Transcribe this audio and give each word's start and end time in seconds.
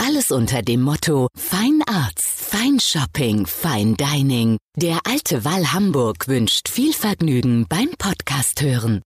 Alles 0.00 0.30
unter 0.30 0.62
dem 0.62 0.82
Motto 0.82 1.28
Fine 1.34 1.82
Arts, 1.86 2.24
Fine 2.24 2.78
Shopping, 2.80 3.46
Fine 3.46 3.96
Dining. 3.96 4.56
Der 4.76 5.00
Alte 5.04 5.44
Wall 5.44 5.72
Hamburg 5.72 6.28
wünscht 6.28 6.68
viel 6.68 6.92
Vergnügen 6.92 7.66
beim 7.68 7.90
Podcast 7.98 8.62
hören. 8.62 9.02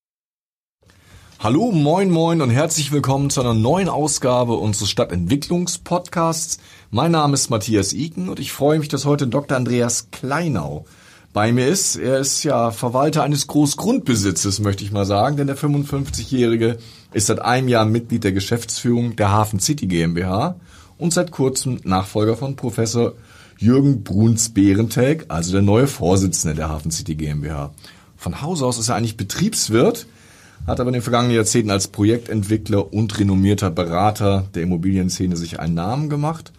Hallo, 1.41 1.73
moin, 1.73 2.11
moin 2.11 2.41
und 2.43 2.51
herzlich 2.51 2.93
willkommen 2.93 3.31
zu 3.31 3.41
einer 3.41 3.55
neuen 3.55 3.89
Ausgabe 3.89 4.53
unseres 4.53 4.91
Stadtentwicklungspodcasts. 4.91 6.59
Mein 6.91 7.11
Name 7.11 7.35
ist 7.35 7.49
Matthias 7.49 7.95
Iken 7.95 8.29
und 8.29 8.39
ich 8.39 8.53
freue 8.53 8.79
mich, 8.79 8.89
dass 8.89 9.07
heute 9.07 9.27
Dr. 9.27 9.57
Andreas 9.57 10.11
Kleinau 10.11 10.85
bei 11.33 11.53
mir 11.53 11.67
ist. 11.67 11.97
Er 11.97 12.19
ist 12.19 12.45
ja 12.45 12.71
Verwalter 12.71 13.23
eines 13.23 13.47
Großgrundbesitzes, 13.47 14.61
möchte 14.61 14.85
ich 14.85 14.93
mal 14.93 15.07
sagen, 15.07 15.39
denn 15.39 15.47
der 15.47 15.57
55-Jährige 15.57 16.77
ist 17.13 17.27
seit 17.27 17.41
einem 17.41 17.69
Jahr 17.69 17.87
Mitglied 17.87 18.25
der 18.25 18.33
Geschäftsführung 18.33 19.17
der 19.17 19.31
Hafen 19.31 19.59
City 19.59 19.87
GmbH 19.87 20.57
und 21.03 21.13
seit 21.13 21.33
kurzem 21.33 21.81
Nachfolger 21.83 22.37
von 22.37 22.55
Professor 22.55 23.15
Jürgen 23.59 24.05
Bruns-Behrentelk, 24.05 25.25
also 25.27 25.51
der 25.51 25.61
neue 25.61 25.89
Vorsitzende 25.89 26.55
der 26.55 26.69
Hafen 26.69 26.93
City 26.93 27.17
GmbH. 27.17 27.75
Von 28.17 28.41
Haus 28.41 28.63
aus 28.63 28.79
ist 28.79 28.89
er 28.89 28.95
eigentlich 28.95 29.17
Betriebswirt, 29.17 30.07
hat 30.65 30.79
aber 30.79 30.91
in 30.91 30.95
den 30.95 31.03
vergangenen 31.03 31.35
Jahrzehnten 31.35 31.73
als 31.73 31.89
Projektentwickler 31.89 32.93
und 32.93 33.19
renommierter 33.19 33.71
Berater 33.71 34.45
der 34.55 34.63
Immobilienszene 34.63 35.37
sich 35.37 35.59
einen 35.59 35.75
Namen 35.75 36.09
gemacht. 36.09 36.53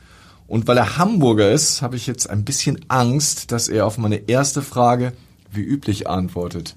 Und 0.45 0.67
weil 0.67 0.78
er 0.78 0.97
Hamburger 0.97 1.50
ist, 1.50 1.81
habe 1.81 1.95
ich 1.95 2.05
jetzt 2.05 2.30
ein 2.30 2.44
bisschen 2.44 2.81
Angst, 2.89 3.53
dass 3.53 3.69
er 3.69 3.85
auf 3.85 3.97
meine 3.97 4.28
erste 4.28 4.61
Frage 4.61 5.13
wie 5.53 5.61
üblich 5.61 6.09
antwortet. 6.09 6.75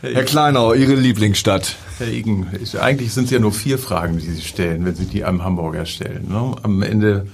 Herr 0.00 0.24
Kleinau, 0.24 0.72
Ihre 0.72 0.94
Lieblingsstadt. 0.94 1.76
Herr 2.02 2.12
Igen, 2.12 2.46
eigentlich 2.80 3.12
sind 3.12 3.24
es 3.24 3.30
ja 3.30 3.38
nur 3.38 3.52
vier 3.52 3.78
Fragen, 3.78 4.18
die 4.18 4.30
Sie 4.30 4.42
stellen, 4.42 4.84
wenn 4.84 4.94
Sie 4.94 5.06
die 5.06 5.24
einem 5.24 5.44
Hamburger 5.44 5.86
stellen. 5.86 6.28
Ne? 6.28 6.54
Am 6.62 6.82
Ende 6.82 7.26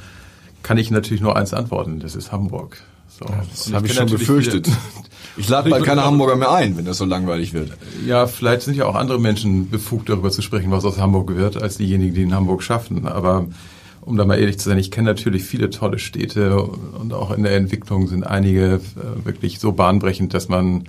kann 0.63 0.79
ich 0.79 0.91
natürlich 0.91 1.23
nur 1.23 1.37
eins 1.37 1.55
antworten, 1.55 2.01
das 2.01 2.15
ist 2.15 2.33
Hamburg. 2.33 2.79
So. 3.09 3.25
Ja, 3.25 3.43
das 3.51 3.73
habe 3.73 3.87
ich 3.87 3.95
schon 3.95 4.11
befürchtet. 4.11 4.69
Ich 5.37 5.49
lade 5.49 5.71
bald 5.71 5.85
keine 5.85 6.05
Hamburger 6.05 6.37
mehr 6.37 6.51
ein, 6.51 6.77
wenn 6.77 6.85
das 6.85 6.99
so 6.99 7.05
langweilig 7.05 7.55
wird. 7.55 7.71
Ja, 8.05 8.27
vielleicht 8.27 8.63
sind 8.63 8.77
ja 8.77 8.87
auch 8.87 8.95
andere 8.95 9.21
Menschen 9.21 9.71
befugt, 9.71 10.09
darüber 10.09 10.31
zu 10.31 10.43
sprechen, 10.43 10.71
was 10.71 10.85
aus 10.85 10.99
Hamburg 10.99 11.35
wird, 11.35 11.63
als 11.63 11.77
diejenigen, 11.77 12.15
die 12.15 12.23
in 12.23 12.35
Hamburg 12.35 12.63
schaffen. 12.63 13.07
Aber 13.07 13.47
um 14.01 14.17
da 14.17 14.25
mal 14.25 14.39
ehrlich 14.39 14.59
zu 14.59 14.69
sein, 14.69 14.79
ich 14.79 14.91
kenne 14.91 15.09
natürlich 15.09 15.45
viele 15.45 15.71
tolle 15.71 15.99
Städte 15.99 16.61
und 16.61 17.13
auch 17.13 17.31
in 17.31 17.45
der 17.45 17.57
Entwicklung 17.57 18.09
sind 18.09 18.27
einige 18.27 18.75
äh, 18.75 19.25
wirklich 19.25 19.61
so 19.61 19.73
bahnbrechend, 19.73 20.35
dass 20.35 20.49
man 20.49 20.89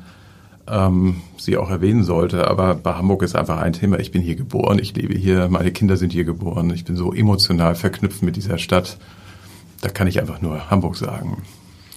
ähm, 0.69 1.21
sie 1.37 1.57
auch 1.57 1.69
erwähnen 1.69 2.03
sollte. 2.03 2.47
Aber 2.47 2.75
bei 2.75 2.93
Hamburg 2.93 3.23
ist 3.23 3.35
einfach 3.35 3.57
ein 3.57 3.73
Thema. 3.73 3.99
Ich 3.99 4.11
bin 4.11 4.21
hier 4.21 4.35
geboren, 4.35 4.79
ich 4.79 4.95
lebe 4.95 5.17
hier, 5.17 5.47
meine 5.49 5.71
Kinder 5.71 5.97
sind 5.97 6.13
hier 6.13 6.23
geboren. 6.23 6.69
Ich 6.71 6.85
bin 6.85 6.95
so 6.95 7.13
emotional 7.13 7.75
verknüpft 7.75 8.21
mit 8.21 8.35
dieser 8.35 8.57
Stadt. 8.57 8.97
Da 9.81 9.89
kann 9.89 10.07
ich 10.07 10.19
einfach 10.19 10.41
nur 10.41 10.69
Hamburg 10.69 10.95
sagen. 10.95 11.43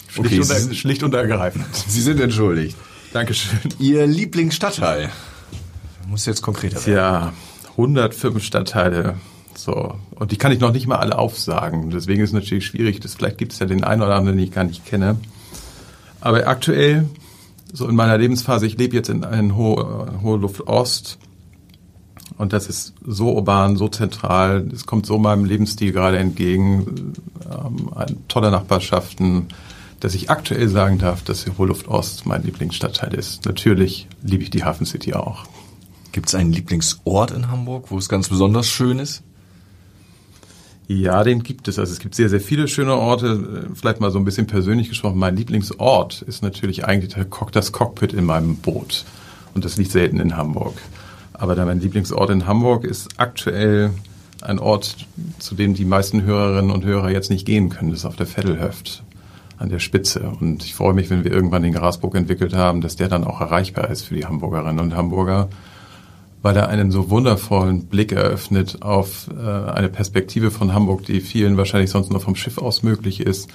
Schlicht, 0.09 0.35
okay, 0.35 0.43
sind, 0.43 0.77
schlicht 0.77 1.03
und 1.03 1.15
ergreifend. 1.15 1.65
Sie 1.87 2.01
sind 2.01 2.21
entschuldigt. 2.21 2.77
Dankeschön. 3.13 3.59
Ihr 3.79 4.07
Lieblingsstadtteil? 4.07 5.11
Muss 6.09 6.27
jetzt 6.27 6.43
konkreter 6.43 6.85
werden. 6.87 6.95
Ja, 6.95 7.33
105 7.71 8.43
Stadtteile. 8.43 9.17
So. 9.55 9.95
Und 10.15 10.33
die 10.33 10.37
kann 10.37 10.53
ich 10.53 10.61
noch 10.61 10.73
nicht 10.73 10.87
mal 10.87 10.97
alle 10.97 11.19
aufsagen. 11.19 11.91
Deswegen 11.91 12.23
ist 12.23 12.31
es 12.31 12.35
natürlich 12.35 12.67
schwierig. 12.67 13.01
Das, 13.01 13.15
vielleicht 13.15 13.39
gibt 13.39 13.53
es 13.53 13.59
ja 13.59 13.67
den 13.67 13.85
einen 13.85 14.03
oder 14.03 14.15
anderen, 14.15 14.39
den 14.39 14.45
ich 14.45 14.53
gar 14.53 14.65
nicht 14.65 14.87
kenne. 14.87 15.19
Aber 16.21 16.47
aktuell, 16.47 17.09
so 17.73 17.89
in 17.89 17.97
meiner 17.97 18.19
Lebensphase, 18.19 18.67
ich 18.67 18.79
lebe 18.79 18.95
jetzt 18.95 19.09
in, 19.09 19.23
in 19.23 19.57
Hohe, 19.57 20.21
Hohe 20.23 20.39
Luft 20.39 20.67
Ost. 20.67 21.19
Und 22.39 22.53
das 22.53 22.67
ist 22.67 22.95
so 23.07 23.33
urban, 23.35 23.77
so 23.77 23.89
zentral. 23.89 24.69
Es 24.73 24.87
kommt 24.87 25.07
so 25.07 25.19
meinem 25.19 25.45
Lebensstil 25.45 25.93
gerade 25.93 26.19
entgegen. 26.19 27.15
Ähm, 27.51 27.91
tolle 28.29 28.51
Nachbarschaften, 28.51 29.49
dass 30.01 30.15
ich 30.15 30.31
aktuell 30.31 30.69
sagen 30.69 30.99
darf, 30.99 31.23
dass 31.23 31.47
Hohluft 31.59 31.89
Ost 31.89 32.27
mein 32.27 32.43
Lieblingsstadtteil 32.43 33.15
ist. 33.15 33.45
Natürlich 33.45 34.09
liebe 34.23 34.43
ich 34.43 34.51
die 34.51 34.65
Hafen 34.65 34.87
City 34.87 35.15
auch. 35.15 35.45
Gibt 36.11 36.29
es 36.29 36.35
einen 36.35 36.53
Lieblingsort 36.53 37.31
in 37.31 37.49
Hamburg, 37.49 37.91
wo 37.91 37.99
es 37.99 38.09
ganz 38.09 38.29
besonders 38.29 38.69
schön 38.69 38.99
ist? 38.99 39.23
Ja, 41.01 41.25
den 41.25 41.43
gibt 41.43 41.69
es. 41.69 41.79
Also 41.79 41.93
es 41.93 42.01
gibt 42.01 42.15
sehr, 42.15 42.29
sehr 42.29 42.41
viele 42.41 42.69
schöne 42.69 42.95
Orte. 42.95 43.67
Vielleicht 43.75 44.01
mal 44.01 44.11
so 44.11 44.19
ein 44.19 44.25
bisschen 44.25 44.47
persönlich 44.47 44.91
gesprochen. 44.91 45.19
Mein 45.19 45.37
Lieblingsort 45.37 46.21
ist 46.23 46.43
natürlich 46.43 46.85
eigentlich 46.85 47.15
das 47.53 47.73
Cockpit 47.73 48.13
in 48.13 48.27
meinem 48.27 48.57
Boot. 48.57 49.05
Und 49.55 49.65
das 49.65 49.79
liegt 49.79 49.91
selten 49.91 50.21
in 50.21 50.37
Hamburg. 50.37 50.75
Aber 51.33 51.57
mein 51.65 51.81
Lieblingsort 51.81 52.29
in 52.31 52.47
Hamburg 52.47 52.85
ist 52.85 53.09
aktuell 53.17 53.91
ein 54.43 54.59
Ort, 54.59 54.97
zu 55.39 55.55
dem 55.55 55.73
die 55.73 55.87
meisten 55.87 56.25
Hörerinnen 56.25 56.71
und 56.71 56.85
Hörer 56.85 57.11
jetzt 57.11 57.31
nicht 57.31 57.47
gehen 57.47 57.71
können. 57.71 57.91
Das 57.91 58.01
ist 58.01 58.05
auf 58.05 58.17
der 58.17 58.27
Vettelhöft 58.27 59.03
an 59.57 59.71
der 59.71 59.79
Spitze. 59.79 60.31
Und 60.41 60.63
ich 60.65 60.75
freue 60.75 60.93
mich, 60.93 61.09
wenn 61.09 61.25
wir 61.25 61.33
irgendwann 61.33 61.63
den 61.63 61.73
Grasburg 61.73 62.17
entwickelt 62.17 62.55
haben, 62.55 62.83
dass 62.83 62.97
der 62.97 63.09
dann 63.09 63.25
auch 63.25 63.41
erreichbar 63.41 63.89
ist 63.89 64.03
für 64.03 64.15
die 64.15 64.27
Hamburgerinnen 64.27 64.81
und 64.81 64.95
Hamburger, 64.95 65.49
weil 66.43 66.57
er 66.57 66.69
einen 66.69 66.91
so 66.91 67.09
wundervollen 67.09 67.87
Blick 67.87 68.13
eröffnet 68.13 68.83
auf 68.83 69.29
äh, 69.31 69.71
eine 69.71 69.89
Perspektive 69.89 70.51
von 70.51 70.75
Hamburg, 70.75 71.07
die 71.07 71.21
vielen 71.21 71.57
wahrscheinlich 71.57 71.91
sonst 71.91 72.11
nur 72.11 72.21
vom 72.21 72.35
Schiff 72.35 72.59
aus 72.59 72.83
möglich 72.83 73.21
ist. 73.21 73.49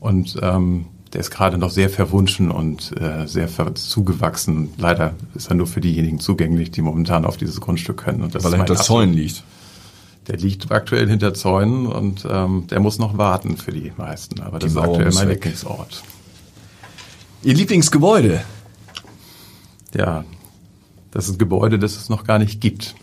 Und 0.00 0.38
ähm, 0.40 0.86
der 1.12 1.20
ist 1.22 1.30
gerade 1.30 1.58
noch 1.58 1.70
sehr 1.70 1.90
verwunschen 1.90 2.50
und 2.50 2.92
äh, 3.00 3.26
sehr 3.26 3.48
zugewachsen. 3.74 4.70
Leider 4.78 5.14
ist 5.34 5.50
er 5.50 5.56
nur 5.56 5.66
für 5.66 5.80
diejenigen 5.80 6.20
zugänglich, 6.20 6.70
die 6.70 6.82
momentan 6.82 7.24
auf 7.24 7.36
dieses 7.36 7.60
Grundstück 7.60 7.96
können. 7.96 8.22
Und 8.22 8.34
das 8.34 8.44
Weil 8.44 8.52
er 8.52 8.58
hinter 8.58 8.76
Zäunen 8.76 9.14
liegt. 9.14 9.42
Der 10.28 10.36
liegt 10.36 10.70
aktuell 10.70 11.08
hinter 11.08 11.32
Zäunen 11.32 11.86
und 11.86 12.26
ähm, 12.30 12.66
der 12.68 12.80
muss 12.80 12.98
noch 12.98 13.16
warten 13.16 13.56
für 13.56 13.72
die 13.72 13.92
meisten. 13.96 14.42
Aber 14.42 14.58
das 14.58 14.72
die 14.72 14.78
ist 14.78 14.84
aktuell 14.84 15.12
mein 15.12 15.30
Lieblingsort. 15.30 16.02
Ihr 17.42 17.54
Lieblingsgebäude? 17.54 18.42
Ja, 19.94 20.24
das 21.10 21.26
ist 21.26 21.36
ein 21.36 21.38
Gebäude, 21.38 21.78
das 21.78 21.96
es 21.96 22.08
noch 22.08 22.24
gar 22.24 22.38
nicht 22.38 22.60
gibt. 22.60 22.94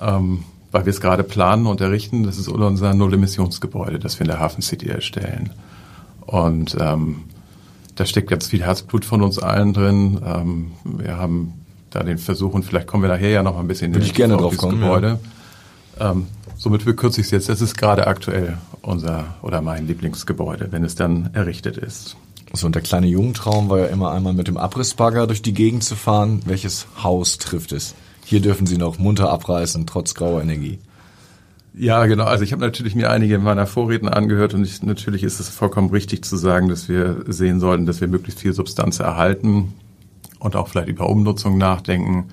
Ähm, 0.00 0.44
weil 0.70 0.84
wir 0.84 0.90
es 0.90 1.00
gerade 1.00 1.24
planen 1.24 1.66
und 1.66 1.80
errichten. 1.80 2.24
Das 2.24 2.38
ist 2.38 2.46
unser 2.48 2.92
Null-Emissionsgebäude, 2.92 3.98
das 3.98 4.18
wir 4.18 4.26
in 4.26 4.28
der 4.28 4.38
Hafen 4.38 4.62
City 4.62 4.88
erstellen. 4.88 5.50
Und 6.20 6.76
ähm, 6.78 7.24
da 7.94 8.04
steckt 8.04 8.28
ganz 8.28 8.48
viel 8.48 8.62
Herzblut 8.62 9.04
von 9.04 9.22
uns 9.22 9.38
allen 9.38 9.72
drin. 9.72 10.20
Ähm, 10.24 10.72
wir 10.84 11.16
haben 11.16 11.54
da 11.90 12.02
den 12.02 12.18
Versuch, 12.18 12.52
und 12.52 12.64
vielleicht 12.64 12.86
kommen 12.86 13.02
wir 13.02 13.08
nachher 13.08 13.30
ja 13.30 13.42
noch 13.42 13.58
ein 13.58 13.66
bisschen 13.66 13.94
Würde 13.94 14.04
ich 14.04 14.14
gerne 14.14 14.36
drauf 14.36 14.58
kommen, 14.58 14.78
Gebäude. 14.78 15.18
Ja 15.22 15.30
ähm, 16.00 16.26
somit 16.56 16.82
verkürze 16.82 17.20
ich 17.20 17.26
es 17.26 17.30
jetzt. 17.30 17.48
Das 17.48 17.60
ist 17.60 17.76
gerade 17.76 18.06
aktuell 18.06 18.58
unser 18.82 19.36
oder 19.42 19.60
mein 19.60 19.86
Lieblingsgebäude, 19.86 20.68
wenn 20.70 20.84
es 20.84 20.94
dann 20.94 21.30
errichtet 21.32 21.76
ist. 21.76 22.16
So, 22.52 22.66
und 22.66 22.74
der 22.74 22.82
kleine 22.82 23.06
Jugendtraum 23.06 23.68
war 23.68 23.78
ja 23.78 23.86
immer 23.86 24.10
einmal 24.10 24.32
mit 24.32 24.48
dem 24.48 24.56
Abrissbagger 24.56 25.26
durch 25.26 25.42
die 25.42 25.52
Gegend 25.52 25.84
zu 25.84 25.96
fahren. 25.96 26.40
Welches 26.46 26.86
Haus 27.02 27.38
trifft 27.38 27.72
es? 27.72 27.94
Hier 28.24 28.40
dürfen 28.40 28.66
Sie 28.66 28.78
noch 28.78 28.98
munter 28.98 29.30
abreißen, 29.30 29.86
trotz 29.86 30.14
grauer 30.14 30.42
Energie. 30.42 30.78
Ja, 31.74 32.06
genau. 32.06 32.24
Also 32.24 32.42
ich 32.44 32.52
habe 32.52 32.62
natürlich 32.62 32.94
mir 32.94 33.10
einige 33.10 33.38
meiner 33.38 33.66
Vorredner 33.66 34.16
angehört 34.16 34.52
und 34.54 34.64
ich, 34.64 34.82
natürlich 34.82 35.22
ist 35.22 35.38
es 35.38 35.48
vollkommen 35.48 35.90
richtig 35.90 36.24
zu 36.24 36.36
sagen, 36.36 36.68
dass 36.68 36.88
wir 36.88 37.24
sehen 37.28 37.60
sollten, 37.60 37.86
dass 37.86 38.00
wir 38.00 38.08
möglichst 38.08 38.40
viel 38.40 38.52
Substanz 38.52 38.98
erhalten 38.98 39.74
und 40.40 40.56
auch 40.56 40.68
vielleicht 40.68 40.88
über 40.88 41.08
Umnutzung 41.08 41.56
nachdenken. 41.56 42.28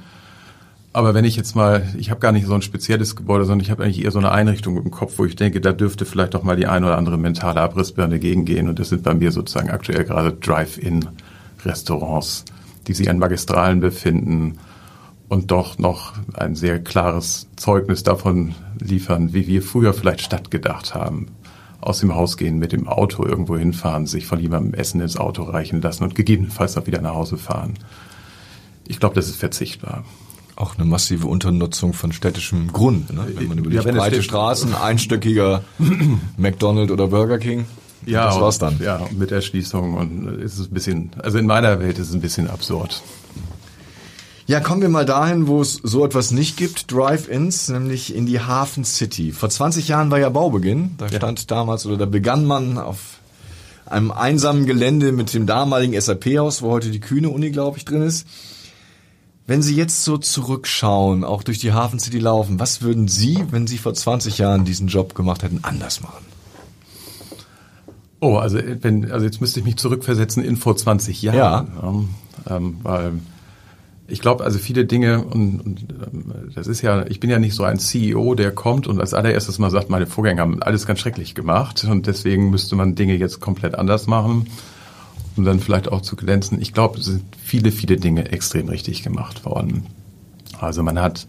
Aber 0.96 1.14
wenn 1.14 1.26
ich 1.26 1.36
jetzt 1.36 1.58
mal, 1.58 1.94
ich 1.98 2.10
habe 2.10 2.22
gar 2.22 2.32
nicht 2.32 2.48
so 2.48 2.54
ein 2.54 2.62
spezielles 2.62 3.18
Gebäude, 3.18 3.44
sondern 3.44 3.66
ich 3.66 3.70
habe 3.70 3.84
eigentlich 3.84 4.06
eher 4.06 4.12
so 4.12 4.20
eine 4.20 4.32
Einrichtung 4.32 4.78
im 4.78 4.92
Kopf, 4.92 5.16
wo 5.18 5.26
ich 5.26 5.36
denke, 5.36 5.60
da 5.60 5.74
dürfte 5.74 6.06
vielleicht 6.06 6.36
doch 6.36 6.44
mal 6.44 6.56
die 6.56 6.68
ein 6.68 6.86
oder 6.86 6.98
andere 6.98 7.18
mentale 7.18 7.60
Abrissbirne 7.60 8.18
gegengehen. 8.18 8.70
Und 8.70 8.80
das 8.80 8.88
sind 8.88 9.04
bei 9.04 9.14
mir 9.14 9.34
sozusagen 9.34 9.72
aktuell 9.72 10.06
gerade 10.06 10.32
Drive-In-Restaurants, 10.32 12.46
die 12.88 12.94
sich 12.94 13.10
an 13.10 13.20
Magistralen 13.20 13.82
befinden 13.82 14.58
und 15.28 15.52
doch 15.52 15.78
noch 15.80 16.14
ein 16.34 16.56
sehr 16.56 16.82
klares 16.82 17.50
Zeugnis 17.58 18.04
davon 18.04 18.56
liefern, 18.80 19.34
wie 19.34 19.48
wir 19.48 19.64
früher 19.64 19.94
vielleicht 19.94 20.22
Stadt 20.22 20.50
gedacht 20.50 20.96
haben. 20.96 21.28
Aus 21.82 22.00
dem 22.00 22.16
Haus 22.16 22.38
gehen, 22.38 22.58
mit 22.58 22.72
dem 22.72 22.88
Auto 22.88 23.26
irgendwo 23.26 23.58
hinfahren, 23.58 24.08
sich 24.08 24.28
von 24.28 24.40
jemandem 24.40 24.74
Essen 24.74 25.02
ins 25.02 25.18
Auto 25.18 25.44
reichen 25.44 25.82
lassen 25.82 26.06
und 26.06 26.16
gegebenenfalls 26.16 26.78
auch 26.78 26.88
wieder 26.88 27.02
nach 27.02 27.16
Hause 27.16 27.36
fahren. 27.36 27.74
Ich 28.88 29.02
glaube, 29.02 29.16
das 29.16 29.28
ist 29.28 29.36
verzichtbar 29.36 30.06
auch 30.56 30.76
eine 30.76 30.86
massive 30.86 31.28
Unternutzung 31.28 31.94
von 31.94 32.12
städtischem 32.12 32.72
Grund. 32.72 33.14
Ne? 33.14 33.28
Wenn 33.36 33.48
man 33.48 33.58
überlegt, 33.58 33.86
ja, 33.86 33.92
breite 33.92 34.24
Straßen, 34.24 34.74
einstöckiger 34.74 35.64
McDonald's 36.38 36.92
oder 36.92 37.08
Burger 37.08 37.38
King. 37.38 37.66
Ja, 38.06 38.28
das 38.28 38.40
war's 38.40 38.60
dann. 38.60 38.80
Ja, 38.82 39.02
mit 39.12 39.32
Erschließung 39.32 39.96
und 39.96 40.40
ist 40.40 40.60
es 40.60 40.68
ein 40.68 40.74
bisschen, 40.74 41.12
also 41.22 41.38
in 41.38 41.46
meiner 41.46 41.80
Welt 41.80 41.98
ist 41.98 42.10
es 42.10 42.14
ein 42.14 42.22
bisschen 42.22 42.50
absurd. 42.50 43.02
Ja, 44.48 44.60
kommen 44.60 44.82
wir 44.82 44.90
mal 44.90 45.06
dahin, 45.06 45.48
wo 45.48 45.60
es 45.60 45.80
so 45.82 46.06
etwas 46.06 46.30
nicht 46.30 46.56
gibt, 46.56 46.92
Drive-Ins, 46.92 47.70
nämlich 47.70 48.16
in 48.16 48.28
die 48.28 48.40
Hafen 48.40 48.86
City. 48.86 49.32
Vor 49.32 49.50
20 49.50 49.88
Jahren 49.88 50.12
war 50.12 50.20
ja 50.20 50.30
Baubeginn. 50.30 50.92
Da 51.00 51.08
ja. 51.08 51.18
stand 51.18 51.50
damals 51.50 51.88
oder 51.88 51.98
da 51.98 52.06
begann 52.06 52.46
man 52.46 52.78
auf 52.78 53.20
einem 53.88 54.12
einsamen 54.12 54.68
Gelände 54.68 55.12
mit 55.12 55.34
dem 55.34 55.48
damaligen 55.48 56.00
SAP-Haus, 56.00 56.62
wo 56.62 56.70
heute 56.70 56.92
die 56.92 57.00
Kühne 57.00 57.30
Uni, 57.30 57.50
glaube 57.50 57.80
ich, 57.80 57.86
drin 57.86 58.04
ist. 58.04 58.28
Wenn 59.48 59.62
Sie 59.62 59.76
jetzt 59.76 60.04
so 60.04 60.18
zurückschauen, 60.18 61.24
auch 61.24 61.44
durch 61.44 61.60
die 61.60 61.72
Hafen 61.72 62.00
City 62.00 62.18
laufen, 62.18 62.60
was 62.60 62.82
würden 62.82 63.08
Sie, 63.08 63.44
wenn 63.52 63.68
Sie 63.68 63.78
vor 63.78 63.94
20 63.94 64.40
Jahren 64.40 64.66
diesen 64.66 64.88
Job 64.88 65.14
gemacht 65.14 65.44
hätten, 65.44 65.60
anders 65.62 66.02
machen? 66.02 66.26
Oh, 68.22 68.38
also 68.38 68.58
wenn, 68.82 69.12
also 69.12 69.24
jetzt 69.24 69.42
müsste 69.42 69.60
ich 69.60 69.66
mich 69.66 69.76
zurückversetzen 69.76 70.44
in 70.44 70.58
vor 70.58 70.76
20 70.76 71.22
Jahren. 71.22 71.38
Ja. 71.38 71.66
Ähm, 72.50 72.78
weil 72.82 73.14
ich 74.08 74.20
glaube, 74.20 74.44
also 74.44 74.60
viele 74.60 74.86
Dinge, 74.86 75.24
und, 75.24 75.60
und 75.60 75.82
ähm, 75.82 76.32
das 76.54 76.66
ist 76.68 76.82
ja, 76.82 77.06
ich 77.08 77.20
bin 77.20 77.30
ja 77.30 77.40
nicht 77.40 77.56
so 77.56 77.64
ein 77.64 77.80
CEO, 77.80 78.36
der 78.36 78.52
kommt 78.52 78.88
und 78.88 79.00
als 79.00 79.14
allererstes 79.14 79.60
mal 79.60 79.72
sagt, 79.72 79.90
meine 79.90 80.08
Vorgänger 80.08 80.42
haben 80.42 80.62
alles 80.62 80.86
ganz 80.86 81.00
schrecklich 81.00 81.36
gemacht 81.36 81.84
und 81.84 82.08
deswegen 82.08 82.50
müsste 82.50 82.76
man 82.76 82.96
Dinge 82.96 83.16
jetzt 83.16 83.40
komplett 83.42 83.76
anders 83.76 84.08
machen, 84.08 84.48
um 85.36 85.44
dann 85.44 85.60
vielleicht 85.60 85.92
auch 85.92 86.02
zu 86.02 86.16
glänzen. 86.16 86.62
Ich 86.62 86.74
glaube, 86.74 87.00
es 87.00 87.06
sind 87.06 87.24
viele, 87.44 87.72
viele 87.72 87.98
Dinge 87.98 88.32
extrem 88.32 88.70
richtig 88.70 89.04
gemacht 89.04 89.46
worden. 89.46 89.86
Also 90.60 90.84
man 90.84 91.00
hat 91.00 91.28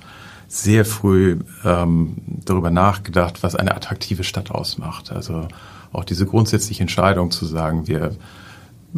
sehr 0.49 0.85
früh 0.85 1.39
ähm, 1.65 2.17
darüber 2.45 2.71
nachgedacht, 2.71 3.43
was 3.43 3.57
eine 3.57 3.75
attraktive 3.75 4.25
Stadt 4.25 4.51
ausmacht. 4.51 5.11
Also 5.11 5.49
auch 5.93 6.05
diese 6.05 6.27
grundsätzliche 6.27 6.83
Entscheidung 6.83 7.31
zu 7.31 7.47
sagen, 7.47 7.89
wir 7.89 8.17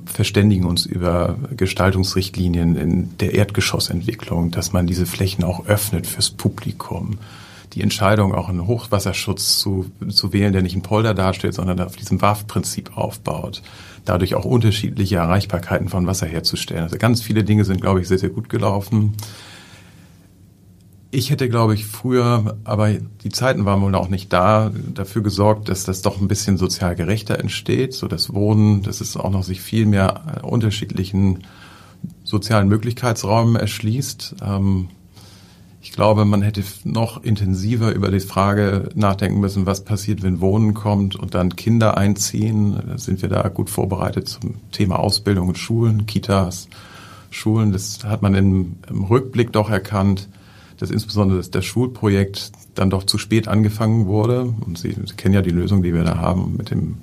verständigen 0.05 0.65
uns 0.65 0.87
über 0.87 1.37
Gestaltungsrichtlinien 1.57 2.77
in 2.77 3.17
der 3.19 3.35
Erdgeschossentwicklung, 3.35 4.51
dass 4.51 4.73
man 4.73 4.87
diese 4.87 5.07
Flächen 5.07 5.45
auch 5.45 5.67
öffnet 5.67 6.07
fürs 6.07 6.31
Publikum. 6.31 7.19
Die 7.75 7.83
Entscheidung, 7.83 8.35
auch 8.35 8.49
einen 8.49 8.67
Hochwasserschutz 8.67 9.59
zu, 9.59 9.91
zu 10.09 10.33
wählen, 10.33 10.53
der 10.53 10.63
nicht 10.63 10.75
ein 10.75 10.83
Polder 10.83 11.15
darstellt, 11.15 11.55
sondern 11.55 11.81
auf 11.81 11.97
diesem 11.97 12.21
WAF-Prinzip 12.21 12.97
aufbaut. 12.97 13.63
Dadurch 14.05 14.35
auch 14.35 14.45
unterschiedliche 14.45 15.17
Erreichbarkeiten 15.17 15.89
von 15.89 16.07
Wasser 16.07 16.27
herzustellen. 16.27 16.83
Also 16.83 16.97
ganz 16.97 17.21
viele 17.23 17.45
Dinge 17.45 17.65
sind, 17.65 17.81
glaube 17.81 18.01
ich, 18.01 18.09
sehr, 18.09 18.19
sehr 18.19 18.31
gut 18.31 18.49
gelaufen. 18.49 19.15
Ich 21.11 21.31
hätte, 21.31 21.49
glaube 21.49 21.75
ich, 21.75 21.87
früher, 21.87 22.59
aber 22.65 22.91
die 22.93 23.31
Zeiten 23.31 23.65
waren 23.65 23.81
wohl 23.81 23.95
auch 23.95 24.11
nicht 24.11 24.31
da, 24.31 24.71
dafür 24.93 25.23
gesorgt, 25.23 25.71
dass 25.71 25.85
das 25.85 26.03
doch 26.03 26.21
ein 26.21 26.29
bisschen 26.29 26.59
sozial 26.59 26.97
gerechter 26.97 27.39
entsteht, 27.39 27.95
so 27.95 28.09
das 28.09 28.35
Wohnen, 28.35 28.83
dass 28.83 29.01
es 29.01 29.17
auch 29.17 29.31
noch 29.31 29.43
sich 29.43 29.63
viel 29.63 29.87
mehr 29.87 30.41
äh, 30.43 30.47
unterschiedlichen 30.47 31.45
sozialen 32.25 32.69
Möglichkeitsräumen 32.69 33.57
erschließt. 33.57 34.37
Ähm, 34.43 34.89
ich 35.81 35.93
glaube, 35.93 36.25
man 36.25 36.43
hätte 36.43 36.63
noch 36.85 37.23
intensiver 37.23 37.93
über 37.93 38.11
die 38.11 38.21
Frage 38.21 38.89
nachdenken 38.95 39.41
müssen, 39.41 39.65
was 39.65 39.85
passiert, 39.85 40.23
wenn 40.23 40.41
Wohnen 40.41 40.75
kommt 40.75 41.15
und 41.15 41.35
dann 41.35 41.57
Kinder 41.57 41.97
einziehen. 41.97 42.81
Sind 42.97 43.23
wir 43.23 43.29
da 43.29 43.49
gut 43.49 43.71
vorbereitet 43.71 44.29
zum 44.29 44.57
Thema 44.73 44.99
Ausbildung 44.99 45.49
und 45.49 45.59
Schulen, 45.59 46.07
Kitas, 46.07 46.69
Schulen. 47.31 47.73
Das 47.73 48.05
hat 48.05 48.23
man 48.23 48.35
im, 48.35 48.77
im 48.89 49.05
Rückblick 49.05 49.53
doch 49.53 49.71
erkannt 49.71 50.29
dass 50.79 50.91
insbesondere 50.91 51.39
das, 51.39 51.51
das 51.51 51.65
Schulprojekt 51.65 52.53
dann 52.75 52.91
doch 52.91 53.05
zu 53.05 53.19
spät 53.19 53.49
angefangen 53.49 54.07
wurde. 54.07 54.55
Und 54.65 54.79
Sie, 54.79 54.93
Sie 54.93 55.15
kennen 55.17 55.35
ja 55.35 55.43
die 55.43 55.51
Lösung, 55.51 55.83
die 55.83 55.93
wir 55.93 56.05
da 56.05 56.19
haben 56.19 56.57
mit 56.57 56.71
dem 56.71 56.99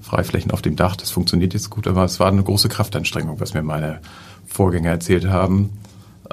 Freiflächen 0.00 0.50
auf 0.50 0.62
dem 0.62 0.76
Dach. 0.76 0.96
Das 0.96 1.10
funktioniert 1.10 1.54
jetzt 1.54 1.70
gut, 1.70 1.86
aber 1.86 2.04
es 2.04 2.18
war 2.18 2.28
eine 2.28 2.42
große 2.42 2.68
Kraftanstrengung, 2.68 3.38
was 3.38 3.54
mir 3.54 3.62
meine 3.62 4.00
Vorgänger 4.46 4.90
erzählt 4.90 5.28
haben. 5.28 5.70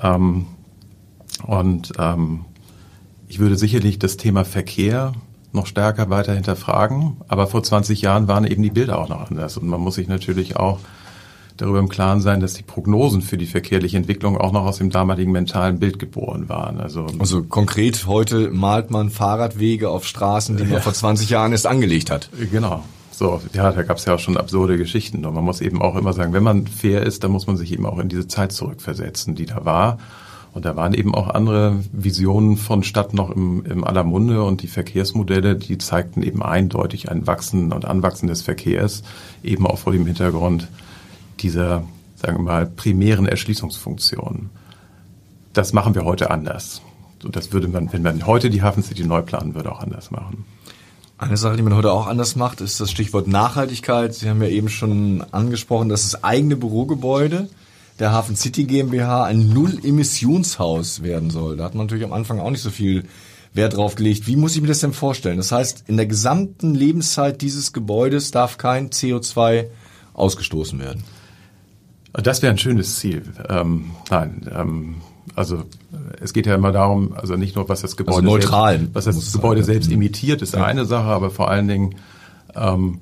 Ähm, 0.01 0.45
und 1.45 1.94
ähm, 2.00 2.45
ich 3.28 3.39
würde 3.39 3.57
sicherlich 3.57 4.00
das 4.00 4.18
Thema 4.18 4.45
Verkehr 4.45 5.13
noch 5.54 5.66
stärker 5.66 6.10
weiter 6.10 6.34
hinterfragen. 6.34 7.18
Aber 7.28 7.48
vor 7.48 7.63
20 7.63 8.01
Jahren 8.01 8.28
waren 8.28 8.45
eben 8.45 8.63
die 8.63 8.69
Bilder 8.69 9.00
auch 9.00 9.10
noch 9.10 9.30
anders. 9.30 9.57
Und 9.57 9.68
man 9.68 9.81
muss 9.81 9.95
sich 9.95 10.07
natürlich 10.07 10.56
auch 10.56 10.80
darüber 11.57 11.80
im 11.80 11.89
Klaren 11.89 12.22
sein, 12.22 12.39
dass 12.39 12.54
die 12.54 12.63
Prognosen 12.63 13.22
für 13.22 13.38
die 13.38 13.48
verkehrliche 13.48 13.98
Entwicklung 13.98 14.38
auch 14.38 14.51
noch 14.51 14.66
aus 14.66 14.78
dem 14.78 14.92
damaligen 14.92 15.31
mentalen 15.31 15.80
Bild 15.80 16.00
geboren 16.00 16.50
waren. 16.50 16.80
Also, 16.80 17.07
also 17.19 17.44
konkret 17.44 18.06
heute 18.06 18.51
malt 18.51 18.92
man 18.92 19.10
Fahrradwege 19.10 19.90
auf 19.90 20.06
Straßen, 20.06 20.57
die 20.57 20.63
man 20.63 20.74
ja. 20.74 20.80
vor 20.80 20.94
20 20.94 21.30
Jahren 21.30 21.51
erst 21.51 21.66
angelegt 21.66 22.12
hat. 22.12 22.30
Genau. 22.51 22.83
So, 23.12 23.42
ja, 23.54 23.72
da 23.72 23.81
gab 23.81 23.98
es 23.98 24.06
ja 24.06 24.13
auch 24.13 24.19
schon 24.19 24.38
absurde 24.38 24.78
Geschichten. 24.78 25.25
Und 25.25 25.33
man 25.33 25.44
muss 25.44 25.60
eben 25.60 25.81
auch 25.81 25.95
immer 25.95 26.13
sagen, 26.13 26.33
wenn 26.33 26.44
man 26.44 26.68
fair 26.68 27.01
ist, 27.01 27.24
dann 27.24 27.31
muss 27.31 27.48
man 27.48 27.57
sich 27.57 27.72
eben 27.72 27.88
auch 27.88 27.98
in 27.98 28.10
diese 28.10 28.28
Zeit 28.28 28.51
zurückversetzen, 28.51 29.33
die 29.33 29.48
da 29.48 29.66
war. 29.66 29.98
Und 30.57 30.65
da 30.65 30.75
waren 30.75 30.95
eben 30.95 31.13
auch 31.13 31.30
andere 31.30 31.83
Visionen 31.92 32.57
von 32.57 32.81
Stadt 32.81 33.13
noch 33.13 33.30
im, 33.30 33.63
im 33.63 33.83
aller 33.83 34.04
Munde 34.04 34.42
und 34.44 34.63
die 34.63 34.68
Verkehrsmodelle, 34.68 35.56
die 35.56 35.77
zeigten 35.77 36.24
eben 36.24 36.42
eindeutig 36.42 37.12
ein 37.12 37.27
Wachsen 37.27 37.71
und 37.71 37.86
Anwachsen 37.86 38.25
des 38.25 38.42
Verkehrs, 38.42 39.04
eben 39.44 39.68
auch 39.68 39.77
vor 39.77 39.94
dem 39.94 40.07
Hintergrund 40.07 40.68
dieser, 41.42 41.83
sagen 42.15 42.38
wir 42.38 42.44
mal, 42.44 42.65
primären 42.65 43.27
Erschließungsfunktion. 43.27 44.50
Das 45.54 45.74
machen 45.74 45.94
wir 45.94 46.06
heute 46.06 46.31
anders. 46.31 46.81
Und 47.24 47.36
das 47.36 47.54
würde 47.54 47.68
man, 47.68 47.94
wenn 47.94 48.01
man 48.01 48.25
heute 48.25 48.50
die 48.50 48.63
Hafen 48.63 48.81
City 48.81 49.04
neu 49.04 49.21
planen 49.21 49.54
würde, 49.54 49.71
auch 49.71 49.81
anders 49.81 50.09
machen. 50.09 50.44
Eine 51.19 51.38
Sache, 51.38 51.56
die 51.56 51.62
man 51.62 51.75
heute 51.75 51.92
auch 51.92 52.07
anders 52.07 52.36
macht, 52.36 52.62
ist 52.62 52.80
das 52.80 52.89
Stichwort 52.89 53.27
Nachhaltigkeit. 53.27 54.15
Sie 54.15 54.27
haben 54.27 54.42
ja 54.42 54.50
eben 54.50 54.69
schon 54.69 55.24
angesprochen, 55.30 55.88
dass 55.88 56.09
das 56.09 56.24
eigene 56.24 56.56
Bürogebäude 56.56 57.48
der 58.00 58.12
Hafen 58.12 58.36
City 58.36 58.66
GmbH 58.66 59.26
ein 59.26 59.50
Null-Emissionshaus 59.50 61.04
werden 61.04 61.30
soll. 61.30 61.58
Da 61.58 61.64
hat 61.64 61.76
man 61.76 61.88
natürlich 61.88 62.06
am 62.06 62.14
Anfang 62.14 62.40
auch 62.40 62.52
nicht 62.52 62.62
so 62.62 62.70
viel 62.70 63.06
Wert 63.54 63.76
drauf 63.76 63.96
gelegt. 63.96 64.28
Wie 64.28 64.36
muss 64.36 64.56
ich 64.56 64.62
mir 64.62 64.68
das 64.68 64.80
denn 64.80 64.94
vorstellen? 64.94 65.38
Das 65.38 65.52
heißt, 65.52 65.86
in 65.88 65.98
der 65.98 66.06
gesamten 66.06 66.76
Lebenszeit 66.76 67.42
dieses 67.42 67.74
Gebäudes 67.74 68.32
darf 68.32 68.58
kein 68.58 68.90
CO2 68.90 69.66
ausgestoßen 70.14 70.80
werden. 70.80 71.04
Das 72.14 72.42
wäre 72.42 72.52
ein 72.52 72.58
schönes 72.58 72.98
Ziel. 72.98 73.24
Ähm, 73.50 73.92
nein, 74.10 74.50
ähm, 74.54 74.96
also 75.36 75.64
es 76.20 76.34
geht 76.34 76.46
ja 76.46 76.56
immer 76.56 76.72
darum, 76.72 77.14
also 77.14 77.36
nicht 77.36 77.56
nur 77.56 77.68
was 77.70 77.82
das 77.82 77.96
Gebäude 77.96 78.18
also 78.18 78.30
neutral, 78.30 78.78
selbst, 78.80 78.96
was 78.96 79.06
das 79.06 79.32
Gebäude 79.34 79.64
sein. 79.64 79.74
selbst 79.74 79.92
imitiert, 79.92 80.42
ist 80.42 80.56
ja. 80.56 80.64
eine 80.64 80.86
Sache, 80.86 81.08
aber 81.08 81.30
vor 81.30 81.50
allen 81.50 81.68
Dingen 81.68 81.96
ähm, 82.56 83.02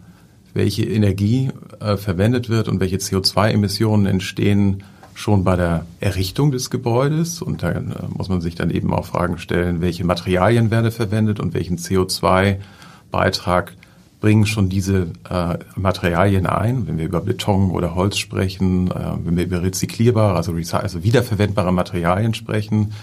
welche 0.53 0.83
Energie 0.83 1.51
äh, 1.79 1.97
verwendet 1.97 2.49
wird 2.49 2.67
und 2.67 2.79
welche 2.79 2.97
CO2-Emissionen 2.97 4.05
entstehen 4.05 4.83
schon 5.15 5.43
bei 5.43 5.55
der 5.55 5.87
Errichtung 6.01 6.51
des 6.51 6.69
Gebäudes. 6.69 7.41
Und 7.41 7.63
da 7.63 7.71
äh, 7.71 7.81
muss 8.15 8.29
man 8.29 8.41
sich 8.41 8.53
dann 8.53 8.69
eben 8.69 8.93
auch 8.93 9.05
Fragen 9.05 9.39
stellen, 9.39 9.81
welche 9.81 10.03
Materialien 10.03 10.69
werden 10.69 10.91
verwendet 10.91 11.39
und 11.39 11.55
welchen 11.55 11.77
CO2-Beitrag 11.77 13.73
bringen 14.19 14.45
schon 14.45 14.69
diese 14.69 15.07
äh, 15.29 15.57
Materialien 15.75 16.45
ein, 16.45 16.87
wenn 16.87 16.97
wir 16.97 17.05
über 17.05 17.21
Beton 17.21 17.71
oder 17.71 17.95
Holz 17.95 18.17
sprechen, 18.17 18.91
äh, 18.91 19.13
wenn 19.23 19.37
wir 19.37 19.45
über 19.45 19.63
rezyklierbare, 19.63 20.35
also, 20.35 20.53
also 20.53 21.03
wiederverwendbare 21.03 21.71
Materialien 21.71 22.33
sprechen. 22.33 22.93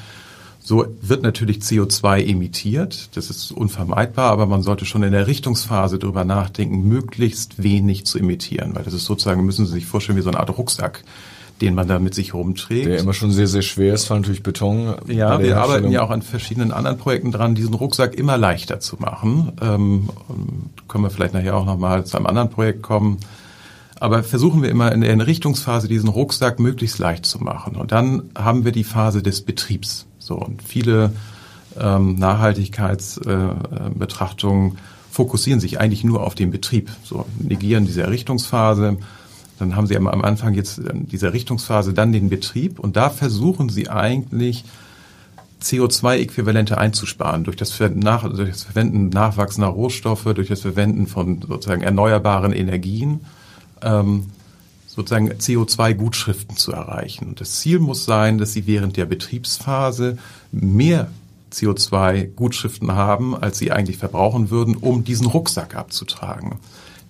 So 0.64 0.86
wird 1.00 1.22
natürlich 1.22 1.58
CO2 1.58 2.24
emittiert, 2.24 3.16
das 3.16 3.30
ist 3.30 3.50
unvermeidbar, 3.50 4.30
aber 4.30 4.46
man 4.46 4.62
sollte 4.62 4.84
schon 4.84 5.02
in 5.02 5.10
der 5.10 5.26
Richtungsphase 5.26 5.98
darüber 5.98 6.24
nachdenken, 6.24 6.86
möglichst 6.86 7.62
wenig 7.62 8.06
zu 8.06 8.18
emittieren, 8.18 8.74
weil 8.74 8.84
das 8.84 8.94
ist 8.94 9.06
sozusagen, 9.06 9.44
müssen 9.44 9.66
Sie 9.66 9.72
sich 9.72 9.86
vorstellen, 9.86 10.18
wie 10.18 10.22
so 10.22 10.30
eine 10.30 10.38
Art 10.38 10.56
Rucksack 10.56 11.02
den 11.60 11.74
man 11.74 11.86
da 11.86 11.98
mit 11.98 12.14
sich 12.14 12.34
rumträgt. 12.34 12.86
Der 12.86 12.98
immer 12.98 13.14
schon 13.14 13.30
sehr, 13.30 13.46
sehr 13.46 13.62
schwer 13.62 13.94
ist, 13.94 14.06
vor 14.06 14.14
allem 14.14 14.24
durch 14.24 14.42
Beton. 14.42 14.96
Ja, 15.06 15.40
wir 15.40 15.58
arbeiten 15.58 15.90
ja 15.90 16.02
auch 16.02 16.10
an 16.10 16.22
verschiedenen 16.22 16.72
anderen 16.72 16.98
Projekten 16.98 17.30
dran, 17.30 17.54
diesen 17.54 17.74
Rucksack 17.74 18.14
immer 18.14 18.36
leichter 18.36 18.80
zu 18.80 18.96
machen. 18.98 19.52
Ähm, 19.60 20.08
können 20.88 21.04
wir 21.04 21.10
vielleicht 21.10 21.34
nachher 21.34 21.56
auch 21.56 21.66
nochmal 21.66 22.04
zu 22.04 22.16
einem 22.16 22.26
anderen 22.26 22.50
Projekt 22.50 22.82
kommen. 22.82 23.18
Aber 24.00 24.24
versuchen 24.24 24.62
wir 24.62 24.70
immer 24.70 24.90
in 24.90 25.02
der 25.02 25.26
Richtungsphase 25.26 25.86
diesen 25.86 26.08
Rucksack 26.08 26.58
möglichst 26.58 26.98
leicht 26.98 27.24
zu 27.24 27.38
machen. 27.38 27.76
Und 27.76 27.92
dann 27.92 28.24
haben 28.36 28.64
wir 28.64 28.72
die 28.72 28.82
Phase 28.82 29.22
des 29.22 29.42
Betriebs. 29.42 30.06
So, 30.18 30.34
und 30.34 30.62
viele 30.62 31.12
ähm, 31.80 32.16
Nachhaltigkeitsbetrachtungen 32.16 34.72
äh, 34.72 34.76
fokussieren 35.10 35.60
sich 35.60 35.78
eigentlich 35.78 36.02
nur 36.02 36.24
auf 36.24 36.34
den 36.34 36.50
Betrieb. 36.50 36.90
So, 37.04 37.26
negieren 37.38 37.86
diese 37.86 38.02
Errichtungsphase, 38.02 38.96
dann 39.62 39.76
haben 39.76 39.86
Sie 39.86 39.96
am 39.96 40.06
Anfang 40.06 40.54
jetzt 40.54 40.78
in 40.78 41.06
dieser 41.06 41.32
Richtungsphase 41.32 41.94
dann 41.94 42.12
den 42.12 42.28
Betrieb 42.28 42.78
und 42.78 42.96
da 42.96 43.10
versuchen 43.10 43.68
Sie 43.68 43.88
eigentlich 43.88 44.64
CO2-Äquivalente 45.62 46.76
einzusparen 46.76 47.44
durch 47.44 47.56
das, 47.56 47.78
nach, 47.94 48.28
durch 48.28 48.50
das 48.50 48.64
Verwenden 48.64 49.08
nachwachsender 49.08 49.68
Rohstoffe, 49.68 50.24
durch 50.34 50.48
das 50.48 50.62
Verwenden 50.62 51.06
von 51.06 51.40
sozusagen 51.40 51.82
erneuerbaren 51.82 52.52
Energien, 52.52 53.20
ähm, 53.80 54.26
sozusagen 54.88 55.30
CO2-Gutschriften 55.30 56.56
zu 56.56 56.72
erreichen. 56.72 57.28
Und 57.28 57.40
das 57.40 57.60
Ziel 57.60 57.78
muss 57.78 58.04
sein, 58.04 58.38
dass 58.38 58.52
Sie 58.52 58.66
während 58.66 58.96
der 58.96 59.06
Betriebsphase 59.06 60.18
mehr 60.50 61.08
CO2-Gutschriften 61.52 62.92
haben, 62.92 63.36
als 63.36 63.58
Sie 63.58 63.70
eigentlich 63.70 63.98
verbrauchen 63.98 64.50
würden, 64.50 64.76
um 64.76 65.04
diesen 65.04 65.26
Rucksack 65.26 65.76
abzutragen. 65.76 66.58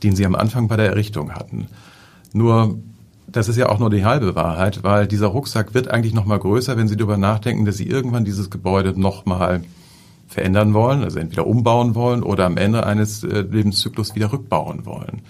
den 0.02 0.16
sie 0.16 0.26
am 0.26 0.35
Anfang 0.35 0.66
bei 0.66 0.76
der 0.76 0.87
Errichtung 0.87 1.32
hatten. 1.32 1.68
Nur 2.32 2.78
das 3.26 3.48
ist 3.48 3.56
ja 3.56 3.68
auch 3.68 3.78
nur 3.78 3.90
die 3.90 4.04
halbe 4.04 4.34
Wahrheit, 4.34 4.82
weil 4.82 5.06
dieser 5.06 5.28
Rucksack 5.28 5.74
wird 5.74 5.88
eigentlich 5.88 6.14
noch 6.14 6.26
mal 6.26 6.38
größer, 6.38 6.76
wenn 6.76 6.88
Sie 6.88 6.96
darüber 6.96 7.16
nachdenken, 7.16 7.64
dass 7.64 7.76
Sie 7.76 7.86
irgendwann 7.86 8.24
dieses 8.24 8.50
Gebäude 8.50 8.98
noch 8.98 9.24
mal 9.24 9.62
verändern 10.28 10.74
wollen, 10.74 11.02
also 11.02 11.18
entweder 11.18 11.46
umbauen 11.46 11.94
wollen 11.94 12.22
oder 12.22 12.46
am 12.46 12.56
Ende 12.56 12.86
eines 12.86 13.22
äh, 13.22 13.40
Lebenszyklus 13.40 14.14
wieder 14.14 14.32
rückbauen 14.32 14.86
wollen. 14.86 15.22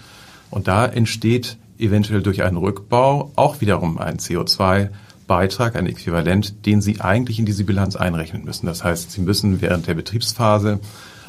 Und 0.49 0.67
da 0.67 0.85
entsteht 0.85 1.57
eventuell 1.77 2.21
durch 2.21 2.43
einen 2.43 2.57
Rückbau 2.57 3.31
auch 3.35 3.59
wiederum 3.59 3.97
ein 3.97 4.17
CO2-Beitrag, 4.17 5.75
ein 5.75 5.87
Äquivalent, 5.87 6.65
den 6.65 6.81
Sie 6.81 7.01
eigentlich 7.01 7.39
in 7.39 7.45
diese 7.45 7.63
Bilanz 7.63 7.95
einrechnen 7.95 8.43
müssen. 8.43 8.65
Das 8.65 8.83
heißt, 8.83 9.11
Sie 9.11 9.21
müssen 9.21 9.61
während 9.61 9.87
der 9.87 9.95
Betriebsphase 9.95 10.79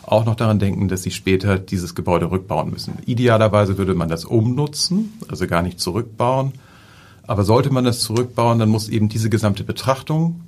auch 0.07 0.25
noch 0.25 0.37
daran 0.37 0.59
denken, 0.59 0.89
dass 0.89 1.03
Sie 1.03 1.11
später 1.11 1.59
dieses 1.59 1.95
Gebäude 1.95 2.31
rückbauen 2.31 2.71
müssen. 2.71 2.99
Idealerweise 3.07 3.79
würde 3.79 3.95
man 3.95 4.09
das 4.09 4.25
umnutzen, 4.25 5.13
also 5.29 5.47
gar 5.47 5.63
nicht 5.63 5.81
zurückbauen. 5.81 6.53
Aber 7.27 7.45
sollte 7.45 7.73
man 7.73 7.85
das 7.85 8.01
zurückbauen, 8.01 8.59
dann 8.59 8.69
muss 8.69 8.89
eben 8.89 9.09
diese 9.09 9.31
gesamte 9.31 9.65
Betrachtung 9.65 10.43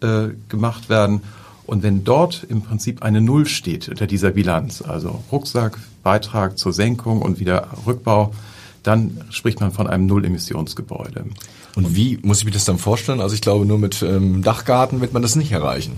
äh, 0.00 0.28
gemacht 0.48 0.88
werden. 0.88 1.20
Und 1.66 1.82
wenn 1.82 2.04
dort 2.04 2.44
im 2.48 2.62
Prinzip 2.62 3.02
eine 3.02 3.20
Null 3.20 3.46
steht 3.46 3.88
unter 3.88 4.06
dieser 4.06 4.30
Bilanz, 4.30 4.82
also 4.82 5.22
Rucksack, 5.32 5.78
Beitrag 6.02 6.58
zur 6.58 6.72
Senkung 6.72 7.20
und 7.20 7.40
wieder 7.40 7.68
Rückbau, 7.86 8.32
dann 8.82 9.20
spricht 9.30 9.60
man 9.60 9.72
von 9.72 9.88
einem 9.88 10.06
Null-Emissionsgebäude. 10.06 11.24
Und 11.74 11.96
wie 11.96 12.18
muss 12.22 12.38
ich 12.38 12.44
mir 12.44 12.52
das 12.52 12.64
dann 12.64 12.78
vorstellen? 12.78 13.20
Also 13.20 13.34
ich 13.34 13.40
glaube, 13.40 13.66
nur 13.66 13.78
mit 13.78 14.00
ähm, 14.02 14.42
Dachgarten 14.42 15.00
wird 15.00 15.12
man 15.12 15.22
das 15.22 15.34
nicht 15.34 15.50
erreichen. 15.52 15.92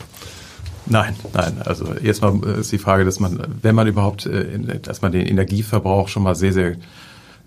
Nein, 0.91 1.15
nein. 1.35 1.63
Also 1.65 1.93
erstmal 1.95 2.43
ist 2.59 2.73
die 2.73 2.79
Frage, 2.79 3.05
dass 3.05 3.21
man, 3.21 3.41
wenn 3.63 3.75
man 3.75 3.87
überhaupt, 3.87 4.27
äh, 4.27 4.79
dass 4.81 5.03
man 5.03 5.13
den 5.13 5.27
Energieverbrauch 5.27 6.09
schon 6.09 6.23
mal 6.23 6.35
sehr, 6.35 6.53
sehr 6.53 6.77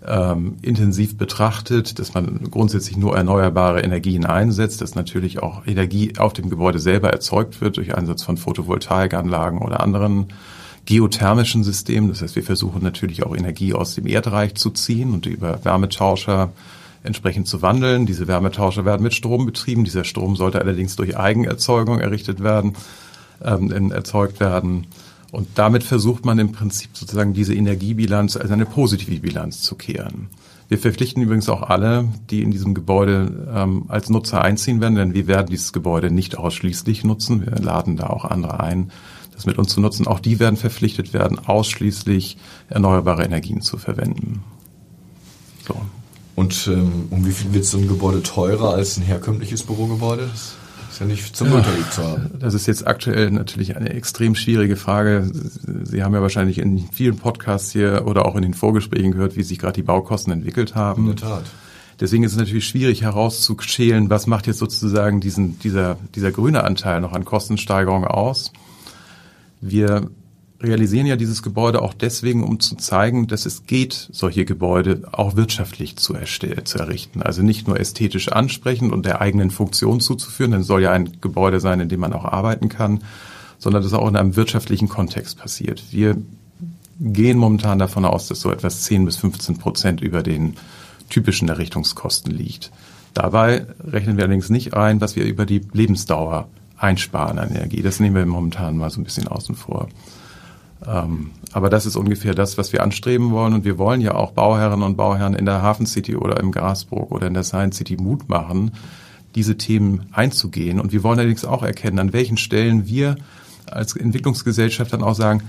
ähm, 0.06 0.56
intensiv 0.62 1.16
betrachtet, 1.16 1.98
dass 1.98 2.14
man 2.14 2.50
grundsätzlich 2.50 2.96
nur 2.96 3.16
erneuerbare 3.16 3.80
Energien 3.80 4.26
einsetzt, 4.26 4.80
dass 4.80 4.94
natürlich 4.94 5.42
auch 5.42 5.66
Energie 5.66 6.14
auf 6.18 6.32
dem 6.32 6.50
Gebäude 6.50 6.78
selber 6.78 7.10
erzeugt 7.10 7.60
wird 7.60 7.76
durch 7.76 7.94
Einsatz 7.96 8.22
von 8.22 8.36
Photovoltaikanlagen 8.36 9.58
oder 9.58 9.80
anderen 9.80 10.28
geothermischen 10.84 11.62
Systemen. 11.62 12.08
Das 12.08 12.22
heißt, 12.22 12.34
wir 12.34 12.42
versuchen 12.42 12.82
natürlich 12.82 13.24
auch 13.24 13.36
Energie 13.36 13.74
aus 13.74 13.94
dem 13.94 14.06
Erdreich 14.06 14.54
zu 14.56 14.70
ziehen 14.70 15.12
und 15.12 15.26
über 15.26 15.64
Wärmetauscher 15.64 16.52
entsprechend 17.04 17.46
zu 17.46 17.62
wandeln. 17.62 18.06
Diese 18.06 18.26
Wärmetauscher 18.26 18.84
werden 18.84 19.02
mit 19.02 19.14
Strom 19.14 19.46
betrieben. 19.46 19.84
Dieser 19.84 20.04
Strom 20.04 20.36
sollte 20.36 20.60
allerdings 20.60 20.96
durch 20.96 21.16
Eigenerzeugung 21.16 21.98
errichtet 22.00 22.42
werden, 22.42 22.74
ähm, 23.44 23.90
erzeugt 23.90 24.40
werden. 24.40 24.86
Und 25.30 25.48
damit 25.54 25.82
versucht 25.82 26.26
man 26.26 26.38
im 26.38 26.52
Prinzip 26.52 26.90
sozusagen 26.92 27.32
diese 27.32 27.54
Energiebilanz 27.54 28.36
als 28.36 28.50
eine 28.50 28.66
positive 28.66 29.20
Bilanz 29.20 29.62
zu 29.62 29.76
kehren. 29.76 30.28
Wir 30.68 30.78
verpflichten 30.78 31.22
übrigens 31.22 31.48
auch 31.48 31.62
alle, 31.62 32.08
die 32.30 32.42
in 32.42 32.50
diesem 32.50 32.74
Gebäude 32.74 33.50
ähm, 33.54 33.84
als 33.88 34.08
Nutzer 34.08 34.42
einziehen 34.42 34.80
werden, 34.80 34.94
denn 34.94 35.14
wir 35.14 35.26
werden 35.26 35.48
dieses 35.48 35.72
Gebäude 35.72 36.10
nicht 36.10 36.38
ausschließlich 36.38 37.04
nutzen. 37.04 37.44
Wir 37.44 37.56
laden 37.56 37.96
da 37.96 38.06
auch 38.06 38.24
andere 38.24 38.60
ein, 38.60 38.90
das 39.34 39.46
mit 39.46 39.58
uns 39.58 39.72
zu 39.72 39.80
nutzen. 39.80 40.06
Auch 40.06 40.20
die 40.20 40.38
werden 40.38 40.56
verpflichtet 40.56 41.12
werden, 41.12 41.38
ausschließlich 41.38 42.38
erneuerbare 42.68 43.24
Energien 43.24 43.60
zu 43.60 43.76
verwenden. 43.76 44.44
So. 45.66 45.76
Und 46.36 46.68
ähm, 46.72 47.06
um 47.10 47.26
wie 47.26 47.32
viel 47.32 47.52
wird 47.52 47.64
so 47.64 47.78
ein 47.78 47.88
Gebäude 47.88 48.22
teurer 48.22 48.74
als 48.74 48.96
ein 48.96 49.02
herkömmliches 49.02 49.64
Bürogebäude? 49.64 50.28
Das 50.30 50.54
ist 50.92 51.00
ja 51.00 51.06
nicht 51.06 51.36
zum 51.36 51.52
Unterlieg 51.52 51.90
zu 51.90 52.02
haben. 52.02 52.30
Das 52.38 52.54
ist 52.54 52.66
jetzt 52.66 52.86
aktuell 52.86 53.30
natürlich 53.30 53.76
eine 53.76 53.90
extrem 53.90 54.34
schwierige 54.34 54.76
Frage. 54.76 55.30
Sie 55.84 56.02
haben 56.02 56.14
ja 56.14 56.20
wahrscheinlich 56.20 56.58
in 56.58 56.88
vielen 56.92 57.16
Podcasts 57.16 57.72
hier 57.72 58.06
oder 58.06 58.26
auch 58.26 58.36
in 58.36 58.42
den 58.42 58.54
Vorgesprächen 58.54 59.12
gehört, 59.12 59.36
wie 59.36 59.42
sich 59.42 59.58
gerade 59.58 59.74
die 59.74 59.82
Baukosten 59.82 60.32
entwickelt 60.32 60.74
haben. 60.74 61.08
In 61.08 61.16
der 61.16 61.28
Tat. 61.28 61.44
Deswegen 61.98 62.24
ist 62.24 62.32
es 62.32 62.38
natürlich 62.38 62.66
schwierig 62.66 63.02
herauszuschälen, 63.02 64.10
was 64.10 64.26
macht 64.26 64.46
jetzt 64.46 64.58
sozusagen 64.58 65.20
diesen, 65.20 65.58
dieser, 65.60 65.96
dieser 66.14 66.32
grüne 66.32 66.64
Anteil 66.64 67.00
noch 67.00 67.12
an 67.12 67.24
Kostensteigerung 67.24 68.04
aus. 68.04 68.52
Wir 69.60 70.10
realisieren 70.62 71.06
ja 71.06 71.16
dieses 71.16 71.42
Gebäude 71.42 71.82
auch 71.82 71.94
deswegen, 71.94 72.44
um 72.44 72.60
zu 72.60 72.76
zeigen, 72.76 73.26
dass 73.26 73.46
es 73.46 73.66
geht, 73.66 74.08
solche 74.12 74.44
Gebäude 74.44 75.02
auch 75.12 75.36
wirtschaftlich 75.36 75.96
zu, 75.96 76.14
zu 76.14 76.78
errichten. 76.78 77.22
Also 77.22 77.42
nicht 77.42 77.66
nur 77.66 77.78
ästhetisch 77.78 78.30
ansprechend 78.30 78.92
und 78.92 79.04
der 79.04 79.20
eigenen 79.20 79.50
Funktion 79.50 80.00
zuzuführen, 80.00 80.52
denn 80.52 80.60
es 80.60 80.66
soll 80.66 80.82
ja 80.82 80.92
ein 80.92 81.20
Gebäude 81.20 81.60
sein, 81.60 81.80
in 81.80 81.88
dem 81.88 82.00
man 82.00 82.12
auch 82.12 82.24
arbeiten 82.24 82.68
kann, 82.68 83.02
sondern 83.58 83.82
dass 83.82 83.92
auch 83.92 84.08
in 84.08 84.16
einem 84.16 84.36
wirtschaftlichen 84.36 84.88
Kontext 84.88 85.38
passiert. 85.38 85.82
Wir 85.90 86.16
gehen 87.00 87.38
momentan 87.38 87.78
davon 87.78 88.04
aus, 88.04 88.28
dass 88.28 88.40
so 88.40 88.50
etwas 88.50 88.82
10 88.82 89.04
bis 89.04 89.16
15 89.16 89.58
Prozent 89.58 90.00
über 90.00 90.22
den 90.22 90.56
typischen 91.08 91.48
Errichtungskosten 91.48 92.32
liegt. 92.32 92.70
Dabei 93.14 93.66
rechnen 93.84 94.16
wir 94.16 94.24
allerdings 94.24 94.48
nicht 94.48 94.74
ein, 94.74 95.00
was 95.00 95.16
wir 95.16 95.24
über 95.24 95.44
die 95.44 95.60
Lebensdauer 95.72 96.48
einsparen 96.78 97.38
an 97.38 97.50
Energie. 97.50 97.82
Das 97.82 98.00
nehmen 98.00 98.16
wir 98.16 98.26
momentan 98.26 98.76
mal 98.76 98.90
so 98.90 99.00
ein 99.00 99.04
bisschen 99.04 99.28
außen 99.28 99.54
vor. 99.54 99.88
Ähm, 100.86 101.30
aber 101.52 101.70
das 101.70 101.86
ist 101.86 101.96
ungefähr 101.96 102.34
das, 102.34 102.58
was 102.58 102.72
wir 102.72 102.82
anstreben 102.82 103.30
wollen. 103.30 103.54
Und 103.54 103.64
wir 103.64 103.78
wollen 103.78 104.00
ja 104.00 104.14
auch 104.14 104.32
Bauherren 104.32 104.82
und 104.82 104.96
Bauherren 104.96 105.34
in 105.34 105.46
der 105.46 105.62
Hafen 105.62 105.86
City 105.86 106.16
oder 106.16 106.40
im 106.40 106.52
Grasburg 106.52 107.10
oder 107.10 107.26
in 107.26 107.34
der 107.34 107.44
Science 107.44 107.76
City 107.76 107.96
Mut 107.96 108.28
machen, 108.28 108.72
diese 109.34 109.56
Themen 109.56 110.06
einzugehen. 110.12 110.80
Und 110.80 110.92
wir 110.92 111.02
wollen 111.02 111.18
allerdings 111.18 111.44
auch 111.44 111.62
erkennen, 111.62 111.98
an 111.98 112.12
welchen 112.12 112.36
Stellen 112.36 112.86
wir 112.86 113.16
als 113.70 113.96
Entwicklungsgesellschaft 113.96 114.92
dann 114.92 115.02
auch 115.02 115.14
sagen, 115.14 115.42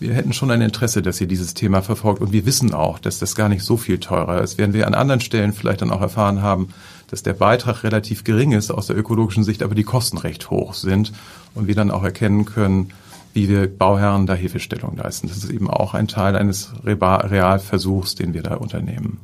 wir 0.00 0.12
hätten 0.12 0.32
schon 0.32 0.50
ein 0.50 0.60
Interesse, 0.60 1.02
dass 1.02 1.20
ihr 1.20 1.28
dieses 1.28 1.54
Thema 1.54 1.80
verfolgt. 1.80 2.20
Und 2.20 2.32
wir 2.32 2.46
wissen 2.46 2.74
auch, 2.74 2.98
dass 2.98 3.18
das 3.18 3.36
gar 3.36 3.48
nicht 3.48 3.62
so 3.62 3.76
viel 3.76 3.98
teurer 3.98 4.42
ist. 4.42 4.58
Werden 4.58 4.74
wir 4.74 4.86
an 4.86 4.94
anderen 4.94 5.20
Stellen 5.20 5.52
vielleicht 5.52 5.82
dann 5.82 5.90
auch 5.90 6.00
erfahren 6.00 6.42
haben, 6.42 6.68
dass 7.08 7.22
der 7.22 7.32
Beitrag 7.32 7.84
relativ 7.84 8.24
gering 8.24 8.52
ist 8.52 8.70
aus 8.70 8.88
der 8.88 8.96
ökologischen 8.96 9.44
Sicht, 9.44 9.62
aber 9.62 9.74
die 9.74 9.84
Kosten 9.84 10.18
recht 10.18 10.50
hoch 10.50 10.74
sind. 10.74 11.12
Und 11.54 11.68
wir 11.68 11.74
dann 11.74 11.92
auch 11.92 12.02
erkennen 12.02 12.44
können, 12.44 12.90
wie 13.34 13.48
wir 13.48 13.66
Bauherren 13.66 14.26
da 14.26 14.34
Hilfestellung 14.34 14.96
leisten. 14.96 15.28
Das 15.28 15.38
ist 15.38 15.50
eben 15.50 15.68
auch 15.68 15.92
ein 15.92 16.08
Teil 16.08 16.36
eines 16.36 16.70
Realversuchs, 16.84 18.14
den 18.14 18.32
wir 18.32 18.42
da 18.42 18.54
unternehmen. 18.54 19.18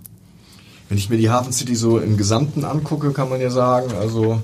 Wenn 0.89 0.99
ich 0.99 1.09
mir 1.09 1.17
die 1.17 1.31
Hafen 1.31 1.53
City 1.53 1.77
so 1.77 1.99
im 1.99 2.17
Gesamten 2.17 2.65
angucke, 2.65 3.13
kann 3.13 3.31
man 3.31 3.41
ja 3.41 3.51
sagen, 3.51 3.93
also 3.99 4.43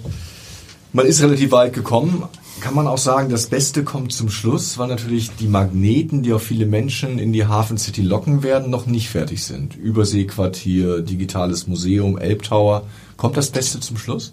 man 0.92 1.04
ist 1.04 1.20
relativ 1.20 1.50
weit 1.50 1.72
gekommen. 1.72 2.22
Kann 2.60 2.74
man 2.74 2.86
auch 2.86 2.98
sagen, 2.98 3.28
das 3.28 3.48
Beste 3.48 3.84
kommt 3.84 4.12
zum 4.12 4.30
Schluss, 4.30 4.78
weil 4.78 4.88
natürlich 4.88 5.30
die 5.36 5.48
Magneten, 5.48 6.22
die 6.22 6.32
auch 6.32 6.40
viele 6.40 6.64
Menschen 6.64 7.18
in 7.18 7.32
die 7.32 7.44
Hafen 7.44 7.76
City 7.76 8.00
locken 8.00 8.42
werden, 8.42 8.70
noch 8.70 8.86
nicht 8.86 9.10
fertig 9.10 9.44
sind. 9.44 9.76
Überseequartier, 9.76 11.02
digitales 11.02 11.66
Museum, 11.66 12.16
Elbtower. 12.16 12.84
Kommt 13.16 13.36
das 13.36 13.50
Beste 13.50 13.80
zum 13.80 13.98
Schluss? 13.98 14.32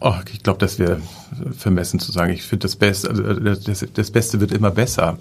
Oh, 0.00 0.14
ich 0.32 0.42
glaube, 0.42 0.58
das 0.58 0.78
wäre 0.78 1.00
vermessen 1.56 2.00
zu 2.00 2.12
sagen. 2.12 2.32
Ich 2.32 2.42
finde, 2.42 2.64
das 2.64 2.76
Beste, 2.76 3.08
also 3.08 3.22
das, 3.22 3.86
das, 3.92 4.10
Beste 4.10 4.40
wird 4.40 4.52
immer 4.52 4.70
besser. 4.70 5.16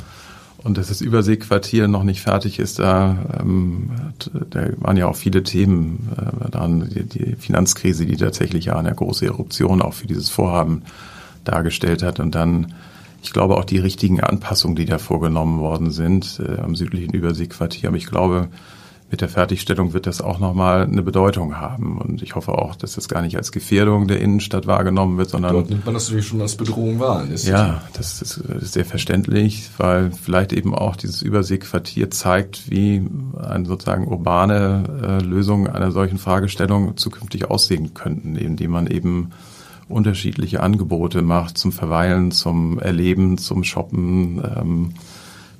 Und 0.57 0.77
dass 0.77 0.87
das 0.87 1.01
Überseequartier 1.01 1.87
noch 1.87 2.03
nicht 2.03 2.21
fertig 2.21 2.59
ist, 2.59 2.79
da, 2.79 3.17
ähm, 3.39 3.91
da 4.49 4.67
waren 4.77 4.97
ja 4.97 5.07
auch 5.07 5.15
viele 5.15 5.43
Themen 5.43 6.09
äh, 6.17 6.49
dran. 6.49 6.89
Die, 6.89 7.03
die 7.03 7.35
Finanzkrise, 7.35 8.05
die 8.05 8.17
tatsächlich 8.17 8.65
ja 8.65 8.75
eine 8.75 8.93
große 8.93 9.25
Eruption 9.25 9.81
auch 9.81 9.93
für 9.93 10.07
dieses 10.07 10.29
Vorhaben 10.29 10.81
dargestellt 11.45 12.03
hat. 12.03 12.19
Und 12.19 12.35
dann, 12.35 12.73
ich 13.23 13.31
glaube, 13.31 13.55
auch 13.55 13.65
die 13.65 13.77
richtigen 13.77 14.19
Anpassungen, 14.19 14.75
die 14.75 14.85
da 14.85 14.97
vorgenommen 14.97 15.59
worden 15.59 15.91
sind 15.91 16.41
äh, 16.45 16.59
am 16.59 16.75
südlichen 16.75 17.13
Überseequartier. 17.13 17.89
Aber 17.89 17.97
ich 17.97 18.07
glaube, 18.07 18.49
mit 19.11 19.21
der 19.21 19.29
Fertigstellung 19.29 19.93
wird 19.93 20.07
das 20.07 20.19
auch 20.19 20.39
nochmal 20.39 20.83
eine 20.83 21.03
Bedeutung 21.03 21.57
haben. 21.57 21.99
Und 21.99 22.23
ich 22.23 22.35
hoffe 22.35 22.53
auch, 22.53 22.75
dass 22.75 22.95
das 22.95 23.07
gar 23.07 23.21
nicht 23.21 23.37
als 23.37 23.51
Gefährdung 23.51 24.07
der 24.07 24.19
Innenstadt 24.19 24.65
wahrgenommen 24.65 25.17
wird, 25.17 25.29
sondern. 25.29 25.53
Dort 25.53 25.69
nimmt 25.69 25.85
man 25.85 25.93
das 25.93 26.07
natürlich 26.07 26.27
schon 26.27 26.41
als 26.41 26.55
Bedrohung 26.55 26.99
wahr. 26.99 27.23
Ja, 27.43 27.83
das 27.93 28.21
ist 28.21 28.43
sehr 28.61 28.83
verständlich, 28.83 29.69
weil 29.77 30.11
vielleicht 30.11 30.53
eben 30.53 30.73
auch 30.73 30.95
dieses 30.95 31.21
Überseequartier 31.21 32.09
zeigt, 32.09 32.69
wie 32.71 33.07
eine 33.37 33.65
sozusagen 33.65 34.07
urbane 34.07 34.83
äh, 35.01 35.23
Lösung 35.23 35.67
einer 35.67 35.91
solchen 35.91 36.17
Fragestellung 36.17 36.97
zukünftig 36.97 37.45
aussehen 37.45 37.93
könnten, 37.93 38.35
indem 38.35 38.71
man 38.71 38.87
eben 38.87 39.29
unterschiedliche 39.87 40.61
Angebote 40.61 41.21
macht 41.21 41.59
zum 41.59 41.71
Verweilen, 41.71 42.31
zum 42.31 42.79
Erleben, 42.79 43.37
zum 43.37 43.63
Shoppen. 43.63 44.41
Ähm, 44.43 44.93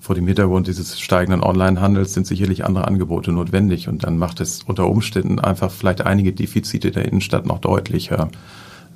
vor 0.06 0.14
dem 0.14 0.28
Hintergrund 0.28 0.68
dieses 0.68 1.00
steigenden 1.00 1.42
Onlinehandels 1.42 2.14
sind 2.14 2.28
sicherlich 2.28 2.64
andere 2.64 2.88
Angebote 2.88 3.32
notwendig 3.32 3.88
und 3.88 4.04
dann 4.04 4.20
macht 4.20 4.40
es 4.40 4.62
unter 4.62 4.88
Umständen 4.88 5.40
einfach 5.40 5.72
vielleicht 5.72 6.06
einige 6.06 6.32
Defizite 6.32 6.92
der 6.92 7.06
Innenstadt 7.06 7.48
noch 7.48 7.58
deutlicher. 7.58 8.30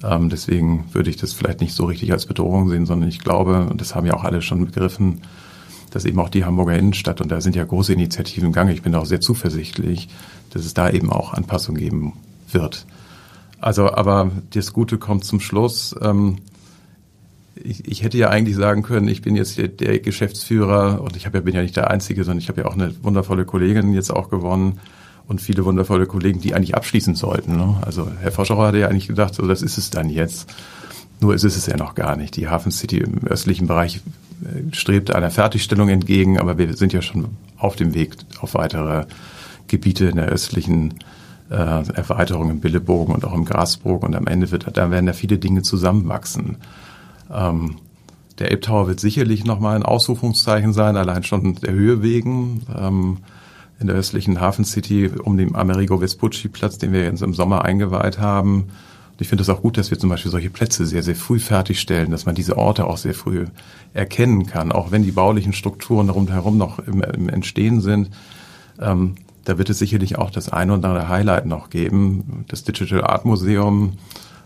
Ähm, 0.04 0.30
deswegen 0.30 0.86
würde 0.92 1.10
ich 1.10 1.18
das 1.18 1.34
vielleicht 1.34 1.62
nicht 1.62 1.74
so 1.74 1.86
richtig 1.86 2.12
als 2.12 2.28
Bedrohung 2.28 2.70
sehen, 2.70 2.86
sondern 2.86 3.10
ich 3.10 3.18
glaube, 3.18 3.66
und 3.72 3.82
das 3.82 3.96
haben 3.96 4.06
ja 4.06 4.14
auch 4.14 4.24
alle 4.24 4.44
schon 4.44 4.64
begriffen, 4.64 5.22
dass 5.90 6.06
eben 6.06 6.20
auch 6.20 6.30
die 6.30 6.46
Hamburger 6.46 6.78
Innenstadt, 6.78 7.22
und 7.22 7.32
da 7.32 7.42
sind 7.42 7.56
ja 7.56 7.64
große 7.64 7.92
Initiativen 7.92 8.50
im 8.50 8.54
Gange, 8.54 8.72
ich 8.74 8.84
bin 8.84 8.94
auch 8.94 9.08
sehr 9.08 9.20
zuversichtlich, 9.20 10.10
dass 10.52 10.64
es 10.64 10.76
da 10.76 10.92
eben 10.92 11.12
auch 11.12 11.34
Anpassungen 11.34 11.82
geben 11.82 12.14
wird. 12.52 12.86
Also, 13.60 13.92
aber 13.92 14.30
das 14.52 14.74
Gute 14.74 15.00
kommt 15.00 15.26
zum 15.26 15.40
Schluss. 15.40 15.96
Ähm, 16.04 16.38
ich, 17.64 17.88
ich 17.88 18.04
hätte 18.04 18.18
ja 18.18 18.30
eigentlich 18.30 18.56
sagen 18.56 18.84
können, 18.84 19.08
ich 19.08 19.22
bin 19.22 19.36
jetzt 19.36 19.58
der, 19.58 19.68
der 19.68 20.00
Geschäftsführer 20.00 21.02
und 21.02 21.16
ich 21.16 21.24
ja, 21.24 21.30
bin 21.30 21.56
ja 21.56 21.62
nicht 21.62 21.76
der 21.76 21.90
Einzige, 21.90 22.24
sondern 22.24 22.40
ich 22.40 22.50
habe 22.50 22.62
ja 22.62 22.68
auch 22.68 22.74
eine 22.74 22.94
wundervolle 23.04 23.46
Kollegin 23.46 23.94
jetzt 23.94 24.12
auch 24.12 24.30
gewonnen 24.30 24.80
und 25.28 25.42
viele 25.42 25.66
wundervolle 25.66 26.06
Kollegen, 26.06 26.42
die 26.42 26.54
eigentlich 26.54 26.76
abschließen 26.76 27.16
sollten. 27.16 27.56
Ne? 27.56 27.78
Also 27.86 28.10
Herr 28.20 28.32
Forscherau 28.32 28.64
hatte 28.64 28.80
ja 28.80 28.88
eigentlich 28.88 29.08
gedacht, 29.08 29.36
so 29.36 29.48
das 29.48 29.62
ist 29.62 29.78
es 29.78 29.90
dann 29.90 30.10
jetzt. 30.10 30.52
Nur 31.22 31.36
ist 31.36 31.44
es 31.44 31.66
ja 31.66 31.76
noch 31.76 31.96
gar 31.96 32.16
nicht. 32.16 32.36
Die 32.38 32.48
Hafen 32.48 32.72
City 32.72 33.00
im 33.00 33.28
östlichen 33.28 33.68
Bereich 33.68 33.98
äh, 33.98 34.74
strebt 34.74 35.14
einer 35.14 35.32
Fertigstellung 35.32 35.90
entgegen, 35.90 36.40
aber 36.40 36.58
wir 36.58 36.74
sind 36.76 36.94
ja 36.94 37.02
schon 37.02 37.28
auf 37.58 37.76
dem 37.76 37.94
Weg 37.94 38.16
auf 38.40 38.54
weitere 38.54 39.06
Gebiete 39.68 40.06
in 40.06 40.16
der 40.16 40.28
östlichen 40.28 40.96
äh, 41.50 41.56
Erweiterung 41.56 42.50
im 42.50 42.60
Billebogen 42.62 43.14
und 43.14 43.26
auch 43.26 43.34
im 43.34 43.46
Grasburg 43.46 44.04
und 44.04 44.16
am 44.16 44.28
Ende 44.28 44.50
wird, 44.52 44.66
da 44.78 44.92
werden 44.92 45.06
da 45.06 45.14
viele 45.14 45.38
Dinge 45.38 45.62
zusammenwachsen. 45.62 46.58
Ähm, 47.32 47.78
der 48.40 48.52
Elbtower 48.52 48.88
wird 48.88 49.00
sicherlich 49.00 49.44
nochmal 49.44 49.76
ein 49.76 49.84
Ausrufungszeichen 49.84 50.74
sein, 50.74 50.96
allein 50.96 51.24
schon 51.24 51.56
der 51.56 51.74
Höhe 51.74 52.02
wegen. 52.02 52.64
Ähm, 52.76 53.18
in 53.80 53.88
der 53.88 53.96
östlichen 53.96 54.42
Hafen 54.42 54.66
City 54.66 55.10
um 55.24 55.38
den 55.38 55.56
Amerigo 55.56 56.02
Vespucci 56.02 56.50
Platz, 56.50 56.78
den 56.78 56.92
wir 56.92 57.04
jetzt 57.04 57.22
im 57.22 57.34
Sommer 57.34 57.64
eingeweiht 57.64 58.20
haben. 58.20 58.64
Und 58.64 59.22
ich 59.22 59.30
finde 59.30 59.42
es 59.42 59.50
auch 59.50 59.62
gut, 59.62 59.78
dass 59.78 59.90
wir 59.90 59.98
zum 59.98 60.10
Beispiel 60.10 60.32
solche 60.32 60.50
Plätze 60.50 60.86
sehr, 60.86 61.02
sehr 61.02 61.16
früh 61.16 61.40
fertigstellen, 61.40 62.12
dass 62.12 62.26
man 62.26 62.36
diese 62.36 62.58
Orte 62.58 62.86
auch 62.86 62.98
sehr 62.98 63.14
früh 63.14 63.46
erkennen 63.94 64.46
kann, 64.46 64.72
auch 64.72 64.92
wenn 64.92 65.04
die 65.04 65.12
baulichen 65.12 65.54
Strukturen 65.54 66.10
rundherum 66.10 66.58
noch 66.58 66.80
im, 66.80 67.02
im 67.02 67.30
Entstehen 67.30 67.80
sind. 67.80 68.10
Ähm, 68.80 69.16
da 69.46 69.58
wird 69.58 69.70
es 69.70 69.80
sicherlich 69.80 70.18
auch 70.18 70.30
das 70.30 70.50
ein 70.50 70.70
oder 70.70 70.90
andere 70.90 71.10
Highlight 71.10 71.46
noch 71.46 71.70
geben. 71.70 72.46
Das 72.50 72.64
Digital 72.64 73.04
Art 73.04 73.26
Museum 73.26 73.94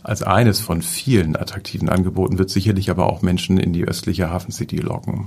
als 0.03 0.21
eines 0.21 0.59
von 0.59 0.81
vielen 0.81 1.35
attraktiven 1.35 1.89
Angeboten 1.89 2.37
wird 2.37 2.49
sicherlich 2.49 2.89
aber 2.89 3.07
auch 3.07 3.21
Menschen 3.21 3.57
in 3.57 3.73
die 3.73 3.85
östliche 3.85 4.29
Hafen 4.29 4.51
City 4.51 4.77
locken. 4.77 5.25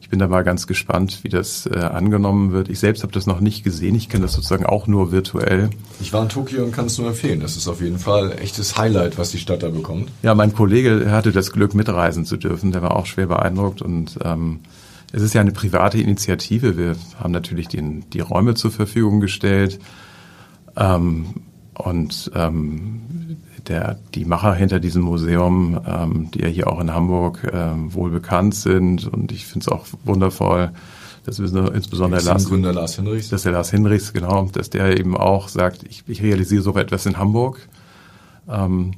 Ich 0.00 0.10
bin 0.10 0.18
da 0.18 0.28
mal 0.28 0.44
ganz 0.44 0.66
gespannt, 0.66 1.20
wie 1.22 1.30
das 1.30 1.66
äh, 1.66 1.78
angenommen 1.78 2.52
wird. 2.52 2.68
Ich 2.68 2.78
selbst 2.78 3.02
habe 3.02 3.12
das 3.12 3.26
noch 3.26 3.40
nicht 3.40 3.64
gesehen. 3.64 3.94
Ich 3.94 4.10
kenne 4.10 4.24
das 4.24 4.34
sozusagen 4.34 4.66
auch 4.66 4.86
nur 4.86 5.12
virtuell. 5.12 5.70
Ich 5.98 6.12
war 6.12 6.22
in 6.22 6.28
Tokio 6.28 6.62
und 6.62 6.72
kann 6.72 6.86
es 6.86 6.98
nur 6.98 7.08
empfehlen. 7.08 7.40
Das 7.40 7.56
ist 7.56 7.66
auf 7.68 7.80
jeden 7.80 7.98
Fall 7.98 8.36
echtes 8.38 8.76
Highlight, 8.76 9.16
was 9.16 9.30
die 9.30 9.38
Stadt 9.38 9.62
da 9.62 9.70
bekommt. 9.70 10.10
Ja, 10.22 10.34
mein 10.34 10.52
Kollege 10.52 11.10
hatte 11.10 11.32
das 11.32 11.52
Glück, 11.52 11.74
mitreisen 11.74 12.26
zu 12.26 12.36
dürfen. 12.36 12.70
Der 12.70 12.82
war 12.82 12.94
auch 12.96 13.06
schwer 13.06 13.28
beeindruckt 13.28 13.80
und 13.80 14.18
ähm, 14.22 14.60
es 15.10 15.22
ist 15.22 15.32
ja 15.32 15.40
eine 15.40 15.52
private 15.52 15.98
Initiative. 15.98 16.76
Wir 16.76 16.96
haben 17.18 17.32
natürlich 17.32 17.68
den, 17.68 18.04
die 18.10 18.20
Räume 18.20 18.54
zur 18.54 18.72
Verfügung 18.72 19.20
gestellt. 19.20 19.78
Ähm, 20.76 21.26
und 21.74 22.30
ähm, 22.34 23.00
der, 23.68 23.98
die 24.14 24.24
Macher 24.24 24.54
hinter 24.54 24.80
diesem 24.80 25.02
Museum, 25.02 25.80
ähm, 25.86 26.30
die 26.32 26.40
ja 26.40 26.48
hier 26.48 26.68
auch 26.68 26.80
in 26.80 26.92
Hamburg 26.92 27.50
ähm, 27.52 27.92
wohl 27.94 28.10
bekannt 28.10 28.54
sind. 28.54 29.06
Und 29.06 29.32
ich 29.32 29.46
finde 29.46 29.64
es 29.64 29.68
auch 29.68 29.86
wundervoll, 30.04 30.70
dass 31.24 31.40
wir 31.40 31.74
insbesondere 31.74 32.22
Lars, 32.22 32.46
Gründer 32.46 32.72
Lars 32.72 32.96
Hinrichs. 32.96 33.28
Dass 33.28 33.42
der 33.42 33.52
Lars 33.52 33.70
Hinrichs, 33.70 34.12
genau, 34.12 34.48
dass 34.52 34.70
der 34.70 34.98
eben 34.98 35.16
auch 35.16 35.48
sagt, 35.48 35.82
ich, 35.84 36.04
ich 36.06 36.22
realisiere 36.22 36.62
so 36.62 36.76
etwas 36.76 37.06
in 37.06 37.18
Hamburg. 37.18 37.68
Ähm, 38.48 38.92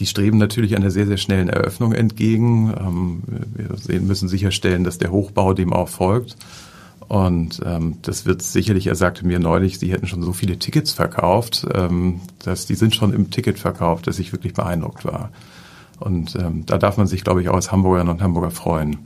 die 0.00 0.06
streben 0.06 0.38
natürlich 0.38 0.76
einer 0.76 0.90
sehr, 0.90 1.06
sehr 1.06 1.16
schnellen 1.16 1.48
Eröffnung 1.48 1.92
entgegen. 1.92 2.72
Ähm, 2.78 3.22
wir 3.54 3.76
sehen, 3.76 4.06
müssen 4.06 4.28
sicherstellen, 4.28 4.84
dass 4.84 4.98
der 4.98 5.10
Hochbau 5.10 5.54
dem 5.54 5.72
auch 5.72 5.88
folgt. 5.88 6.36
Und 7.08 7.60
ähm, 7.64 7.96
das 8.02 8.26
wird 8.26 8.42
sicherlich, 8.42 8.86
er 8.86 8.94
sagte 8.94 9.26
mir 9.26 9.38
neulich, 9.38 9.78
sie 9.78 9.90
hätten 9.90 10.06
schon 10.06 10.22
so 10.22 10.34
viele 10.34 10.58
Tickets 10.58 10.92
verkauft, 10.92 11.66
ähm, 11.74 12.20
dass 12.44 12.66
die 12.66 12.74
sind 12.74 12.94
schon 12.94 13.14
im 13.14 13.30
Ticketverkauf, 13.30 14.02
dass 14.02 14.18
ich 14.18 14.32
wirklich 14.32 14.52
beeindruckt 14.52 15.06
war. 15.06 15.30
Und 15.98 16.36
ähm, 16.36 16.66
da 16.66 16.76
darf 16.76 16.98
man 16.98 17.06
sich, 17.06 17.24
glaube 17.24 17.40
ich, 17.40 17.48
auch 17.48 17.54
als 17.54 17.72
Hamburgerinnen 17.72 18.12
und 18.12 18.22
Hamburger 18.22 18.50
freuen. 18.50 18.98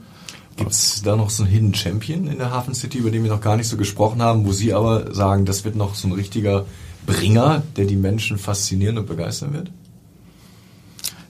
Gibt 0.57 0.71
es 0.71 1.01
da 1.01 1.15
noch 1.15 1.29
so 1.29 1.43
einen 1.43 1.51
Hidden 1.51 1.73
Champion 1.73 2.27
in 2.27 2.37
der 2.37 2.51
Hafen 2.51 2.75
City, 2.75 2.99
über 2.99 3.09
den 3.09 3.23
wir 3.23 3.31
noch 3.31 3.41
gar 3.41 3.57
nicht 3.57 3.67
so 3.67 3.77
gesprochen 3.77 4.21
haben, 4.21 4.45
wo 4.45 4.51
Sie 4.51 4.73
aber 4.73 5.13
sagen, 5.13 5.45
das 5.45 5.65
wird 5.65 5.75
noch 5.75 5.95
so 5.95 6.07
ein 6.07 6.11
richtiger 6.11 6.65
Bringer, 7.07 7.63
der 7.75 7.85
die 7.85 7.95
Menschen 7.95 8.37
faszinieren 8.37 8.97
und 8.97 9.07
begeistern 9.07 9.53
wird? 9.53 9.71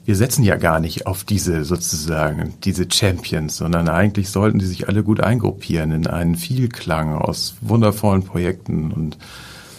Wir 0.04 0.16
setzen 0.16 0.42
ja 0.42 0.56
gar 0.56 0.80
nicht 0.80 1.06
auf 1.06 1.24
diese 1.24 1.64
sozusagen, 1.64 2.54
diese 2.64 2.86
Champions, 2.90 3.56
sondern 3.56 3.88
eigentlich 3.88 4.28
sollten 4.28 4.58
die 4.58 4.66
sich 4.66 4.88
alle 4.88 5.02
gut 5.02 5.20
eingruppieren 5.20 5.92
in 5.92 6.06
einen 6.06 6.36
Vielklang 6.36 7.14
aus 7.14 7.56
wundervollen 7.60 8.22
Projekten 8.22 8.92
und 8.92 9.16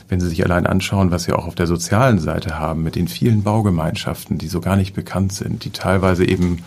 wenn 0.07 0.19
Sie 0.19 0.29
sich 0.29 0.43
allein 0.45 0.67
anschauen, 0.67 1.09
was 1.09 1.25
wir 1.25 1.39
auch 1.39 1.47
auf 1.47 1.55
der 1.55 1.65
sozialen 1.65 2.19
Seite 2.19 2.59
haben, 2.59 2.83
mit 2.83 2.95
den 2.95 3.07
vielen 3.07 3.41
Baugemeinschaften, 3.41 4.38
die 4.38 4.47
so 4.47 4.61
gar 4.61 4.75
nicht 4.75 4.93
bekannt 4.93 5.33
sind, 5.33 5.65
die 5.65 5.71
teilweise 5.71 6.25
eben 6.25 6.59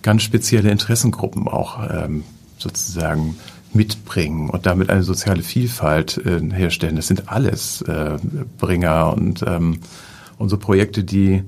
ganz 0.00 0.22
spezielle 0.22 0.70
Interessengruppen 0.70 1.48
auch 1.48 1.78
ähm, 1.90 2.24
sozusagen 2.58 3.36
mitbringen 3.74 4.50
und 4.50 4.66
damit 4.66 4.90
eine 4.90 5.02
soziale 5.02 5.42
Vielfalt 5.42 6.18
äh, 6.24 6.40
herstellen. 6.50 6.96
Das 6.96 7.08
sind 7.08 7.28
alles 7.28 7.82
äh, 7.82 8.16
Bringer 8.58 9.12
und 9.12 9.44
ähm, 9.46 9.80
unsere 10.38 10.58
Projekte, 10.58 11.04
die 11.04 11.42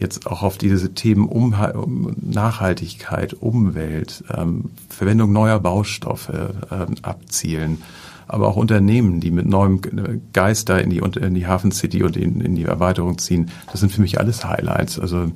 jetzt 0.00 0.26
auch 0.26 0.42
auf 0.42 0.58
diese 0.58 0.94
Themen 0.94 1.28
um, 1.28 2.16
Nachhaltigkeit, 2.20 3.34
Umwelt, 3.34 4.24
ähm, 4.34 4.70
Verwendung 4.88 5.32
neuer 5.32 5.60
Baustoffe 5.60 6.30
äh, 6.30 6.86
abzielen. 7.02 7.82
Aber 8.26 8.48
auch 8.48 8.56
Unternehmen, 8.56 9.20
die 9.20 9.30
mit 9.30 9.46
neuem 9.46 9.80
Geist 10.32 10.68
da 10.68 10.78
in 10.78 10.90
die, 10.90 10.98
in 10.98 11.34
die 11.34 11.46
Hafen 11.46 11.72
City 11.72 12.02
und 12.02 12.16
in, 12.16 12.40
in 12.40 12.54
die 12.54 12.64
Erweiterung 12.64 13.18
ziehen, 13.18 13.50
das 13.70 13.80
sind 13.80 13.90
für 13.90 14.00
mich 14.00 14.18
alles 14.20 14.44
Highlights. 14.44 15.00
Also 15.00 15.32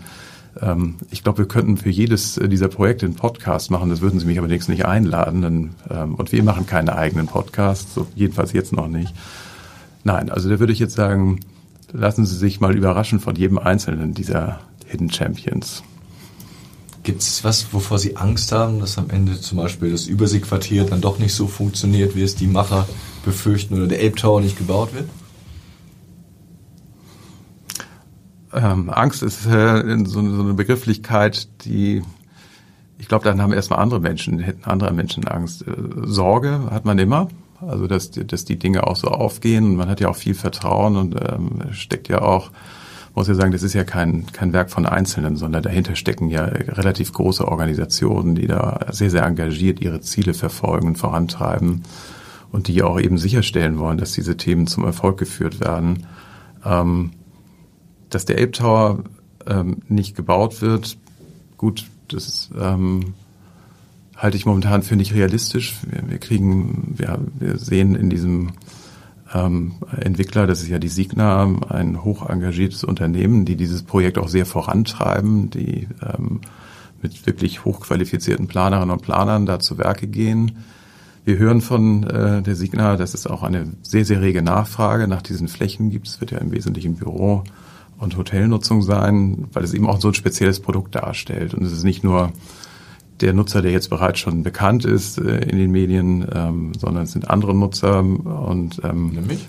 ähm, 0.62 0.94
ich 1.11 1.22
glaube, 1.22 1.38
wir 1.38 1.48
könnten 1.48 1.77
für 1.77 1.90
jedes 1.90 2.35
dieser 2.35 2.68
Projekte 2.68 3.07
einen 3.07 3.16
Podcast 3.16 3.70
machen. 3.70 3.90
Das 3.90 4.00
würden 4.00 4.20
Sie 4.20 4.27
mich 4.27 4.38
aber 4.38 4.48
nächstes 4.48 4.68
nicht 4.68 4.87
einladen. 4.87 5.42
Denn, 5.42 5.70
ähm, 5.90 6.14
und 6.14 6.33
wir 6.33 6.42
machen 6.42 6.66
keine 6.66 6.96
eigenen 6.96 7.27
Podcasts, 7.27 7.94
so 7.94 8.07
jedenfalls 8.14 8.53
jetzt 8.53 8.72
noch 8.72 8.88
nicht. 8.88 9.12
Nein, 10.05 10.31
also 10.31 10.48
da 10.48 10.61
würde 10.61 10.72
ich 10.72 10.79
jetzt 10.79 10.94
sagen, 10.94 11.40
lassen 11.94 12.26
Sie 12.26 12.37
sich 12.37 12.61
mal 12.61 12.76
überraschen 12.76 13.20
von 13.20 13.37
jedem 13.37 13.57
einzelnen 13.57 14.12
dieser 14.12 14.61
Hidden 14.87 15.11
Champions. 15.11 15.83
Gibt 17.04 17.22
es 17.22 17.44
was, 17.44 17.72
wovor 17.72 17.98
Sie 17.98 18.16
Angst 18.16 18.50
haben, 18.52 18.80
dass 18.80 18.98
am 18.98 19.11
Ende 19.11 19.40
zum 19.40 19.59
Beispiel 19.59 19.92
das 19.92 20.07
Überseequartier 20.07 20.85
dann 20.85 21.00
doch 21.00 21.18
nicht 21.18 21.35
so 21.35 21.46
funktioniert, 21.46 22.16
wie 22.16 22.22
es 22.22 22.35
die 22.35 22.46
Macher 22.46 22.88
befürchten 23.24 23.74
oder 23.74 23.87
der 23.87 24.00
Elbtower 24.00 24.40
nicht 24.40 24.59
gebaut 24.59 24.92
wird? 24.94 25.09
Ähm, 28.52 28.90
Angst 28.90 29.22
ist 29.22 29.46
äh, 29.46 29.98
so, 30.04 30.35
so, 30.35 30.42
eine 30.42 30.54
Begrifflichkeit, 30.54 31.48
die 31.64 32.02
ich 32.98 33.09
glaube, 33.09 33.24
dann 33.24 33.42
haben 33.42 33.52
erstmal 33.52 33.80
andere 33.80 34.00
Menschen, 34.00 34.38
hätten 34.38 34.64
andere 34.64 34.92
Menschen 34.92 35.26
Angst. 35.28 35.66
Äh, 35.66 35.72
Sorge 36.04 36.70
hat 36.70 36.85
man 36.85 36.98
immer. 36.98 37.28
Also 37.60 37.86
dass, 37.86 38.10
dass 38.10 38.44
die 38.44 38.58
Dinge 38.58 38.86
auch 38.86 38.96
so 38.96 39.08
aufgehen 39.08 39.64
und 39.64 39.76
man 39.76 39.88
hat 39.88 40.00
ja 40.00 40.08
auch 40.08 40.16
viel 40.16 40.34
Vertrauen 40.34 40.96
und 40.96 41.14
ähm, 41.14 41.72
steckt 41.72 42.08
ja 42.08 42.22
auch, 42.22 42.50
muss 43.14 43.28
ja 43.28 43.34
sagen, 43.34 43.52
das 43.52 43.62
ist 43.62 43.74
ja 43.74 43.84
kein, 43.84 44.26
kein 44.32 44.52
Werk 44.52 44.70
von 44.70 44.86
Einzelnen, 44.86 45.36
sondern 45.36 45.62
dahinter 45.62 45.94
stecken 45.94 46.28
ja 46.30 46.44
relativ 46.44 47.12
große 47.12 47.46
Organisationen, 47.46 48.34
die 48.34 48.46
da 48.46 48.80
sehr, 48.90 49.10
sehr 49.10 49.24
engagiert 49.24 49.80
ihre 49.80 50.00
Ziele 50.00 50.34
verfolgen 50.34 50.88
und 50.88 50.98
vorantreiben 50.98 51.84
und 52.50 52.68
die 52.68 52.82
auch 52.82 53.00
eben 53.00 53.18
sicherstellen 53.18 53.78
wollen, 53.78 53.98
dass 53.98 54.12
diese 54.12 54.36
Themen 54.36 54.66
zum 54.66 54.84
Erfolg 54.84 55.18
geführt 55.18 55.60
werden. 55.60 56.06
Ähm, 56.64 57.12
dass 58.10 58.24
der 58.24 58.38
Elbtower 58.38 59.00
ähm, 59.46 59.78
nicht 59.88 60.16
gebaut 60.16 60.62
wird, 60.62 60.96
gut, 61.56 61.86
das 62.08 62.50
ähm, 62.58 63.14
halte 64.16 64.37
ich 64.37 64.46
momentan 64.46 64.83
für 64.83 64.96
nicht 64.96 65.14
realistisch. 65.14 65.77
Wir, 65.90 66.09
wir 66.09 66.18
kriegen, 66.18 66.94
wir, 66.96 67.18
wir 67.38 67.59
sehen 67.59 67.94
in 67.94 68.11
diesem 68.11 68.53
ähm, 69.33 69.74
Entwickler, 70.00 70.46
das 70.46 70.62
ist 70.62 70.68
ja 70.68 70.79
die 70.79 70.88
Signa, 70.88 71.44
ein 71.68 72.05
hoch 72.05 72.29
engagiertes 72.29 72.85
Unternehmen, 72.85 73.44
die 73.44 73.57
dieses 73.57 73.83
Projekt 73.83 74.18
auch 74.18 74.29
sehr 74.29 74.46
vorantreiben, 74.46 75.50
die 75.50 75.88
ähm, 76.03 76.40
mit 77.03 77.27
wirklich 77.27 77.64
hochqualifizierten 77.64 78.46
Planerinnen 78.46 78.92
und 78.92 79.03
Planern 79.03 79.46
da 79.46 79.59
zu 79.59 79.77
Werke 79.77 80.07
gehen. 80.07 80.59
Wir 81.24 81.38
hören 81.38 81.61
von 81.61 82.05
äh, 82.05 82.42
der 82.42 82.55
Signa, 82.55 82.96
dass 82.96 83.14
es 83.14 83.27
auch 83.27 83.42
eine 83.42 83.72
sehr, 83.83 84.05
sehr 84.05 84.20
rege 84.20 84.42
Nachfrage 84.42 85.09
nach 85.09 85.22
diesen 85.22 85.48
Flächen 85.48 85.90
gibt. 85.90 86.07
Es 86.07 86.20
wird 86.20 86.31
ja 86.31 86.38
im 86.38 86.53
Wesentlichen 86.53 86.96
Büro- 86.96 87.44
und 87.98 88.16
Hotelnutzung 88.16 88.83
sein, 88.83 89.46
weil 89.53 89.64
es 89.64 89.72
eben 89.72 89.87
auch 89.88 90.00
so 90.00 90.09
ein 90.09 90.14
spezielles 90.14 90.61
Produkt 90.61 90.94
darstellt. 90.94 91.55
Und 91.55 91.64
es 91.64 91.72
ist 91.72 91.85
nicht 91.85 92.05
nur 92.05 92.33
der 93.20 93.33
Nutzer, 93.33 93.62
der 93.62 93.70
jetzt 93.70 93.90
bereits 93.90 94.18
schon 94.18 94.42
bekannt 94.42 94.85
ist 94.85 95.18
äh, 95.18 95.38
in 95.38 95.59
den 95.59 95.70
Medien, 95.70 96.27
ähm, 96.33 96.72
sondern 96.79 97.05
es 97.05 97.12
sind 97.12 97.31
andere 97.31 97.55
Nutzer 97.55 98.00
und 98.00 98.81
ähm, 98.85 99.12
Nämlich? 99.14 99.46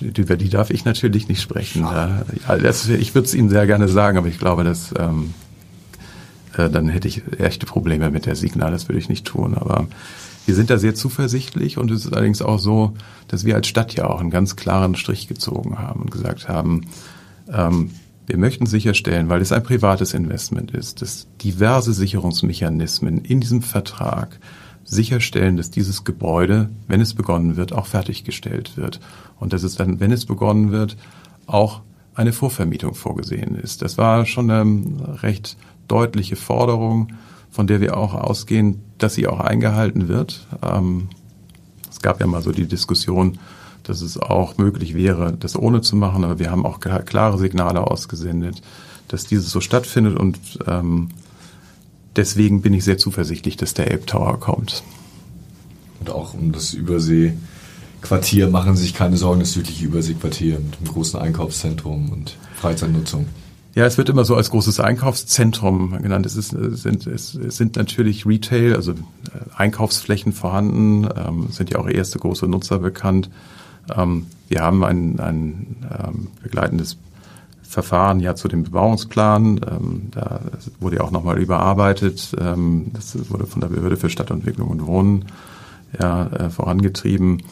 über 0.00 0.36
die 0.36 0.48
darf 0.48 0.70
ich 0.70 0.84
natürlich 0.84 1.28
nicht 1.28 1.40
sprechen. 1.40 1.82
Ja, 1.82 2.24
das, 2.56 2.88
ich 2.88 3.14
würde 3.14 3.26
es 3.26 3.34
Ihnen 3.34 3.48
sehr 3.48 3.66
gerne 3.66 3.88
sagen, 3.88 4.18
aber 4.18 4.26
ich 4.26 4.38
glaube, 4.38 4.64
dass 4.64 4.92
ähm, 4.98 5.32
äh, 6.56 6.68
dann 6.68 6.88
hätte 6.88 7.08
ich 7.08 7.22
echte 7.38 7.66
Probleme 7.66 8.10
mit 8.10 8.26
der 8.26 8.36
Signal, 8.36 8.72
das 8.72 8.88
würde 8.88 8.98
ich 8.98 9.08
nicht 9.08 9.26
tun. 9.26 9.54
Aber 9.54 9.86
wir 10.46 10.54
sind 10.54 10.70
da 10.70 10.78
sehr 10.78 10.94
zuversichtlich 10.94 11.78
und 11.78 11.90
es 11.90 12.04
ist 12.04 12.12
allerdings 12.12 12.42
auch 12.42 12.58
so, 12.58 12.94
dass 13.28 13.44
wir 13.44 13.54
als 13.54 13.68
Stadt 13.68 13.94
ja 13.94 14.08
auch 14.08 14.20
einen 14.20 14.30
ganz 14.30 14.56
klaren 14.56 14.96
Strich 14.96 15.28
gezogen 15.28 15.78
haben 15.78 16.02
und 16.02 16.10
gesagt 16.10 16.48
haben, 16.48 16.86
ähm, 17.52 17.90
Wir 18.30 18.38
möchten 18.38 18.66
sicherstellen, 18.66 19.28
weil 19.28 19.40
es 19.40 19.50
ein 19.50 19.64
privates 19.64 20.14
Investment 20.14 20.70
ist, 20.70 21.02
dass 21.02 21.26
diverse 21.42 21.92
Sicherungsmechanismen 21.92 23.24
in 23.24 23.40
diesem 23.40 23.60
Vertrag 23.60 24.38
sicherstellen, 24.84 25.56
dass 25.56 25.72
dieses 25.72 26.04
Gebäude, 26.04 26.70
wenn 26.86 27.00
es 27.00 27.14
begonnen 27.14 27.56
wird, 27.56 27.72
auch 27.72 27.86
fertiggestellt 27.86 28.76
wird. 28.76 29.00
Und 29.40 29.52
dass 29.52 29.64
es 29.64 29.74
dann, 29.74 29.98
wenn 29.98 30.12
es 30.12 30.26
begonnen 30.26 30.70
wird, 30.70 30.96
auch 31.48 31.80
eine 32.14 32.32
Vorvermietung 32.32 32.94
vorgesehen 32.94 33.56
ist. 33.56 33.82
Das 33.82 33.98
war 33.98 34.24
schon 34.26 34.48
eine 34.48 34.84
recht 35.24 35.56
deutliche 35.88 36.36
Forderung, 36.36 37.08
von 37.50 37.66
der 37.66 37.80
wir 37.80 37.96
auch 37.96 38.14
ausgehen, 38.14 38.80
dass 38.98 39.14
sie 39.14 39.26
auch 39.26 39.40
eingehalten 39.40 40.06
wird. 40.06 40.46
Ähm, 40.62 41.08
es 41.90 41.98
gab 41.98 42.20
ja 42.20 42.28
mal 42.28 42.42
so 42.42 42.52
die 42.52 42.68
Diskussion, 42.68 43.40
dass 43.90 44.02
es 44.02 44.16
auch 44.16 44.56
möglich 44.56 44.94
wäre, 44.94 45.36
das 45.38 45.56
ohne 45.56 45.80
zu 45.80 45.96
machen, 45.96 46.24
aber 46.24 46.38
wir 46.38 46.50
haben 46.50 46.64
auch 46.64 46.78
klare 46.80 47.38
Signale 47.38 47.80
ausgesendet, 47.80 48.62
dass 49.08 49.26
dieses 49.26 49.50
so 49.50 49.60
stattfindet 49.60 50.16
und 50.16 50.38
ähm, 50.68 51.08
deswegen 52.14 52.62
bin 52.62 52.72
ich 52.72 52.84
sehr 52.84 52.98
zuversichtlich, 52.98 53.56
dass 53.56 53.74
der 53.74 53.90
Elb 53.90 54.06
Tower 54.06 54.38
kommt. 54.38 54.84
Und 55.98 56.10
auch 56.10 56.34
um 56.34 56.52
das 56.52 56.72
Überseequartier 56.72 58.48
machen 58.48 58.76
sich 58.76 58.94
keine 58.94 59.16
Sorgen, 59.16 59.40
das 59.40 59.52
südliche 59.52 59.84
Überseequartier 59.84 60.60
mit 60.60 60.78
einem 60.78 60.88
großen 60.88 61.18
Einkaufszentrum 61.18 62.10
und 62.10 62.36
Freizeitnutzung. 62.54 63.26
Ja, 63.74 63.86
es 63.86 63.98
wird 63.98 64.08
immer 64.08 64.24
so 64.24 64.36
als 64.36 64.50
großes 64.50 64.78
Einkaufszentrum 64.78 66.00
genannt. 66.00 66.26
Es, 66.26 66.36
ist, 66.36 66.52
es, 66.52 66.82
sind, 66.82 67.06
es 67.06 67.32
sind 67.32 67.76
natürlich 67.76 68.26
Retail, 68.26 68.74
also 68.74 68.92
äh, 68.92 68.96
Einkaufsflächen 69.56 70.32
vorhanden, 70.32 71.08
ähm, 71.16 71.48
sind 71.50 71.70
ja 71.70 71.78
auch 71.78 71.88
erste 71.88 72.18
große 72.20 72.46
Nutzer 72.46 72.78
bekannt. 72.78 73.30
Ähm, 73.96 74.26
wir 74.48 74.62
haben 74.62 74.84
ein, 74.84 75.20
ein 75.20 75.76
ähm, 75.82 76.28
begleitendes 76.42 76.96
Verfahren 77.62 78.18
ja 78.18 78.34
zu 78.34 78.48
dem 78.48 78.64
Bebauungsplan. 78.64 79.60
Ähm, 79.70 80.02
da 80.10 80.40
wurde 80.80 80.96
ja 80.96 81.02
auch 81.02 81.12
nochmal 81.12 81.38
überarbeitet. 81.38 82.34
Ähm, 82.40 82.90
das 82.92 83.30
wurde 83.30 83.46
von 83.46 83.60
der 83.60 83.68
Behörde 83.68 83.96
für 83.96 84.10
Stadtentwicklung 84.10 84.68
und 84.68 84.86
Wohnen 84.86 85.26
ja, 85.98 86.26
äh, 86.26 86.50
vorangetrieben. 86.50 87.42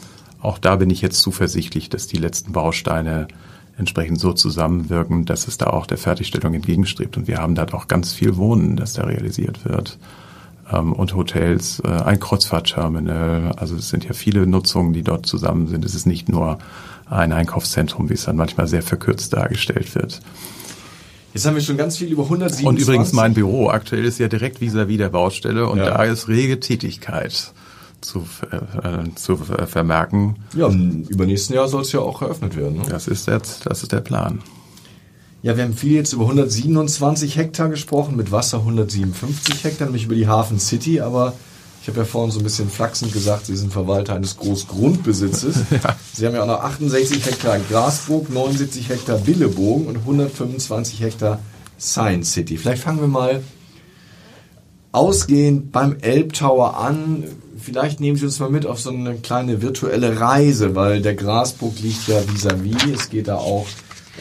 Auch 0.41 0.57
da 0.57 0.75
bin 0.75 0.89
ich 0.89 1.01
jetzt 1.01 1.21
zuversichtlich, 1.21 1.89
dass 1.89 2.07
die 2.07 2.17
letzten 2.17 2.51
Bausteine 2.51 3.27
entsprechend 3.77 4.19
so 4.19 4.33
zusammenwirken, 4.33 5.23
dass 5.23 5.47
es 5.47 5.57
da 5.57 5.67
auch 5.67 5.85
der 5.85 5.97
Fertigstellung 5.97 6.53
entgegenstrebt. 6.53 7.15
Und 7.15 7.27
wir 7.27 7.37
haben 7.37 7.55
da 7.55 7.65
auch 7.71 7.87
ganz 7.87 8.11
viel 8.11 8.35
Wohnen, 8.35 8.75
das 8.75 8.93
da 8.93 9.03
realisiert 9.03 9.63
wird. 9.63 9.97
Ähm, 10.71 10.93
und 10.93 11.15
Hotels, 11.15 11.81
äh, 11.83 11.87
ein 11.87 12.19
Kreuzfahrtterminal. 12.19 13.53
Also 13.57 13.75
es 13.75 13.89
sind 13.89 14.05
ja 14.05 14.13
viele 14.13 14.45
Nutzungen, 14.45 14.93
die 14.93 15.03
dort 15.03 15.25
zusammen 15.25 15.67
sind. 15.67 15.85
Es 15.85 15.95
ist 15.95 16.05
nicht 16.05 16.29
nur 16.29 16.59
ein 17.09 17.31
Einkaufszentrum, 17.31 18.09
wie 18.09 18.13
es 18.13 18.25
dann 18.25 18.35
manchmal 18.35 18.67
sehr 18.67 18.83
verkürzt 18.83 19.33
dargestellt 19.33 19.95
wird. 19.95 20.21
Jetzt 21.33 21.45
haben 21.45 21.55
wir 21.55 21.61
schon 21.61 21.77
ganz 21.77 21.97
viel 21.97 22.11
über 22.11 22.23
127. 22.23 22.65
Und 22.65 22.79
übrigens 22.79 23.13
mein 23.13 23.33
Büro 23.33 23.69
aktuell 23.69 24.05
ist 24.05 24.19
ja 24.19 24.27
direkt 24.27 24.61
vis-à-vis 24.61 24.95
-vis 24.95 24.97
der 24.97 25.09
Baustelle 25.09 25.67
und 25.67 25.77
ja. 25.77 25.85
da 25.85 26.03
ist 26.03 26.27
rege 26.27 26.59
Tätigkeit 26.59 27.53
zu, 28.01 28.25
äh, 28.51 29.13
zu 29.15 29.37
vermerken. 29.37 30.37
Ja, 30.55 30.67
im 30.67 31.03
übernächsten 31.03 31.55
Jahr 31.55 31.67
soll 31.67 31.81
es 31.81 31.91
ja 31.91 31.99
auch 31.99 32.21
eröffnet 32.21 32.55
werden. 32.55 32.77
Ne? 32.77 32.83
Das 32.89 33.07
ist 33.07 33.27
jetzt, 33.27 33.65
das 33.65 33.83
ist 33.83 33.91
der 33.91 34.01
Plan. 34.01 34.39
Ja, 35.41 35.55
wir 35.55 35.63
haben 35.63 35.73
viel 35.73 35.93
jetzt 35.93 36.11
über 36.11 36.23
127 36.23 37.37
Hektar 37.37 37.69
gesprochen, 37.69 38.17
mit 38.17 38.29
Wasser 38.31 38.57
157 38.57 39.63
Hektar, 39.63 39.85
nämlich 39.85 40.03
über 40.03 40.15
die 40.15 40.27
Hafen 40.27 40.59
City, 40.59 40.99
aber 40.99 41.33
ich 41.81 41.87
habe 41.87 41.99
ja 41.99 42.05
vorhin 42.05 42.31
so 42.31 42.39
ein 42.39 42.43
bisschen 42.43 42.69
flachsend 42.69 43.13
gesagt, 43.13 43.45
Sie 43.45 43.55
sind 43.55 43.71
Verwalter 43.71 44.15
eines 44.15 44.35
Großgrundbesitzes. 44.35 45.55
ja. 45.71 45.95
Sie 46.13 46.27
haben 46.27 46.35
ja 46.35 46.43
auch 46.43 46.47
noch 46.47 46.61
68 46.61 47.25
Hektar 47.25 47.57
Grasburg, 47.69 48.29
79 48.29 48.89
Hektar 48.89 49.17
Billebogen 49.17 49.87
und 49.87 49.95
125 49.95 50.99
Hektar 50.99 51.39
Science 51.79 52.33
City. 52.33 52.57
Vielleicht 52.57 52.83
fangen 52.83 52.99
wir 52.99 53.07
mal 53.07 53.41
ausgehend 54.91 55.71
beim 55.71 55.95
Elbtower 56.01 56.77
an. 56.77 57.23
Vielleicht 57.57 58.01
nehmen 58.01 58.17
Sie 58.17 58.25
uns 58.25 58.39
mal 58.39 58.49
mit 58.49 58.65
auf 58.65 58.81
so 58.81 58.89
eine 58.89 59.15
kleine 59.15 59.61
virtuelle 59.61 60.19
Reise, 60.19 60.75
weil 60.75 61.01
der 61.01 61.15
Grasburg 61.15 61.79
liegt 61.79 62.09
ja 62.09 62.19
vis-à-vis. 62.19 62.75
-vis. 62.75 62.93
Es 62.93 63.09
geht 63.09 63.29
da 63.29 63.35
auch 63.35 63.67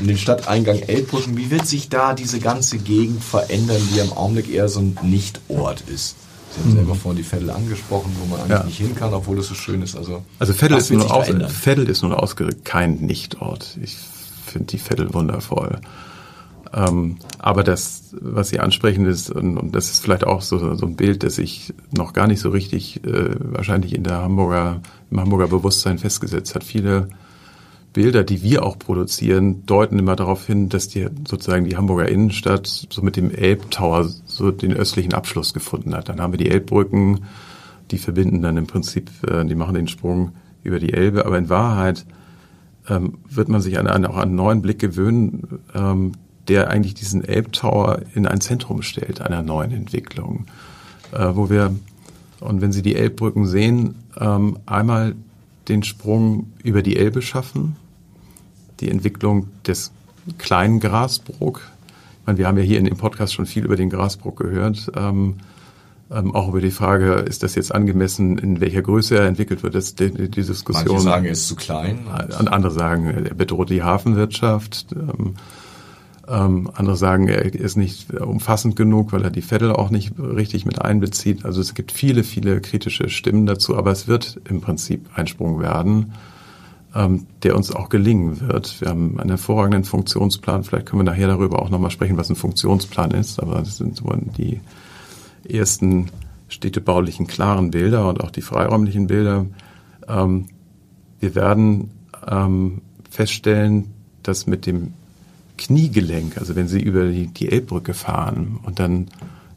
um 0.01 0.07
den 0.07 0.19
Stadteingang 0.19 0.79
Elbbrücken. 0.81 1.37
Wie 1.37 1.51
wird 1.51 1.67
sich 1.67 1.89
da 1.89 2.15
diese 2.15 2.41
ganze 2.41 2.79
Gegend 2.79 3.23
verändern, 3.23 3.81
die 3.93 3.99
im 3.99 4.13
Augenblick 4.13 4.53
eher 4.53 4.69
so 4.69 4.81
ein 4.81 4.99
Nichtort 5.03 5.83
ist? 5.83 6.17
Sie 6.51 6.61
haben 6.61 6.73
selber 6.73 6.95
vorhin 6.95 7.23
die 7.23 7.31
Veddel 7.31 7.51
angesprochen, 7.51 8.15
wo 8.21 8.27
man 8.27 8.41
eigentlich 8.41 8.59
ja. 8.59 8.65
nicht 8.65 8.79
hin 8.79 8.95
kann, 8.95 9.13
obwohl 9.13 9.39
es 9.39 9.49
so 9.49 9.55
schön 9.55 9.83
ist. 9.83 9.97
Also, 9.97 10.25
also 10.39 10.55
Veddel, 10.55 10.79
ist 10.79 10.91
nun, 10.91 11.03
aus, 11.03 11.29
Veddel 11.29 11.89
ist 11.89 12.03
nun 12.03 12.13
ausgerückt 12.13 12.65
kein 12.65 12.97
Nichtort. 12.97 13.77
Ich 13.83 13.97
finde 14.47 14.67
die 14.67 14.79
Veddel 14.79 15.13
wundervoll. 15.13 15.81
Ähm, 16.73 17.17
aber 17.39 17.65
das, 17.65 18.15
was 18.21 18.49
Sie 18.49 18.61
ansprechen, 18.61 19.07
ist, 19.07 19.31
und, 19.31 19.57
und, 19.57 19.75
das 19.75 19.91
ist 19.91 20.03
vielleicht 20.03 20.25
auch 20.25 20.43
so, 20.43 20.75
so 20.75 20.87
ein 20.87 20.97
Bild, 20.97 21.23
das 21.23 21.37
sich 21.37 21.75
noch 21.91 22.13
gar 22.13 22.27
nicht 22.27 22.41
so 22.41 22.51
richtig 22.51 23.05
äh, 23.05 23.31
wahrscheinlich 23.39 23.95
in 23.95 24.05
der 24.05 24.19
Hamburger, 24.19 24.81
im 25.11 25.21
Hamburger 25.21 25.49
Bewusstsein 25.49 25.99
festgesetzt 25.99 26.55
hat. 26.55 26.65
Viele 26.65 27.09
Bilder, 27.93 28.23
die 28.25 28.43
wir 28.43 28.65
auch 28.65 28.79
produzieren, 28.79 29.65
deuten 29.67 29.99
immer 29.99 30.17
darauf 30.17 30.47
hin, 30.47 30.69
dass 30.69 30.89
die 30.89 31.07
sozusagen 31.27 31.65
die 31.65 31.77
Hamburger 31.77 32.09
Innenstadt 32.09 32.67
so 32.67 33.03
mit 33.03 33.17
dem 33.17 33.31
Elbtower 33.31 34.09
so 34.27 34.51
den 34.51 34.73
östlichen 34.73 35.15
Abschluss 35.15 35.55
gefunden 35.55 35.95
hat. 35.95 36.09
Dann 36.09 36.21
haben 36.21 36.33
wir 36.33 36.39
die 36.39 36.51
Elbbrücken, 36.51 37.25
die 37.91 37.99
verbinden 37.99 38.43
dann 38.43 38.57
im 38.57 38.67
Prinzip, 38.67 39.11
äh, 39.27 39.45
die 39.45 39.55
machen 39.55 39.75
den 39.75 39.89
Sprung 39.89 40.33
über 40.63 40.79
die 40.79 40.93
Elbe. 40.93 41.25
Aber 41.25 41.39
in 41.39 41.49
Wahrheit 41.49 42.05
ähm, 42.89 43.19
wird 43.29 43.49
man 43.49 43.61
sich 43.61 43.79
an 43.79 43.87
einen, 43.87 44.07
auch 44.07 44.17
einen 44.17 44.35
neuen 44.35 44.63
Blick 44.63 44.79
gewöhnen, 44.79 45.61
ähm, 45.75 46.13
der 46.49 46.71
eigentlich 46.71 46.95
diesen 46.95 47.25
Elbtower 47.25 48.01
in 48.15 48.27
ein 48.27 48.41
Zentrum 48.41 48.83
stellt 48.83 49.21
einer 49.21 49.43
neuen 49.43 49.73
Entwicklung, 49.73 50.47
äh, 51.13 51.29
wo 51.33 51.51
wir 51.51 51.75
und 52.41 52.61
wenn 52.61 52.73
Sie 52.73 52.83
die 52.83 52.95
Elbbrücken 52.95 53.47
sehen, 53.47 53.97
ähm, 54.19 54.59
einmal 54.67 55.17
den 55.69 55.83
Sprung 55.83 56.53
über 56.63 56.83
die 56.83 56.97
Elbe 56.97 57.23
schaffen, 57.23 57.77
die 58.81 58.91
Entwicklung 58.91 59.49
des 59.67 59.93
kleinen 60.39 60.81
Grasbrook. 60.81 61.61
Ich 62.21 62.27
meine, 62.27 62.39
wir 62.39 62.47
haben 62.47 62.59
ja 62.59 62.65
hier 62.65 62.79
in 62.79 62.85
dem 62.85 62.97
Podcast 62.97 63.35
schon 63.35 63.47
viel 63.47 63.65
über 63.65 63.77
den 63.77 63.91
Grasbrook 63.91 64.37
gehört. 64.37 64.91
Ähm, 64.95 65.37
ähm, 66.11 66.35
auch 66.35 66.49
über 66.49 66.61
die 66.61 66.71
Frage, 66.71 67.15
ist 67.15 67.43
das 67.43 67.55
jetzt 67.55 67.75
angemessen, 67.75 68.39
in 68.39 68.61
welcher 68.61 68.81
Größe 68.81 69.19
er 69.19 69.27
entwickelt 69.27 69.63
wird, 69.63 69.75
das 69.75 69.95
die, 69.95 70.11
die 70.11 70.29
Diskussion. 70.29 70.87
Manche 70.89 71.03
sagen, 71.03 71.25
er 71.27 71.33
ist 71.33 71.49
zu 71.49 71.57
klein. 71.57 72.07
Und 72.39 72.49
andere 72.49 72.73
sagen, 72.73 73.09
er 73.09 73.35
bedroht 73.35 73.69
die 73.69 73.83
Hafenwirtschaft. 73.83 74.87
Ähm, 74.93 75.35
ähm, 76.29 76.71
andere 76.75 76.97
sagen, 76.97 77.29
er 77.29 77.45
ist 77.55 77.77
nicht 77.77 78.13
umfassend 78.13 78.77
genug, 78.77 79.13
weil 79.13 79.25
er 79.25 79.31
die 79.31 79.43
Vettel 79.43 79.73
auch 79.73 79.91
nicht 79.91 80.19
richtig 80.19 80.67
mit 80.67 80.81
einbezieht. 80.83 81.45
Also 81.45 81.61
es 81.61 81.75
gibt 81.75 81.93
viele, 81.93 82.23
viele 82.25 82.61
kritische 82.61 83.09
Stimmen 83.09 83.47
dazu, 83.47 83.77
aber 83.77 83.91
es 83.91 84.09
wird 84.09 84.41
im 84.49 84.61
Prinzip 84.61 85.09
ein 85.15 85.27
Sprung 85.27 85.61
werden, 85.61 86.13
ähm, 86.95 87.27
der 87.43 87.57
uns 87.57 87.75
auch 87.75 87.89
gelingen 87.89 88.41
wird. 88.41 88.81
Wir 88.81 88.89
haben 88.89 89.19
einen 89.19 89.31
hervorragenden 89.31 89.85
Funktionsplan. 89.85 90.65
Vielleicht 90.65 90.87
können 90.87 91.01
wir 91.01 91.11
nachher 91.11 91.29
darüber 91.29 91.63
auch 91.63 91.71
nochmal 91.71 91.91
sprechen, 91.91 92.17
was 92.17 92.29
ein 92.29 92.37
Funktionsplan 92.37 93.13
ist, 93.13 93.41
aber 93.41 93.57
das 93.57 93.79
sind 93.79 93.97
so 93.97 94.13
die 94.37 94.61
ersten 95.49 96.11
städtebaulichen 96.49 97.27
klaren 97.27 97.71
Bilder 97.71 98.09
und 98.09 98.23
auch 98.23 98.31
die 98.31 98.43
freiräumlichen 98.43 99.07
Bilder. 99.07 99.47
Ähm, 100.09 100.49
wir 101.21 101.35
werden 101.35 101.91
ähm, 102.27 102.83
feststellen, 103.11 103.95
dass 104.23 104.47
mit 104.47 104.67
dem 104.67 104.93
Kniegelenk, 105.59 106.39
also 106.39 106.57
wenn 106.57 106.69
Sie 106.69 106.81
über 106.81 107.07
die, 107.07 107.27
die 107.27 107.51
Elbbrücke 107.51 107.93
fahren 107.93 108.59
und 108.63 108.79
dann 108.79 109.09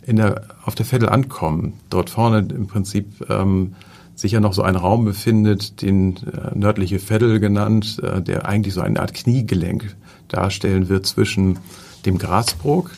in 0.06 0.18
der, 0.18 0.42
auf 0.66 0.76
der 0.76 0.86
Vettel 0.86 1.10
ankommen, 1.10 1.74
dort 1.90 2.10
vorne 2.10 2.40
im 2.40 2.68
Prinzip 2.68 3.26
ähm, 3.30 3.76
sich 4.16 4.34
ja 4.34 4.40
noch 4.40 4.54
so 4.54 4.62
ein 4.62 4.76
Raum 4.76 5.06
befindet, 5.06 5.82
den 5.82 6.18
äh, 6.18 6.56
nördliche 6.56 7.00
Vettel 7.00 7.40
genannt, 7.40 8.00
äh, 8.04 8.22
der 8.22 8.48
eigentlich 8.48 8.74
so 8.74 8.82
eine 8.82 9.00
Art 9.00 9.14
Kniegelenk 9.14 9.96
darstellen 10.28 10.90
wird 10.90 11.06
zwischen 11.06 11.60
dem 12.06 12.18
Grasbrook 12.18 12.92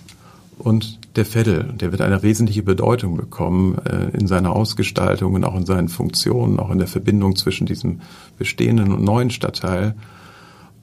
und 0.57 0.99
der 1.15 1.25
Vettel. 1.25 1.73
Der 1.79 1.91
wird 1.91 2.01
eine 2.01 2.23
wesentliche 2.23 2.63
Bedeutung 2.63 3.17
bekommen 3.17 3.77
äh, 3.85 4.17
in 4.17 4.27
seiner 4.27 4.55
Ausgestaltung 4.55 5.33
und 5.33 5.43
auch 5.43 5.55
in 5.55 5.65
seinen 5.65 5.89
Funktionen, 5.89 6.59
auch 6.59 6.71
in 6.71 6.79
der 6.79 6.87
Verbindung 6.87 7.35
zwischen 7.35 7.67
diesem 7.67 8.01
bestehenden 8.37 8.91
und 8.91 9.03
neuen 9.03 9.29
Stadtteil. 9.29 9.95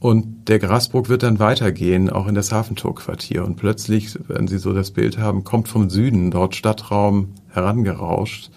Und 0.00 0.48
der 0.48 0.58
Grasbrook 0.58 1.10
wird 1.10 1.22
dann 1.22 1.38
weitergehen, 1.38 2.08
auch 2.08 2.26
in 2.26 2.34
das 2.34 2.52
Hafentorquartier. 2.52 3.44
Und 3.44 3.56
plötzlich, 3.56 4.18
wenn 4.28 4.48
Sie 4.48 4.58
so 4.58 4.72
das 4.72 4.92
Bild 4.92 5.18
haben, 5.18 5.44
kommt 5.44 5.68
vom 5.68 5.90
Süden 5.90 6.30
dort 6.30 6.56
Stadtraum 6.56 7.34
herangerauscht 7.48 8.50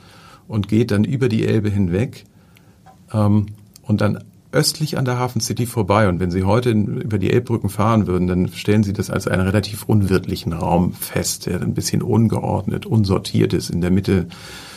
und 0.48 0.70
geht 0.70 0.92
dann 0.92 1.04
über 1.04 1.28
die 1.28 1.46
Elbe 1.46 1.70
hinweg 1.70 2.24
ähm, 3.12 3.48
und 3.82 4.00
dann 4.00 4.24
östlich 4.54 4.98
an 4.98 5.04
der 5.04 5.20
Hafen 5.20 5.42
City 5.42 5.66
vorbei. 5.66 6.08
Und 6.08 6.22
wenn 6.22 6.32
Sie 6.32 6.44
heute 6.44 6.72
über 6.72 7.18
die 7.18 7.32
Elbbrücken 7.32 7.70
fahren 7.70 8.08
würden, 8.08 8.28
dann 8.28 8.48
stellen 8.48 8.84
Sie 8.84 8.94
das 8.94 9.10
als 9.10 9.28
einen 9.28 9.42
relativ 9.42 9.84
unwirtlichen 9.84 10.54
Raum 10.54 10.94
fest, 10.94 11.48
der 11.48 11.62
ein 11.62 11.74
bisschen 11.74 12.02
ungeordnet, 12.02 12.86
unsortiert 12.86 13.52
ist. 13.52 13.70
In 13.70 13.82
der 13.82 13.92
Mitte 13.92 14.28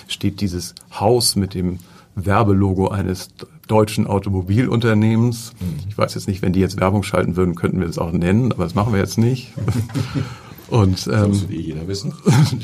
steht 0.09 0.41
dieses 0.41 0.75
Haus 0.93 1.37
mit 1.37 1.55
dem 1.55 1.79
Werbelogo 2.17 2.89
eines 2.89 3.29
deutschen 3.69 4.07
Automobilunternehmens. 4.07 5.53
Mhm. 5.61 5.89
Ich 5.89 5.97
weiß 5.97 6.15
jetzt 6.15 6.27
nicht, 6.27 6.43
wenn 6.43 6.53
die 6.53 6.61
jetzt 6.61 6.81
Werbung 6.81 7.03
schalten 7.03 7.37
würden, 7.37 7.55
könnten 7.55 7.79
wir 7.79 7.87
das 7.87 7.99
auch 7.99 8.11
nennen, 8.11 8.53
aber 8.53 8.65
das 8.65 8.75
machen 8.75 8.93
wir 8.93 9.01
jetzt 9.01 9.19
nicht. 9.19 9.53
Und 10.69 11.07
ähm, 11.07 11.31
das 11.31 11.45
eh 11.49 11.61
jeder 11.61 11.87
wissen. 11.87 12.13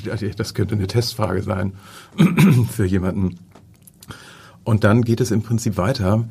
das 0.36 0.54
könnte 0.54 0.74
eine 0.74 0.88
Testfrage 0.88 1.42
sein 1.42 1.74
für 2.70 2.84
jemanden. 2.84 3.38
Und 4.64 4.82
dann 4.82 5.02
geht 5.02 5.20
es 5.20 5.30
im 5.30 5.42
Prinzip 5.42 5.76
weiter. 5.76 6.24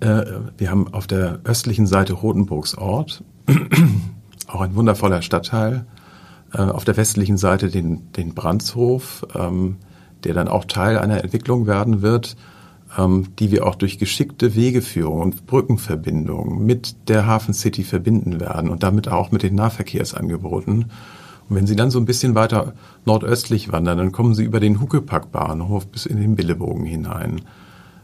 Äh, 0.00 0.24
wir 0.58 0.70
haben 0.70 0.92
auf 0.92 1.06
der 1.06 1.40
östlichen 1.44 1.86
Seite 1.86 2.12
Rotenburgs 2.12 2.74
Ort, 2.74 3.22
auch 4.48 4.60
ein 4.60 4.74
wundervoller 4.74 5.22
Stadtteil. 5.22 5.86
Äh, 6.52 6.58
auf 6.58 6.84
der 6.84 6.96
westlichen 6.96 7.38
Seite 7.38 7.68
den, 7.68 8.12
den 8.12 8.34
Brandshof, 8.34 9.26
ähm, 9.34 9.76
der 10.24 10.34
dann 10.34 10.48
auch 10.48 10.66
Teil 10.66 10.98
einer 10.98 11.22
Entwicklung 11.22 11.66
werden 11.66 12.02
wird, 12.02 12.36
die 12.96 13.50
wir 13.50 13.66
auch 13.66 13.74
durch 13.74 13.98
geschickte 13.98 14.54
Wegeführung 14.54 15.20
und 15.20 15.46
Brückenverbindungen 15.46 16.64
mit 16.64 17.08
der 17.08 17.26
Hafen 17.26 17.52
City 17.52 17.82
verbinden 17.82 18.38
werden 18.40 18.70
und 18.70 18.82
damit 18.82 19.08
auch 19.08 19.32
mit 19.32 19.42
den 19.42 19.56
Nahverkehrsangeboten. 19.56 20.90
Und 21.48 21.56
wenn 21.56 21.66
Sie 21.66 21.76
dann 21.76 21.90
so 21.90 21.98
ein 21.98 22.04
bisschen 22.04 22.34
weiter 22.34 22.74
nordöstlich 23.04 23.72
wandern, 23.72 23.98
dann 23.98 24.12
kommen 24.12 24.34
Sie 24.34 24.44
über 24.44 24.60
den 24.60 24.80
Huckepack-Bahnhof 24.80 25.88
bis 25.88 26.06
in 26.06 26.20
den 26.20 26.36
Billebogen 26.36 26.84
hinein. 26.84 27.42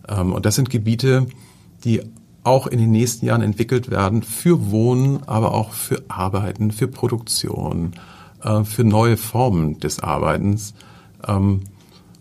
Ähm, 0.08 0.32
und 0.32 0.44
das 0.44 0.56
sind 0.56 0.70
Gebiete, 0.70 1.26
die 1.84 2.02
auch 2.42 2.66
in 2.66 2.78
den 2.78 2.90
nächsten 2.90 3.26
Jahren 3.26 3.42
entwickelt 3.42 3.90
werden 3.90 4.22
für 4.22 4.70
Wohnen, 4.70 5.22
aber 5.26 5.54
auch 5.54 5.72
für 5.72 6.02
Arbeiten, 6.08 6.70
für 6.70 6.88
Produktion, 6.88 7.92
äh, 8.42 8.64
für 8.64 8.84
neue 8.84 9.16
Formen 9.16 9.78
des 9.78 10.00
Arbeitens. 10.00 10.74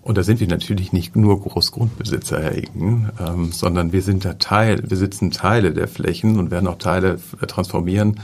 Und 0.10 0.18
da 0.18 0.24
sind 0.24 0.40
wir 0.40 0.48
natürlich 0.48 0.92
nicht 0.92 1.16
nur 1.16 1.40
Großgrundbesitzer, 1.40 2.42
Herr 2.42 2.56
Egen, 2.56 3.10
ähm, 3.20 3.52
sondern 3.52 3.92
wir 3.92 4.02
sind 4.02 4.26
da 4.26 4.34
Teil, 4.34 4.82
wir 4.90 4.98
sitzen 4.98 5.30
Teile 5.30 5.72
der 5.72 5.88
Flächen 5.88 6.40
und 6.40 6.50
werden 6.50 6.68
auch 6.68 6.80
Teile 6.80 7.20
transformieren 7.46 8.20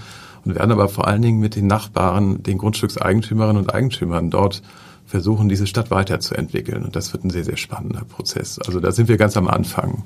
und 0.45 0.55
werden 0.55 0.71
aber 0.71 0.89
vor 0.89 1.07
allen 1.07 1.21
Dingen 1.21 1.39
mit 1.39 1.55
den 1.55 1.67
Nachbarn, 1.67 2.41
den 2.41 2.57
Grundstückseigentümerinnen 2.57 3.61
und 3.61 3.71
Eigentümern 3.71 4.31
dort 4.31 4.63
versuchen, 5.05 5.47
diese 5.47 5.67
Stadt 5.67 5.91
weiterzuentwickeln. 5.91 6.83
Und 6.83 6.95
das 6.95 7.13
wird 7.13 7.23
ein 7.23 7.29
sehr, 7.29 7.43
sehr 7.43 7.57
spannender 7.57 8.03
Prozess. 8.03 8.57
Also 8.57 8.79
da 8.79 8.91
sind 8.91 9.07
wir 9.07 9.17
ganz 9.17 9.37
am 9.37 9.47
Anfang. 9.47 10.05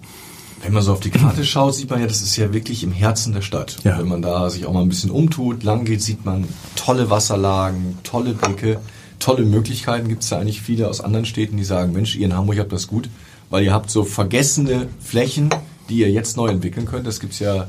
Wenn 0.62 0.74
man 0.74 0.84
so 0.84 0.92
auf 0.92 1.00
die 1.00 1.12
Karte 1.12 1.46
schaut, 1.46 1.76
sieht 1.76 1.90
man 1.90 2.02
ja, 2.02 2.08
das 2.08 2.22
ist 2.22 2.36
ja 2.36 2.52
wirklich 2.52 2.84
im 2.84 2.92
Herzen 2.92 3.32
der 3.32 3.42
Stadt. 3.42 3.78
Ja. 3.86 3.98
Wenn 3.98 4.10
man 4.10 4.22
da 4.22 4.50
sich 4.50 4.66
auch 4.66 4.74
mal 4.74 4.82
ein 4.82 4.90
bisschen 4.90 5.12
umtut, 5.12 5.64
lang 5.64 5.86
geht, 5.86 6.02
sieht 6.02 6.26
man 6.26 6.46
tolle 6.76 7.10
Wasserlagen, 7.10 7.98
tolle 8.04 8.34
Blicke, 8.34 8.82
tolle 9.20 9.46
Möglichkeiten. 9.46 10.08
Gibt 10.08 10.24
es 10.24 10.30
ja 10.30 10.40
eigentlich 10.40 10.62
viele 10.62 10.88
aus 10.88 11.02
anderen 11.02 11.26
Städten, 11.26 11.58
die 11.58 11.64
sagen, 11.64 11.94
Mensch, 11.94 12.16
ihr 12.16 12.26
in 12.26 12.36
Hamburg 12.36 12.60
habt 12.60 12.72
das 12.72 12.88
gut, 12.88 13.10
weil 13.50 13.64
ihr 13.64 13.74
habt 13.74 13.90
so 13.90 14.04
vergessene 14.04 14.88
Flächen, 15.00 15.50
die 15.90 16.00
ihr 16.00 16.12
jetzt 16.12 16.38
neu 16.38 16.48
entwickeln 16.48 16.86
könnt. 16.86 17.06
Das 17.06 17.20
gibt's 17.20 17.40
ja 17.40 17.68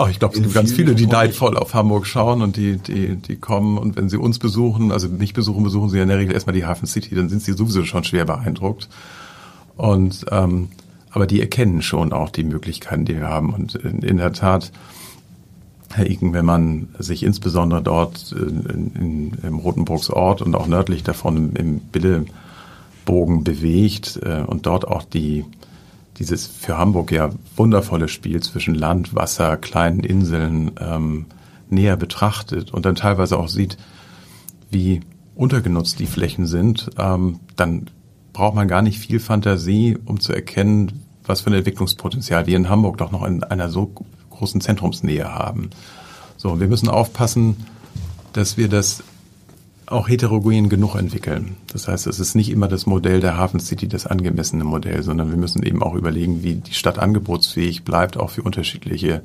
Ach, 0.00 0.08
ich 0.08 0.20
glaube, 0.20 0.36
es 0.36 0.42
gibt 0.42 0.54
ganz 0.54 0.72
viele, 0.72 0.94
die 0.94 1.08
neidvoll 1.08 1.56
auf 1.56 1.74
Hamburg 1.74 2.06
schauen 2.06 2.40
und 2.40 2.56
die, 2.56 2.76
die, 2.76 3.16
die 3.16 3.34
kommen 3.34 3.76
und 3.76 3.96
wenn 3.96 4.08
sie 4.08 4.16
uns 4.16 4.38
besuchen, 4.38 4.92
also 4.92 5.08
nicht 5.08 5.34
besuchen, 5.34 5.64
besuchen 5.64 5.90
sie 5.90 5.98
in 5.98 6.06
der 6.06 6.18
Regel 6.18 6.34
erstmal 6.34 6.54
die 6.54 6.64
Hafen 6.64 6.86
City, 6.86 7.16
dann 7.16 7.28
sind 7.28 7.42
sie 7.42 7.52
sowieso 7.52 7.82
schon 7.84 8.04
schwer 8.04 8.24
beeindruckt. 8.24 8.88
Und 9.76 10.24
ähm, 10.30 10.68
aber 11.10 11.26
die 11.26 11.40
erkennen 11.40 11.82
schon 11.82 12.12
auch 12.12 12.30
die 12.30 12.44
Möglichkeiten, 12.44 13.06
die 13.06 13.16
wir 13.16 13.26
haben. 13.26 13.52
Und 13.52 13.74
in, 13.74 14.02
in 14.02 14.18
der 14.18 14.32
Tat, 14.32 14.70
Herr 15.92 16.08
Iken, 16.08 16.32
wenn 16.32 16.44
man 16.44 16.88
sich 16.98 17.22
insbesondere 17.22 17.82
dort 17.82 18.32
in, 18.32 18.92
in, 18.94 19.32
im 19.42 19.58
Rotenburgs 19.58 20.10
Ort 20.10 20.42
und 20.42 20.54
auch 20.54 20.66
nördlich 20.66 21.02
davon 21.02 21.54
im 21.56 21.80
Billebogen 21.80 23.44
bewegt 23.44 24.20
äh, 24.22 24.42
und 24.42 24.66
dort 24.66 24.86
auch 24.86 25.02
die 25.02 25.44
dieses 26.18 26.46
für 26.46 26.76
Hamburg 26.76 27.12
ja 27.12 27.30
wundervolle 27.56 28.08
Spiel 28.08 28.42
zwischen 28.42 28.74
Land, 28.74 29.14
Wasser, 29.14 29.56
kleinen 29.56 30.00
Inseln 30.00 30.72
ähm, 30.80 31.26
näher 31.70 31.96
betrachtet 31.96 32.72
und 32.72 32.84
dann 32.84 32.96
teilweise 32.96 33.38
auch 33.38 33.48
sieht, 33.48 33.76
wie 34.70 35.00
untergenutzt 35.34 36.00
die 36.00 36.06
Flächen 36.06 36.46
sind, 36.46 36.90
ähm, 36.98 37.38
dann 37.56 37.90
braucht 38.32 38.54
man 38.54 38.68
gar 38.68 38.82
nicht 38.82 38.98
viel 38.98 39.20
Fantasie, 39.20 39.96
um 40.04 40.20
zu 40.20 40.32
erkennen, 40.32 41.04
was 41.24 41.42
für 41.42 41.50
ein 41.50 41.54
Entwicklungspotenzial 41.54 42.46
wir 42.46 42.56
in 42.56 42.68
Hamburg 42.68 42.98
doch 42.98 43.12
noch 43.12 43.24
in 43.24 43.44
einer 43.44 43.68
so 43.68 43.92
großen 44.38 44.60
Zentrumsnähe 44.60 45.32
haben. 45.32 45.70
So, 46.36 46.60
wir 46.60 46.68
müssen 46.68 46.88
aufpassen, 46.88 47.66
dass 48.32 48.56
wir 48.56 48.68
das 48.68 49.02
auch 49.86 50.08
heterogen 50.08 50.68
genug 50.68 50.96
entwickeln. 50.96 51.56
Das 51.72 51.88
heißt, 51.88 52.06
es 52.06 52.20
ist 52.20 52.34
nicht 52.34 52.50
immer 52.50 52.68
das 52.68 52.86
Modell 52.86 53.20
der 53.20 53.36
Hafen 53.36 53.58
City 53.58 53.88
das 53.88 54.06
angemessene 54.06 54.64
Modell, 54.64 55.02
sondern 55.02 55.30
wir 55.30 55.38
müssen 55.38 55.62
eben 55.62 55.82
auch 55.82 55.94
überlegen, 55.94 56.42
wie 56.42 56.56
die 56.56 56.74
Stadt 56.74 56.98
angebotsfähig 56.98 57.84
bleibt, 57.84 58.16
auch 58.16 58.30
für 58.30 58.42
unterschiedliche 58.42 59.22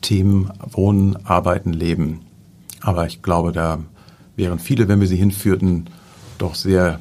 Themen, 0.00 0.50
Wohnen, 0.70 1.18
Arbeiten, 1.26 1.72
Leben. 1.72 2.20
Aber 2.80 3.06
ich 3.06 3.20
glaube, 3.20 3.52
da 3.52 3.80
wären 4.36 4.60
viele, 4.60 4.86
wenn 4.86 5.00
wir 5.00 5.08
sie 5.08 5.16
hinführten, 5.16 5.90
doch 6.38 6.54
sehr 6.54 7.00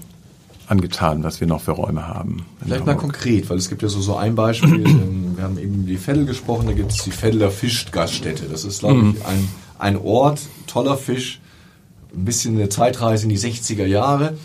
angetan, 0.67 1.23
was 1.23 1.39
wir 1.39 1.47
noch 1.47 1.61
für 1.61 1.71
Räume 1.71 2.07
haben. 2.07 2.45
Vielleicht 2.63 2.85
mal 2.85 2.95
konkret, 2.95 3.49
weil 3.49 3.57
es 3.57 3.69
gibt 3.69 3.81
ja 3.81 3.87
so, 3.87 4.01
so 4.01 4.15
ein 4.15 4.35
Beispiel, 4.35 4.85
ähm, 4.85 5.33
wir 5.35 5.43
haben 5.43 5.57
eben 5.57 5.85
die 5.85 5.97
Veddel 5.97 6.25
gesprochen, 6.25 6.67
da 6.67 6.73
gibt 6.73 6.91
es 6.91 7.03
die 7.03 7.11
Veddeler 7.11 7.51
Fischgaststätte. 7.51 8.45
Das 8.45 8.65
ist, 8.65 8.79
glaube 8.79 8.97
ich, 8.97 9.03
mhm. 9.03 9.15
ein, 9.25 9.47
ein 9.79 9.97
Ort, 9.97 10.41
toller 10.67 10.97
Fisch, 10.97 11.39
ein 12.13 12.25
bisschen 12.25 12.55
eine 12.55 12.69
Zeitreise 12.69 13.23
in 13.23 13.29
die 13.29 13.39
60er 13.39 13.85
Jahre. 13.85 14.37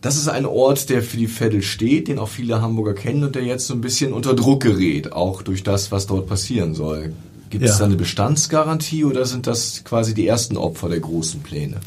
Das 0.00 0.16
ist 0.16 0.28
ein 0.28 0.44
Ort, 0.44 0.90
der 0.90 1.02
für 1.02 1.16
die 1.16 1.28
Veddel 1.28 1.62
steht, 1.62 2.08
den 2.08 2.18
auch 2.18 2.28
viele 2.28 2.60
Hamburger 2.60 2.92
kennen 2.92 3.24
und 3.24 3.34
der 3.34 3.42
jetzt 3.42 3.66
so 3.66 3.74
ein 3.74 3.80
bisschen 3.80 4.12
unter 4.12 4.34
Druck 4.34 4.62
gerät, 4.62 5.12
auch 5.12 5.42
durch 5.42 5.62
das, 5.62 5.90
was 5.92 6.06
dort 6.06 6.28
passieren 6.28 6.74
soll. 6.74 7.14
Gibt 7.50 7.64
ja. 7.64 7.70
es 7.70 7.78
da 7.78 7.84
eine 7.84 7.96
Bestandsgarantie 7.96 9.04
oder 9.04 9.24
sind 9.24 9.46
das 9.46 9.82
quasi 9.84 10.12
die 10.12 10.26
ersten 10.26 10.56
Opfer 10.56 10.88
der 10.88 11.00
großen 11.00 11.40
Pläne? 11.40 11.80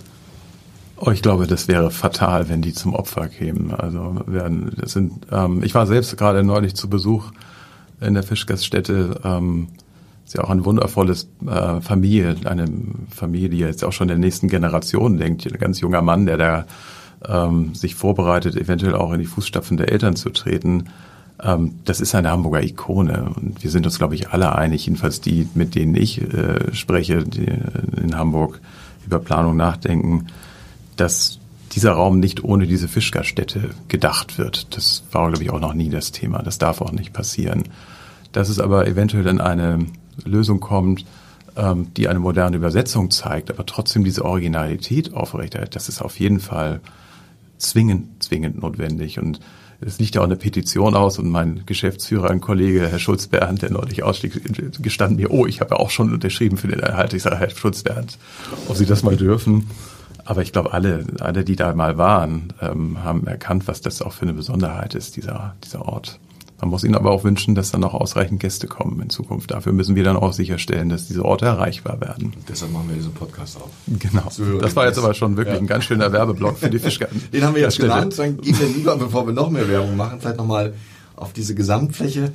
Oh, 1.00 1.12
ich 1.12 1.22
glaube, 1.22 1.46
das 1.46 1.68
wäre 1.68 1.92
fatal, 1.92 2.50
wenn 2.50 2.64
die 2.64 2.74
zum 2.74 2.96
Opfer 2.96 3.28
kämen. 3.28 3.72
Also 3.72 4.16
werden, 4.26 4.72
das 4.78 4.94
sind, 4.94 5.28
ähm, 5.32 5.62
ich 5.64 5.76
war 5.76 5.86
selbst 5.86 6.18
gerade 6.18 6.44
neulich 6.44 6.76
zu 6.76 6.90
Besuch 6.90 7.32
in 8.02 8.16
der 8.16 8.24
Fischgaststätte. 8.24 9.22
Ähm, 9.24 9.68
ist 10.26 10.34
ja 10.34 10.44
auch 10.44 10.50
ein 10.50 10.66
wundervolles 10.66 11.30
äh, 11.48 11.82
Familie, 11.82 12.36
eine 12.46 12.66
Familie, 13.16 13.50
die 13.50 13.60
jetzt 13.60 13.84
auch 13.86 13.94
schon 13.94 14.08
der 14.08 14.18
nächsten 14.18 14.48
Generation 14.50 15.18
denkt. 15.18 15.46
Ein 15.46 15.60
ganz 15.60 15.80
junger 15.80 16.02
Mann, 16.02 16.26
der 16.26 16.38
da 16.38 16.66
ähm, 17.26 17.76
sich 17.76 17.94
vorbereitet, 17.94 18.56
eventuell 18.56 18.96
auch 18.96 19.14
in 19.14 19.20
die 19.20 19.26
Fußstapfen 19.26 19.78
der 19.78 19.92
Eltern 19.92 20.16
zu 20.16 20.32
treten. 20.32 20.90
Ähm, 21.44 21.76
das 21.86 22.02
ist 22.02 22.16
eine 22.16 22.32
Hamburger 22.32 22.64
Ikone 22.64 23.30
und 23.36 23.64
wir 23.64 23.70
sind 23.70 23.86
uns, 23.86 24.00
glaube 24.00 24.16
ich, 24.16 24.30
alle 24.30 24.56
einig, 24.56 24.88
jedenfalls 24.88 25.22
die, 25.22 25.48
mit 25.54 25.76
denen 25.76 25.96
ich 25.96 26.22
äh, 26.22 26.74
spreche, 26.74 27.24
die 27.24 27.48
in 28.02 28.18
Hamburg 28.18 28.60
über 29.06 29.20
Planung 29.20 29.56
nachdenken, 29.56 30.28
dass 30.98 31.40
dieser 31.74 31.92
Raum 31.92 32.20
nicht 32.20 32.44
ohne 32.44 32.68
diese 32.68 32.88
Fischgaststätte 32.88 33.70
gedacht 33.88 34.38
wird. 34.38 34.76
Das 34.76 35.04
war, 35.12 35.28
glaube 35.30 35.44
ich, 35.44 35.52
auch 35.52 35.60
noch 35.60 35.74
nie 35.74 35.90
das 35.90 36.12
Thema. 36.12 36.42
Das 36.42 36.58
darf 36.58 36.82
auch 36.82 36.92
nicht 36.92 37.14
passieren. 37.14 37.64
Dass 38.32 38.50
es 38.50 38.60
aber 38.60 38.88
eventuell 38.88 39.24
dann 39.24 39.42
eine 39.42 39.86
Lösung 40.26 40.60
kommt, 40.60 41.06
ähm, 41.56 41.88
die 41.96 42.08
eine 42.08 42.20
moderne 42.20 42.58
Übersetzung 42.58 43.12
zeigt, 43.12 43.52
aber 43.52 43.66
trotzdem 43.66 44.04
diese 44.04 44.26
Originalität 44.26 45.14
aufrechterhält, 45.14 45.76
das 45.76 45.90
ist 45.90 46.02
auf 46.02 46.20
jeden 46.20 46.40
Fall 46.40 46.82
zwingend, 47.58 48.24
zwingend 48.24 48.62
notwendig. 48.62 49.20
Und 49.20 49.40
es 49.80 50.00
liegt 50.00 50.16
ja 50.16 50.22
auch 50.22 50.26
eine 50.26 50.36
Petition 50.36 50.96
aus 50.96 51.20
und 51.20 51.30
mein 51.30 51.64
Geschäftsführer, 51.66 52.30
ein 52.30 52.42
Kollege, 52.42 52.88
Herr 52.88 53.00
Schulz-Berndt, 53.00 53.62
der 53.62 53.72
neulich 53.72 54.04
ausstieg, 54.04 54.42
gestanden 54.82 55.18
mir, 55.18 55.32
oh, 55.32 55.46
ich 55.46 55.62
habe 55.62 55.76
ja 55.76 55.80
auch 55.80 55.90
schon 55.90 56.12
unterschrieben 56.12 56.58
für 56.58 56.68
den 56.68 56.80
Erhalt. 56.80 57.14
Ich 57.14 57.24
sage, 57.24 57.38
Herr 57.38 57.50
Schulz-Berndt, 57.50 58.18
ob 58.68 58.76
Sie 58.76 58.86
das 58.86 59.04
mal 59.04 59.18
dürfen. 59.18 59.68
Aber 60.28 60.42
ich 60.42 60.52
glaube, 60.52 60.74
alle, 60.74 61.06
alle, 61.22 61.46
die 61.46 61.56
da 61.56 61.74
mal 61.74 61.98
waren, 61.98 62.52
ähm, 62.62 63.02
haben 63.02 63.26
erkannt, 63.28 63.66
was 63.70 63.80
das 63.80 64.02
auch 64.02 64.12
für 64.12 64.24
eine 64.24 64.34
Besonderheit 64.34 64.94
ist, 64.94 65.16
dieser, 65.16 65.56
dieser 65.64 65.86
Ort. 65.86 66.20
Man 66.60 66.70
muss 66.70 66.84
ihnen 66.84 66.96
aber 66.96 67.12
auch 67.12 67.24
wünschen, 67.24 67.56
dass 67.56 67.72
dann 67.72 67.80
noch 67.80 67.94
ausreichend 67.94 68.42
Gäste 68.42 68.68
kommen 68.68 69.00
in 69.02 69.10
Zukunft. 69.10 69.52
Dafür 69.52 69.72
müssen 69.72 69.96
wir 69.96 70.04
dann 70.04 70.18
auch 70.18 70.34
sicherstellen, 70.34 70.90
dass 70.90 71.08
diese 71.08 71.24
Orte 71.24 71.46
erreichbar 71.46 72.02
werden. 72.02 72.34
Deshalb 72.50 72.74
machen 72.74 72.90
wir 72.90 72.98
diesen 72.98 73.14
Podcast 73.14 73.56
auf. 73.56 73.70
Genau. 73.88 74.24
So, 74.30 74.58
das 74.58 74.76
war 74.76 74.86
jetzt 74.86 74.98
aber 74.98 75.14
schon 75.14 75.38
wirklich 75.38 75.56
ja. 75.56 75.62
ein 75.62 75.68
ganz 75.68 75.86
schöner 75.86 76.12
Werbeblock 76.12 76.58
für 76.58 76.70
die 76.70 76.80
Fischgarten. 76.80 77.24
Den 77.32 77.46
haben 77.46 77.56
wir 77.56 77.62
jetzt 77.62 77.80
genannt. 77.80 78.16
Dann 78.18 78.42
gehen 78.42 78.60
wir 78.60 78.68
lieber, 78.68 78.98
bevor 78.98 79.28
wir 79.28 79.34
noch 79.34 79.50
mehr 79.50 79.70
Werbung 79.70 79.96
machen, 79.96 80.20
vielleicht 80.20 80.38
nochmal 80.38 80.74
auf 81.16 81.32
diese 81.32 81.56
Gesamtfläche. 81.56 82.34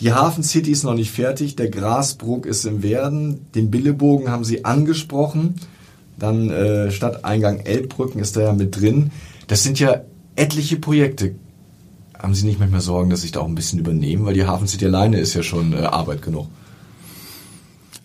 Die 0.00 0.12
Hafen 0.12 0.42
City 0.42 0.72
ist 0.72 0.82
noch 0.82 0.94
nicht 0.94 1.12
fertig. 1.12 1.54
Der 1.54 1.70
Grasbruck 1.70 2.46
ist 2.46 2.64
im 2.64 2.82
Werden. 2.82 3.46
Den 3.54 3.70
Billebogen 3.70 4.32
haben 4.32 4.42
Sie 4.42 4.64
angesprochen. 4.64 5.54
Dann 6.20 6.50
äh, 6.50 6.92
Stadteingang 6.92 7.60
Elbbrücken 7.60 8.20
ist 8.20 8.36
da 8.36 8.42
ja 8.42 8.52
mit 8.52 8.80
drin. 8.80 9.10
Das 9.48 9.64
sind 9.64 9.80
ja 9.80 10.02
etliche 10.36 10.76
Projekte 10.76 11.34
haben 12.22 12.34
Sie 12.34 12.46
nicht 12.46 12.60
manchmal 12.60 12.80
Sorgen, 12.80 13.10
dass 13.10 13.22
sich 13.22 13.32
da 13.32 13.40
auch 13.40 13.48
ein 13.48 13.54
bisschen 13.54 13.78
übernehmen? 13.78 14.26
Weil 14.26 14.34
die 14.34 14.46
Hafen 14.46 14.68
City 14.68 14.86
alleine 14.86 15.18
ist 15.18 15.34
ja 15.34 15.42
schon 15.42 15.72
äh, 15.72 15.78
Arbeit 15.78 16.22
genug. 16.22 16.48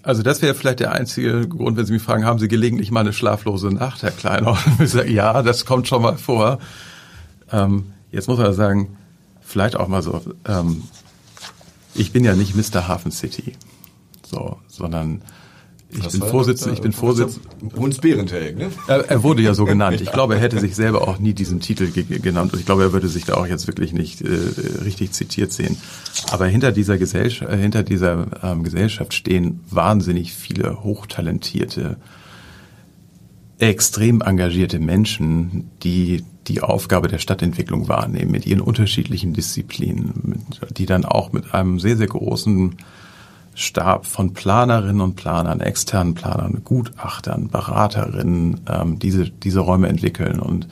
Also 0.04 0.21
das 0.21 0.41
wäre 0.41 0.54
vielleicht 0.54 0.80
der 0.80 0.91
einzige 0.91 1.47
Grund, 1.47 1.78
wenn 1.78 1.86
Sie 1.86 1.93
mich 1.93 2.01
fragen, 2.01 2.25
haben 2.25 2.39
Sie 2.39 2.47
gelegentlich 2.47 2.91
mal 2.91 2.99
eine 2.99 3.13
schlaflose 3.13 3.69
Nacht, 3.69 4.04
Herr 4.04 4.12
Kleiner? 4.12 4.58
ja, 5.08 5.41
das 5.41 5.65
kommt 5.65 5.88
schon 5.88 6.04
mal 6.04 6.17
vor. 6.17 6.60
Ähm, 7.51 7.91
jetzt 8.12 8.28
muss 8.28 8.38
man 8.38 8.54
sagen, 8.54 8.97
vielleicht 9.41 9.75
auch 9.75 9.88
mal 9.88 10.04
so, 10.04 10.21
ähm, 10.47 10.84
ich 11.95 12.12
bin 12.12 12.23
ja 12.23 12.36
nicht 12.36 12.56
Mr. 12.56 12.88
Hafen 12.88 13.12
City, 13.12 13.54
so, 14.30 14.58
sondern 14.67 15.21
ich 15.89 16.12
bin 16.12 16.21
Vorsitzender, 16.21 16.74
ich 16.74 16.82
bin 16.82 16.91
Vorsitzender. 16.91 17.50
Hunds 17.78 18.00
Behrentheg, 18.00 18.58
ne? 18.58 18.69
Er, 18.88 19.10
er, 19.10 19.24
wurde 19.24 19.41
ja 19.41 19.54
so 19.54 19.65
genannt. 19.65 20.02
Ich 20.02 20.12
glaube, 20.12 20.36
er 20.36 20.41
hätte 20.41 20.60
sich 20.60 20.76
selber 20.76 21.08
auch 21.08 21.19
nie 21.19 21.34
diesen 21.34 21.60
Titel 21.60 21.91
genannt 21.91 22.54
und 22.54 22.60
ich 22.60 22.65
glaube, 22.65 22.84
er 22.84 22.93
würde 22.93 23.08
sich 23.08 23.26
da 23.26 23.36
auch 23.36 23.48
jetzt 23.48 23.67
wirklich 23.67 23.93
nicht 23.93 24.21
äh, 24.21 24.28
richtig 24.84 25.12
zitiert 25.12 25.52
sehen. 25.52 25.78
Aber 26.32 26.48
hinter 26.48 26.71
dieser 26.71 26.98
Gesellschaft, 26.98 27.52
äh, 27.52 27.58
hinter 27.58 27.84
dieser 27.84 28.28
ähm, 28.43 28.63
Gesellschaft 28.63 29.13
stehen 29.13 29.62
wahnsinnig 29.69 30.34
viele 30.34 30.84
hochtalentierte, 30.84 31.98
extrem 33.60 34.21
engagierte 34.21 34.80
Menschen, 34.80 35.71
die 35.84 36.24
die 36.48 36.62
Aufgabe 36.62 37.08
der 37.08 37.19
Stadtentwicklung 37.19 37.88
wahrnehmen 37.88 38.32
mit 38.32 38.45
ihren 38.45 38.62
unterschiedlichen 38.62 39.34
Disziplinen, 39.34 40.45
die 40.78 40.86
dann 40.86 41.06
auch 41.06 41.32
mit 41.32 41.54
einem 41.54 41.80
sehr, 41.80 41.98
sehr 41.98 42.08
großen 42.08 42.76
Stab 43.56 44.06
von 44.06 44.34
Planerinnen 44.34 45.02
und 45.02 45.15
Planern, 45.15 45.62
externen 45.62 46.13
Planern, 46.13 46.62
Gutachtern, 46.63 47.48
Beraterinnen 47.48 48.62
ähm, 48.70 49.00
diese, 49.00 49.30
diese 49.30 49.62
Räume 49.62 49.88
entwickeln. 49.88 50.39
Und 50.39 50.68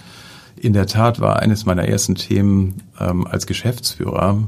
in 0.57 0.73
der 0.73 0.85
Tat 0.85 1.19
war 1.19 1.39
eines 1.39 1.65
meiner 1.65 1.87
ersten 1.87 2.15
Themen 2.15 2.83
ähm, 2.99 3.25
als 3.25 3.47
Geschäftsführer 3.47 4.47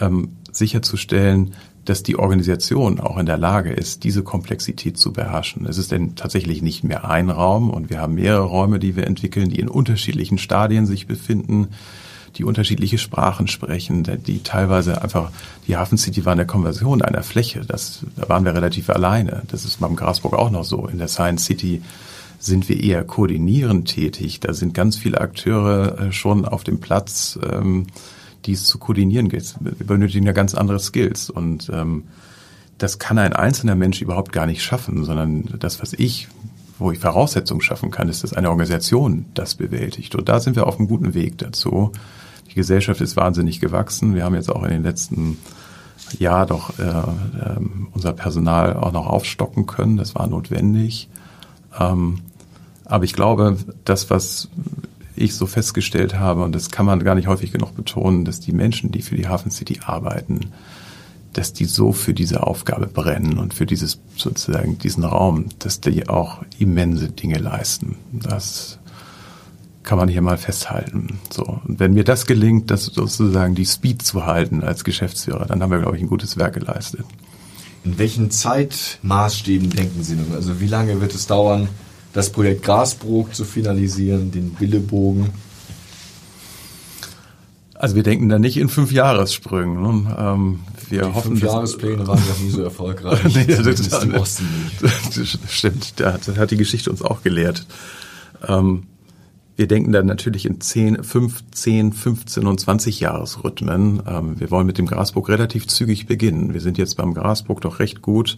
ähm, 0.00 0.30
sicherzustellen, 0.50 1.54
dass 1.84 2.02
die 2.02 2.18
Organisation 2.18 2.98
auch 2.98 3.18
in 3.18 3.26
der 3.26 3.36
Lage 3.36 3.72
ist, 3.72 4.04
diese 4.04 4.22
Komplexität 4.22 4.96
zu 4.96 5.12
beherrschen. 5.12 5.66
Es 5.66 5.78
ist 5.78 5.92
denn 5.92 6.16
tatsächlich 6.16 6.62
nicht 6.62 6.82
mehr 6.82 7.08
ein 7.08 7.30
Raum 7.30 7.70
und 7.70 7.90
wir 7.90 8.00
haben 8.00 8.14
mehrere 8.14 8.44
Räume, 8.44 8.78
die 8.78 8.96
wir 8.96 9.06
entwickeln, 9.06 9.50
die 9.50 9.60
in 9.60 9.68
unterschiedlichen 9.68 10.38
Stadien 10.38 10.86
sich 10.86 11.06
befinden 11.06 11.68
die 12.36 12.44
unterschiedliche 12.44 12.98
Sprachen 12.98 13.48
sprechen, 13.48 14.04
die 14.26 14.42
teilweise 14.42 15.02
einfach, 15.02 15.30
die 15.66 15.76
Hafen 15.76 15.98
City 15.98 16.24
war 16.24 16.32
eine 16.32 16.46
Konversion 16.46 17.02
einer 17.02 17.22
Fläche. 17.22 17.62
Das, 17.66 18.00
da 18.16 18.28
waren 18.28 18.44
wir 18.44 18.54
relativ 18.54 18.90
alleine. 18.90 19.42
Das 19.48 19.64
ist 19.64 19.80
beim 19.80 19.96
Grasburg 19.96 20.34
auch 20.34 20.50
noch 20.50 20.64
so. 20.64 20.86
In 20.86 20.98
der 20.98 21.08
Science 21.08 21.44
City 21.46 21.82
sind 22.38 22.68
wir 22.68 22.82
eher 22.82 23.04
koordinierend 23.04 23.88
tätig. 23.88 24.40
Da 24.40 24.52
sind 24.52 24.74
ganz 24.74 24.96
viele 24.96 25.20
Akteure 25.20 25.98
äh, 25.98 26.12
schon 26.12 26.44
auf 26.44 26.64
dem 26.64 26.80
Platz, 26.80 27.38
ähm, 27.42 27.86
die 28.44 28.52
es 28.52 28.64
zu 28.64 28.78
koordinieren 28.78 29.28
geht. 29.28 29.54
Wir 29.60 29.86
benötigen 29.86 30.26
ja 30.26 30.32
ganz 30.32 30.54
andere 30.54 30.78
Skills 30.78 31.30
und 31.30 31.70
ähm, 31.72 32.04
das 32.78 32.98
kann 32.98 33.18
ein 33.18 33.32
einzelner 33.32 33.74
Mensch 33.74 34.02
überhaupt 34.02 34.32
gar 34.32 34.46
nicht 34.46 34.62
schaffen, 34.62 35.04
sondern 35.04 35.54
das, 35.58 35.80
was 35.80 35.94
ich, 35.94 36.28
wo 36.78 36.92
ich 36.92 36.98
Voraussetzungen 36.98 37.62
schaffen 37.62 37.90
kann, 37.90 38.08
ist, 38.08 38.22
dass 38.22 38.34
eine 38.34 38.50
Organisation 38.50 39.24
das 39.32 39.54
bewältigt. 39.54 40.14
Und 40.14 40.28
da 40.28 40.40
sind 40.40 40.56
wir 40.56 40.66
auf 40.66 40.78
einem 40.78 40.88
guten 40.88 41.14
Weg 41.14 41.38
dazu. 41.38 41.92
Die 42.50 42.54
Gesellschaft 42.54 43.00
ist 43.00 43.16
wahnsinnig 43.16 43.60
gewachsen. 43.60 44.14
Wir 44.14 44.24
haben 44.24 44.34
jetzt 44.34 44.50
auch 44.50 44.62
in 44.62 44.70
den 44.70 44.82
letzten 44.82 45.38
Jahr 46.18 46.46
doch 46.46 46.78
äh, 46.78 46.82
äh, 46.82 47.56
unser 47.92 48.12
Personal 48.12 48.76
auch 48.76 48.92
noch 48.92 49.06
aufstocken 49.06 49.66
können. 49.66 49.96
Das 49.96 50.14
war 50.14 50.26
notwendig. 50.26 51.08
Ähm, 51.78 52.20
aber 52.84 53.04
ich 53.04 53.12
glaube, 53.12 53.56
das, 53.84 54.10
was 54.10 54.48
ich 55.16 55.34
so 55.34 55.46
festgestellt 55.46 56.18
habe, 56.18 56.42
und 56.42 56.54
das 56.54 56.70
kann 56.70 56.86
man 56.86 57.02
gar 57.02 57.14
nicht 57.14 57.26
häufig 57.26 57.50
genug 57.52 57.74
betonen, 57.74 58.24
dass 58.24 58.40
die 58.40 58.52
Menschen, 58.52 58.92
die 58.92 59.02
für 59.02 59.16
die 59.16 59.28
Hafen 59.28 59.50
City 59.50 59.80
arbeiten, 59.84 60.52
dass 61.32 61.52
die 61.52 61.64
so 61.64 61.92
für 61.92 62.14
diese 62.14 62.46
Aufgabe 62.46 62.86
brennen 62.86 63.38
und 63.38 63.52
für 63.52 63.66
dieses 63.66 63.98
sozusagen 64.16 64.78
diesen 64.78 65.04
Raum, 65.04 65.46
dass 65.58 65.80
die 65.80 66.08
auch 66.08 66.42
immense 66.58 67.08
Dinge 67.10 67.38
leisten. 67.38 67.96
Das 68.12 68.78
kann 69.86 69.98
man 69.98 70.08
hier 70.08 70.20
mal 70.20 70.36
festhalten. 70.36 71.20
So. 71.30 71.60
Und 71.66 71.78
wenn 71.78 71.94
mir 71.94 72.04
das 72.04 72.26
gelingt, 72.26 72.70
das 72.70 72.86
sozusagen 72.86 73.54
die 73.54 73.64
Speed 73.64 74.02
zu 74.02 74.26
halten 74.26 74.62
als 74.62 74.84
Geschäftsführer, 74.84 75.46
dann 75.46 75.62
haben 75.62 75.70
wir, 75.70 75.78
glaube 75.78 75.96
ich, 75.96 76.02
ein 76.02 76.08
gutes 76.08 76.36
Werk 76.36 76.54
geleistet. 76.54 77.06
In 77.84 77.96
welchen 77.96 78.32
Zeitmaßstäben 78.32 79.70
denken 79.70 80.02
Sie 80.02 80.16
nun? 80.16 80.34
Also 80.34 80.60
wie 80.60 80.66
lange 80.66 81.00
wird 81.00 81.14
es 81.14 81.28
dauern, 81.28 81.68
das 82.12 82.30
Projekt 82.30 82.64
Grasbrook 82.64 83.32
zu 83.34 83.44
finalisieren, 83.44 84.32
den 84.32 84.50
Billebogen? 84.50 85.30
Also 87.74 87.94
wir 87.94 88.02
denken 88.02 88.28
da 88.28 88.40
nicht 88.40 88.56
in 88.56 88.68
fünf 88.68 88.90
Jahressprüngen. 88.90 89.82
Ne? 89.82 90.16
Ähm, 90.18 90.60
wir 90.88 91.02
Die 91.02 91.14
hoffen, 91.14 91.36
fünf 91.36 91.42
Jahrespläne 91.44 92.06
waren 92.08 92.18
ja 92.18 92.44
nie 92.44 92.50
so 92.50 92.62
erfolgreich. 92.62 93.22
nee, 93.34 93.44
das, 93.44 93.62
das, 93.62 93.88
das, 93.88 94.42
das 95.14 95.38
stimmt, 95.48 96.00
das 96.00 96.26
hat 96.36 96.50
die 96.50 96.56
Geschichte 96.56 96.90
uns 96.90 97.02
auch 97.02 97.22
gelehrt. 97.22 97.66
Ähm, 98.48 98.84
wir 99.56 99.66
denken 99.66 99.92
dann 99.92 100.06
natürlich 100.06 100.44
in 100.44 100.60
10, 100.60 101.02
15, 101.02 101.92
15 101.92 102.46
und 102.46 102.60
20 102.60 103.00
Jahresrhythmen. 103.00 104.02
Ähm, 104.06 104.38
wir 104.38 104.50
wollen 104.50 104.66
mit 104.66 104.78
dem 104.78 104.86
Grasburg 104.86 105.30
relativ 105.30 105.66
zügig 105.66 106.06
beginnen. 106.06 106.52
Wir 106.52 106.60
sind 106.60 106.76
jetzt 106.78 106.96
beim 106.96 107.14
Grasburg 107.14 107.62
doch 107.62 107.78
recht 107.78 108.02
gut 108.02 108.36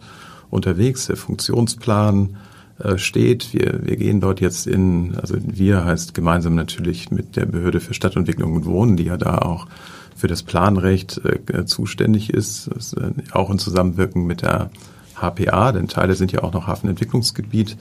unterwegs. 0.51 1.07
Der 1.07 1.17
Funktionsplan 1.17 2.37
äh, 2.79 2.97
steht. 2.99 3.53
Wir, 3.53 3.81
wir 3.85 3.97
gehen 3.97 4.21
dort 4.21 4.41
jetzt 4.41 4.69
in, 4.69 5.17
also 5.17 5.35
wir 5.41 5.85
heißt 5.85 6.15
gemeinsam 6.15 6.55
natürlich 6.55 7.11
mit 7.11 7.35
der 7.35 7.47
Behörde 7.47 7.81
für 7.81 7.95
Stadtentwicklung 7.95 8.55
und 8.55 8.67
Wohnen, 8.67 8.97
die 8.97 9.05
ja 9.05 9.17
da 9.17 9.39
auch 9.39 9.67
für 10.15 10.29
das 10.29 10.45
Planrecht 10.45 11.21
äh, 11.25 11.65
zuständig 11.65 12.31
ist, 12.31 12.71
das, 12.73 12.93
äh, 12.93 13.11
auch 13.33 13.51
in 13.51 13.59
Zusammenwirken 13.59 14.27
mit 14.27 14.43
der 14.43 14.71
HPA, 15.17 15.73
denn 15.73 15.89
Teile 15.89 16.15
sind 16.15 16.31
ja 16.31 16.45
auch 16.45 16.53
noch 16.53 16.69
Hafenentwicklungsgebiet. 16.69 17.77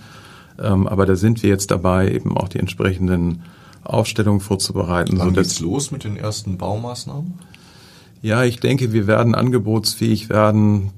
Ähm, 0.59 0.87
aber 0.87 1.05
da 1.05 1.15
sind 1.15 1.43
wir 1.43 1.49
jetzt 1.49 1.71
dabei, 1.71 2.11
eben 2.11 2.37
auch 2.37 2.47
die 2.47 2.59
entsprechenden 2.59 3.43
Aufstellungen 3.83 4.41
vorzubereiten. 4.41 5.17
Wann 5.17 5.33
geht's 5.33 5.59
los 5.59 5.91
mit 5.91 6.03
den 6.03 6.17
ersten 6.17 6.57
Baumaßnahmen? 6.57 7.33
Ja, 8.21 8.43
ich 8.43 8.59
denke, 8.59 8.93
wir 8.93 9.05
werden 9.05 9.35
angebotsfähig 9.35 10.29
werden 10.29 10.89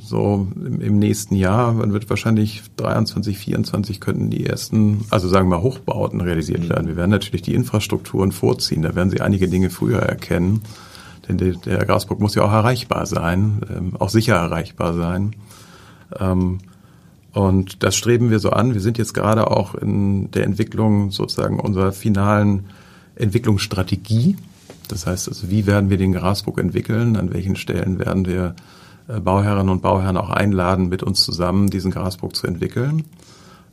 so 0.00 0.46
im, 0.54 0.80
im, 0.80 0.98
nächsten 0.98 1.34
Jahr. 1.34 1.72
Man 1.72 1.92
wird 1.92 2.08
wahrscheinlich 2.08 2.62
23, 2.76 3.36
24 3.36 4.00
könnten 4.00 4.30
die 4.30 4.46
ersten, 4.46 5.04
also 5.10 5.28
sagen 5.28 5.50
wir 5.50 5.60
Hochbauten 5.60 6.20
realisiert 6.20 6.62
mhm. 6.64 6.68
werden. 6.68 6.86
Wir 6.86 6.96
werden 6.96 7.10
natürlich 7.10 7.42
die 7.42 7.54
Infrastrukturen 7.54 8.30
vorziehen. 8.30 8.82
Da 8.82 8.94
werden 8.94 9.10
Sie 9.10 9.20
einige 9.20 9.48
Dinge 9.48 9.70
früher 9.70 9.98
erkennen. 9.98 10.62
Denn 11.28 11.36
der, 11.36 11.54
der 11.54 11.84
Grasburg 11.84 12.20
muss 12.20 12.36
ja 12.36 12.44
auch 12.44 12.52
erreichbar 12.52 13.06
sein, 13.06 13.60
ähm, 13.68 13.92
auch 13.98 14.08
sicher 14.08 14.36
erreichbar 14.36 14.94
sein. 14.94 15.34
Ähm, 16.18 16.58
und 17.38 17.84
das 17.84 17.94
streben 17.94 18.30
wir 18.30 18.40
so 18.40 18.50
an. 18.50 18.74
Wir 18.74 18.80
sind 18.80 18.98
jetzt 18.98 19.14
gerade 19.14 19.48
auch 19.48 19.76
in 19.76 20.28
der 20.32 20.42
Entwicklung 20.42 21.12
sozusagen 21.12 21.60
unserer 21.60 21.92
finalen 21.92 22.64
Entwicklungsstrategie. 23.14 24.36
Das 24.88 25.06
heißt, 25.06 25.28
also 25.28 25.48
wie 25.48 25.64
werden 25.64 25.88
wir 25.88 25.98
den 25.98 26.12
Grasburg 26.12 26.58
entwickeln? 26.58 27.16
An 27.16 27.32
welchen 27.32 27.54
Stellen 27.54 28.00
werden 28.00 28.26
wir 28.26 28.56
äh, 29.06 29.20
Bauherrinnen 29.20 29.68
und 29.68 29.82
Bauherren 29.82 30.16
auch 30.16 30.30
einladen, 30.30 30.88
mit 30.88 31.04
uns 31.04 31.22
zusammen 31.22 31.70
diesen 31.70 31.92
Grasburg 31.92 32.34
zu 32.34 32.48
entwickeln? 32.48 33.04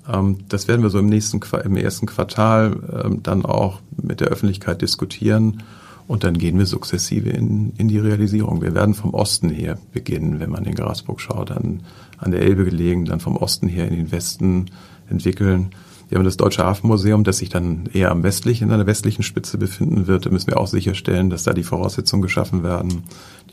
Ähm, 0.08 0.42
das 0.48 0.68
werden 0.68 0.84
wir 0.84 0.92
so 0.92 1.00
im 1.00 1.08
nächsten, 1.08 1.42
im 1.64 1.76
ersten 1.76 2.06
Quartal 2.06 2.78
ähm, 3.04 3.24
dann 3.24 3.46
auch 3.46 3.80
mit 4.00 4.20
der 4.20 4.28
Öffentlichkeit 4.28 4.84
diskutieren. 4.84 5.64
Und 6.08 6.24
dann 6.24 6.38
gehen 6.38 6.60
wir 6.60 6.68
sukzessive 6.68 7.32
in, 7.32 7.74
in 7.78 7.88
die 7.88 7.98
Realisierung. 7.98 8.62
Wir 8.62 8.76
werden 8.76 8.94
vom 8.94 9.16
Osten 9.16 9.50
her 9.50 9.80
beginnen, 9.92 10.40
wenn 10.40 10.52
man 10.52 10.66
den 10.66 10.76
Grasburg 10.76 11.20
schaut, 11.20 11.50
an, 11.50 11.82
an 12.18 12.32
der 12.32 12.42
Elbe 12.42 12.66
gelegen, 12.66 13.06
dann 13.06 13.20
vom 13.20 13.38
Osten 13.38 13.68
her 13.68 13.88
in 13.88 13.96
den 13.96 14.12
Westen 14.12 14.66
entwickeln. 15.10 15.72
Wir 16.10 16.20
haben 16.20 16.26
das 16.26 16.38
Deutsche 16.38 16.64
Hafenmuseum, 16.64 17.24
das 17.24 17.40
sich 17.40 17.50
dann 17.50 17.90
eher 17.92 18.12
am 18.12 18.24
westlichen, 18.24 18.66
in 18.68 18.74
einer 18.74 18.86
westlichen 18.86 19.24
Spitze 19.24 19.58
befinden 19.58 20.08
wird. 20.08 20.26
Da 20.26 20.30
müssen 20.30 20.48
wir 20.48 20.60
auch 20.60 20.68
sicherstellen, 20.68 21.30
dass 21.30 21.44
da 21.44 21.54
die 21.54 21.64
Voraussetzungen 21.64 22.22
geschaffen 22.22 22.64
werden. 22.64 23.04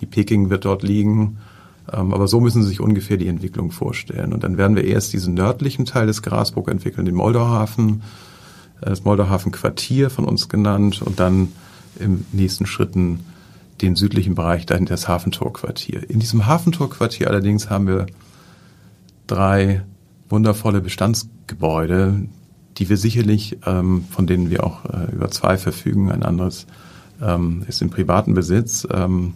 Die 0.00 0.06
Peking 0.06 0.50
wird 0.50 0.66
dort 0.66 0.82
liegen. 0.82 1.38
Ähm, 1.90 2.12
aber 2.12 2.28
so 2.28 2.40
müssen 2.40 2.62
Sie 2.62 2.68
sich 2.68 2.80
ungefähr 2.80 3.16
die 3.16 3.28
Entwicklung 3.28 3.70
vorstellen. 3.70 4.32
Und 4.32 4.44
dann 4.44 4.58
werden 4.58 4.76
wir 4.76 4.84
erst 4.84 5.12
diesen 5.12 5.34
nördlichen 5.34 5.86
Teil 5.86 6.06
des 6.06 6.22
Grasburg 6.22 6.68
entwickeln, 6.68 7.06
den 7.06 7.14
Moldauhafen, 7.14 8.02
äh, 8.82 8.90
das 8.90 9.04
Moldauhafen 9.04 9.50
Quartier 9.50 10.10
von 10.10 10.26
uns 10.26 10.48
genannt 10.48 11.02
und 11.02 11.18
dann 11.20 11.48
im 11.98 12.24
nächsten 12.32 12.66
Schritten 12.66 13.20
den 13.80 13.96
südlichen 13.96 14.34
Bereich, 14.34 14.66
dahinter 14.66 14.94
das 14.94 15.08
Hafentorquartier. 15.08 16.08
In 16.08 16.20
diesem 16.20 16.46
Hafentorquartier 16.46 17.28
allerdings 17.28 17.68
haben 17.68 17.86
wir 17.86 18.06
drei 19.32 19.82
wundervolle 20.28 20.80
Bestandsgebäude, 20.80 22.26
die 22.76 22.88
wir 22.88 22.96
sicherlich, 22.96 23.58
ähm, 23.66 24.04
von 24.10 24.26
denen 24.26 24.50
wir 24.50 24.64
auch 24.64 24.84
äh, 24.84 25.12
über 25.12 25.30
zwei 25.30 25.56
verfügen, 25.56 26.10
ein 26.10 26.22
anderes 26.22 26.66
ähm, 27.20 27.64
ist 27.66 27.82
im 27.82 27.90
privaten 27.90 28.34
Besitz, 28.34 28.86
ähm, 28.90 29.34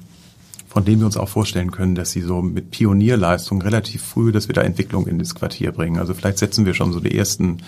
von 0.68 0.84
dem 0.84 0.99
wir 0.99 1.07
uns 1.07 1.16
auch 1.16 1.28
vorstellen 1.28 1.70
können, 1.70 1.94
dass 1.94 2.11
sie 2.11 2.20
so 2.20 2.42
mit 2.42 2.70
Pionierleistung 2.70 3.62
relativ 3.62 4.03
früh, 4.03 4.32
dass 4.32 4.49
wir 4.49 4.55
da 4.55 4.62
Entwicklung 4.62 5.07
in 5.07 5.18
das 5.18 5.34
Quartier 5.34 5.72
bringen. 5.72 5.99
Also 5.99 6.12
vielleicht 6.12 6.38
setzen 6.38 6.66
wir 6.66 6.74
schon 6.74 6.92
so 6.92 7.01
die 7.01 7.16
ersten 7.16 7.59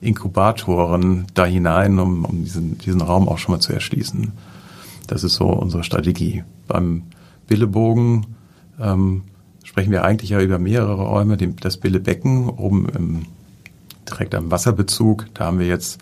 Inkubatoren 0.00 1.26
da 1.34 1.44
hinein, 1.46 1.98
um, 1.98 2.24
um 2.24 2.44
diesen, 2.44 2.78
diesen 2.78 3.00
Raum 3.00 3.28
auch 3.28 3.38
schon 3.38 3.54
mal 3.54 3.60
zu 3.60 3.72
erschließen. 3.72 4.32
Das 5.06 5.24
ist 5.24 5.34
so 5.34 5.46
unsere 5.46 5.82
Strategie. 5.82 6.44
Beim 6.68 7.02
Billebogen 7.46 8.26
ähm, 8.80 9.22
sprechen 9.74 9.90
wir 9.90 10.04
eigentlich 10.04 10.30
ja 10.30 10.40
über 10.40 10.60
mehrere 10.60 11.02
Räume. 11.02 11.36
das 11.36 11.78
Billebecken 11.78 12.48
oben 12.48 12.88
im, 12.90 13.22
direkt 14.08 14.36
am 14.36 14.52
Wasserbezug, 14.52 15.26
da 15.34 15.46
haben 15.46 15.58
wir 15.58 15.66
jetzt 15.66 16.00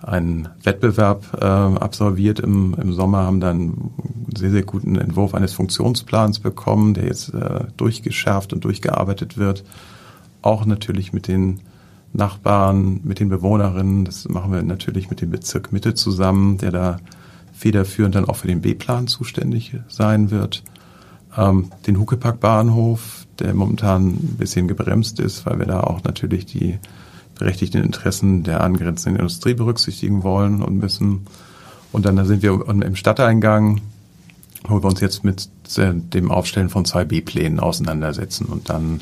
einen 0.00 0.48
Wettbewerb 0.62 1.26
äh, 1.40 1.44
absolviert 1.44 2.38
im, 2.38 2.76
im 2.80 2.92
Sommer, 2.92 3.24
haben 3.24 3.40
dann 3.40 3.56
einen 3.56 3.94
sehr, 4.36 4.52
sehr 4.52 4.62
guten 4.62 4.94
Entwurf 4.94 5.34
eines 5.34 5.52
Funktionsplans 5.52 6.38
bekommen, 6.38 6.94
der 6.94 7.06
jetzt 7.06 7.34
äh, 7.34 7.64
durchgeschärft 7.76 8.52
und 8.52 8.62
durchgearbeitet 8.62 9.36
wird. 9.36 9.64
Auch 10.40 10.64
natürlich 10.64 11.12
mit 11.12 11.26
den 11.26 11.58
Nachbarn, 12.12 13.00
mit 13.02 13.18
den 13.18 13.30
Bewohnerinnen. 13.30 14.04
Das 14.04 14.28
machen 14.28 14.52
wir 14.52 14.62
natürlich 14.62 15.10
mit 15.10 15.22
dem 15.22 15.30
Bezirk 15.30 15.72
Mitte 15.72 15.94
zusammen, 15.94 16.58
der 16.58 16.70
da 16.70 16.96
federführend 17.52 18.14
dann 18.14 18.26
auch 18.26 18.36
für 18.36 18.46
den 18.46 18.60
B-Plan 18.60 19.08
zuständig 19.08 19.74
sein 19.88 20.30
wird. 20.30 20.62
Ähm, 21.36 21.70
den 21.86 21.98
Huckepack-Bahnhof, 21.98 23.26
der 23.38 23.54
momentan 23.54 24.08
ein 24.08 24.36
bisschen 24.38 24.68
gebremst 24.68 25.20
ist, 25.20 25.46
weil 25.46 25.58
wir 25.58 25.66
da 25.66 25.80
auch 25.80 26.02
natürlich 26.04 26.46
die 26.46 26.78
berechtigten 27.38 27.82
Interessen 27.82 28.42
der 28.42 28.62
angrenzenden 28.62 29.20
Industrie 29.20 29.54
berücksichtigen 29.54 30.22
wollen 30.22 30.62
und 30.62 30.78
müssen. 30.78 31.26
Und 31.92 32.04
dann 32.04 32.16
da 32.16 32.24
sind 32.24 32.42
wir 32.42 32.68
im 32.68 32.96
Stadteingang, 32.96 33.80
wo 34.66 34.82
wir 34.82 34.88
uns 34.88 35.00
jetzt 35.00 35.24
mit 35.24 35.48
dem 35.76 36.30
Aufstellen 36.30 36.68
von 36.68 36.84
zwei 36.84 37.04
B-Plänen 37.04 37.60
auseinandersetzen. 37.60 38.46
Und 38.46 38.68
dann 38.68 39.00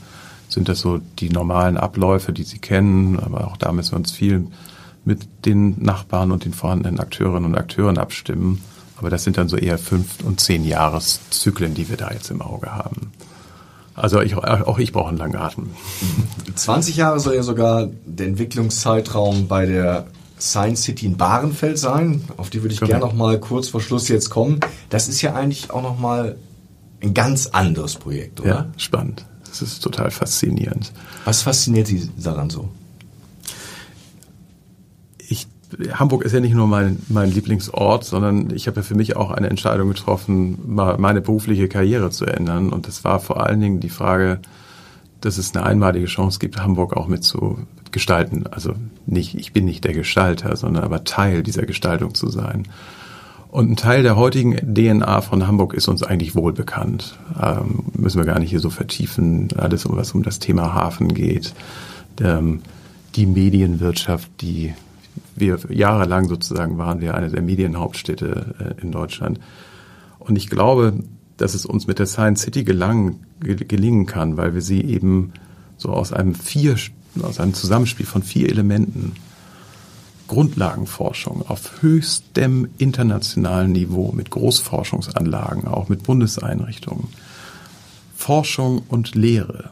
sind 0.49 0.69
das 0.69 0.81
so 0.81 1.01
die 1.19 1.31
normalen 1.31 1.77
Abläufe, 1.77 2.33
die 2.33 2.45
Sie 2.45 2.59
kennen, 2.59 3.19
aber 3.19 3.49
auch 3.49 3.57
da 3.57 3.73
müssen 3.73 3.93
wir 3.93 3.99
uns 3.99 4.13
viel 4.13 4.47
mit 5.05 5.27
den 5.45 5.83
Nachbarn 5.83 6.33
und 6.33 6.45
den 6.45 6.53
vorhandenen 6.53 7.01
Akteurinnen 7.01 7.47
und 7.47 7.57
Akteuren 7.57 7.99
abstimmen. 7.99 8.61
Aber 8.97 9.11
das 9.11 9.25
sind 9.25 9.37
dann 9.37 9.49
so 9.49 9.57
eher 9.57 9.79
fünf 9.79 10.25
und 10.25 10.41
zehn 10.41 10.65
Jahreszyklen, 10.65 11.75
die 11.75 11.89
wir 11.89 11.97
da 11.97 12.11
jetzt 12.13 12.31
im 12.31 12.41
Auge 12.41 12.73
haben. 12.75 13.13
Also 13.95 14.21
ich, 14.21 14.37
auch 14.37 14.79
ich 14.79 14.93
brauche 14.93 15.09
einen 15.09 15.19
langen 15.19 15.37
Atem. 15.37 15.71
20 16.55 16.97
Jahre 16.97 17.19
soll 17.19 17.35
ja 17.35 17.43
sogar 17.43 17.89
der 18.05 18.27
Entwicklungszeitraum 18.27 19.49
bei 19.49 19.67
der 19.67 20.07
Science 20.39 20.83
City 20.83 21.07
in 21.07 21.17
Bahrenfeld 21.17 21.79
sein. 21.79 22.25
Auf 22.37 22.51
die 22.51 22.63
würde 22.63 22.75
ich 22.75 22.81
gerne 22.81 23.01
noch 23.01 23.15
mal 23.15 23.41
kurz 23.41 23.69
vor 23.69 23.81
Schluss 23.81 24.09
jetzt 24.09 24.29
kommen. 24.29 24.61
Das 24.91 25.09
ist 25.09 25.23
ja 25.23 25.35
eigentlich 25.35 25.71
auch 25.71 25.83
noch 25.83 25.99
mal 25.99 26.37
ein 27.03 27.15
ganz 27.15 27.47
anderes 27.47 27.95
Projekt, 27.97 28.41
oder? 28.41 28.49
Ja, 28.49 28.67
spannend. 28.77 29.25
Das 29.49 29.63
ist 29.63 29.81
total 29.81 30.11
faszinierend. 30.11 30.93
Was 31.25 31.43
fasziniert 31.43 31.87
Sie 31.87 32.11
daran 32.23 32.51
so? 32.51 32.69
Hamburg 35.93 36.25
ist 36.25 36.33
ja 36.33 36.41
nicht 36.41 36.55
nur 36.55 36.67
mein, 36.67 36.99
mein 37.09 37.31
Lieblingsort, 37.31 38.05
sondern 38.05 38.51
ich 38.55 38.67
habe 38.67 38.79
ja 38.79 38.83
für 38.83 38.95
mich 38.95 39.17
auch 39.17 39.31
eine 39.31 39.51
Entscheidung 39.51 39.89
getroffen, 39.89 40.59
meine 40.67 41.21
berufliche 41.21 41.69
Karriere 41.69 42.11
zu 42.11 42.25
ändern. 42.25 42.71
Und 42.71 42.89
das 42.89 43.05
war 43.05 43.21
vor 43.21 43.45
allen 43.45 43.61
Dingen 43.61 43.81
die 43.81 43.89
Frage, 43.89 44.41
dass 45.21 45.39
es 45.39 45.55
eine 45.55 45.67
einmalige 45.67 46.07
Chance 46.07 46.39
gibt, 46.39 46.59
Hamburg 46.59 46.97
auch 46.97 47.09
mit 47.09 47.25
zu 47.25 47.59
gestalten. 47.91 48.45
Also 48.51 48.75
nicht, 49.07 49.35
ich 49.35 49.53
bin 49.53 49.65
nicht 49.65 49.85
der 49.85 49.93
Gestalter, 49.93 50.57
sondern 50.57 50.85
aber 50.85 51.05
Teil 51.05 51.43
dieser 51.43 51.67
Gestaltung 51.67 52.15
zu 52.15 52.29
sein. 52.31 52.69
Und 53.49 53.71
ein 53.71 53.77
Teil 53.77 54.03
der 54.03 54.17
heutigen 54.17 54.75
DNA 54.75 55.21
von 55.23 55.47
Hamburg 55.47 55.73
ist 55.73 55.89
uns 55.89 56.03
eigentlich 56.03 56.35
wohl 56.35 56.53
bekannt. 56.53 57.19
Ähm, 57.41 57.85
müssen 57.95 58.19
wir 58.19 58.27
gar 58.27 58.39
nicht 58.39 58.51
hier 58.51 58.61
so 58.61 58.71
vertiefen. 58.71 59.49
Alles, 59.57 59.89
was 59.89 60.13
um 60.13 60.23
das 60.23 60.39
Thema 60.39 60.75
Hafen 60.75 61.15
geht. 61.15 61.55
Ähm, 62.21 62.61
die 63.15 63.27
Medienwirtschaft, 63.27 64.29
die 64.43 64.75
wir 65.35 65.59
jahrelang 65.69 66.29
sozusagen 66.29 66.79
waren 66.79 67.01
wir 67.01 67.15
eine 67.15 67.31
der 67.31 67.43
Medienhauptstädte 67.43 68.55
äh, 68.79 68.83
in 68.83 68.93
Deutschland. 68.93 69.41
Und 70.19 70.37
ich 70.37 70.49
glaube, 70.49 70.95
dass 71.37 71.55
es 71.55 71.67
uns 71.67 71.87
mit 71.87 71.99
der 71.99 72.07
Science 72.07 72.43
City 72.43 72.65
gelang, 72.65 73.21
gelingen 73.41 74.07
kann, 74.07 74.37
weil 74.37 74.55
wir 74.55 74.63
sie 74.63 74.83
eben 74.83 75.33
so 75.77 75.91
aus 75.91 76.13
einem 76.13 76.35
vier, 76.35 76.77
aus 77.23 77.41
einem 77.41 77.55
Zusammenspiel 77.55 78.07
von 78.07 78.23
vier 78.23 78.49
Elementen 78.49 79.13
Grundlagenforschung 80.29 81.47
auf 81.49 81.83
höchstem 81.83 82.69
internationalen 82.79 83.73
Niveau 83.73 84.13
mit 84.13 84.31
Großforschungsanlagen, 84.31 85.69
auch 85.69 85.89
mit 85.89 86.03
Bundeseinrichtungen, 86.03 87.09
Forschung 88.17 88.83
und 88.89 89.15
Lehre, 89.15 89.71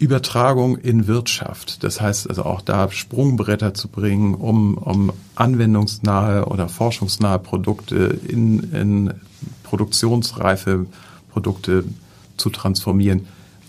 Übertragung 0.00 0.78
in 0.78 1.06
Wirtschaft. 1.06 1.84
Das 1.84 2.00
heißt 2.00 2.30
also 2.30 2.44
auch 2.44 2.62
da 2.62 2.90
Sprungbretter 2.90 3.74
zu 3.74 3.88
bringen, 3.88 4.34
um, 4.34 4.78
um 4.78 5.12
anwendungsnahe 5.34 6.46
oder 6.46 6.70
forschungsnahe 6.70 7.38
Produkte 7.38 8.18
in, 8.26 8.72
in 8.72 9.14
produktionsreife 9.62 10.86
Produkte 11.30 11.84
zu 12.38 12.48
transformieren 12.48 13.26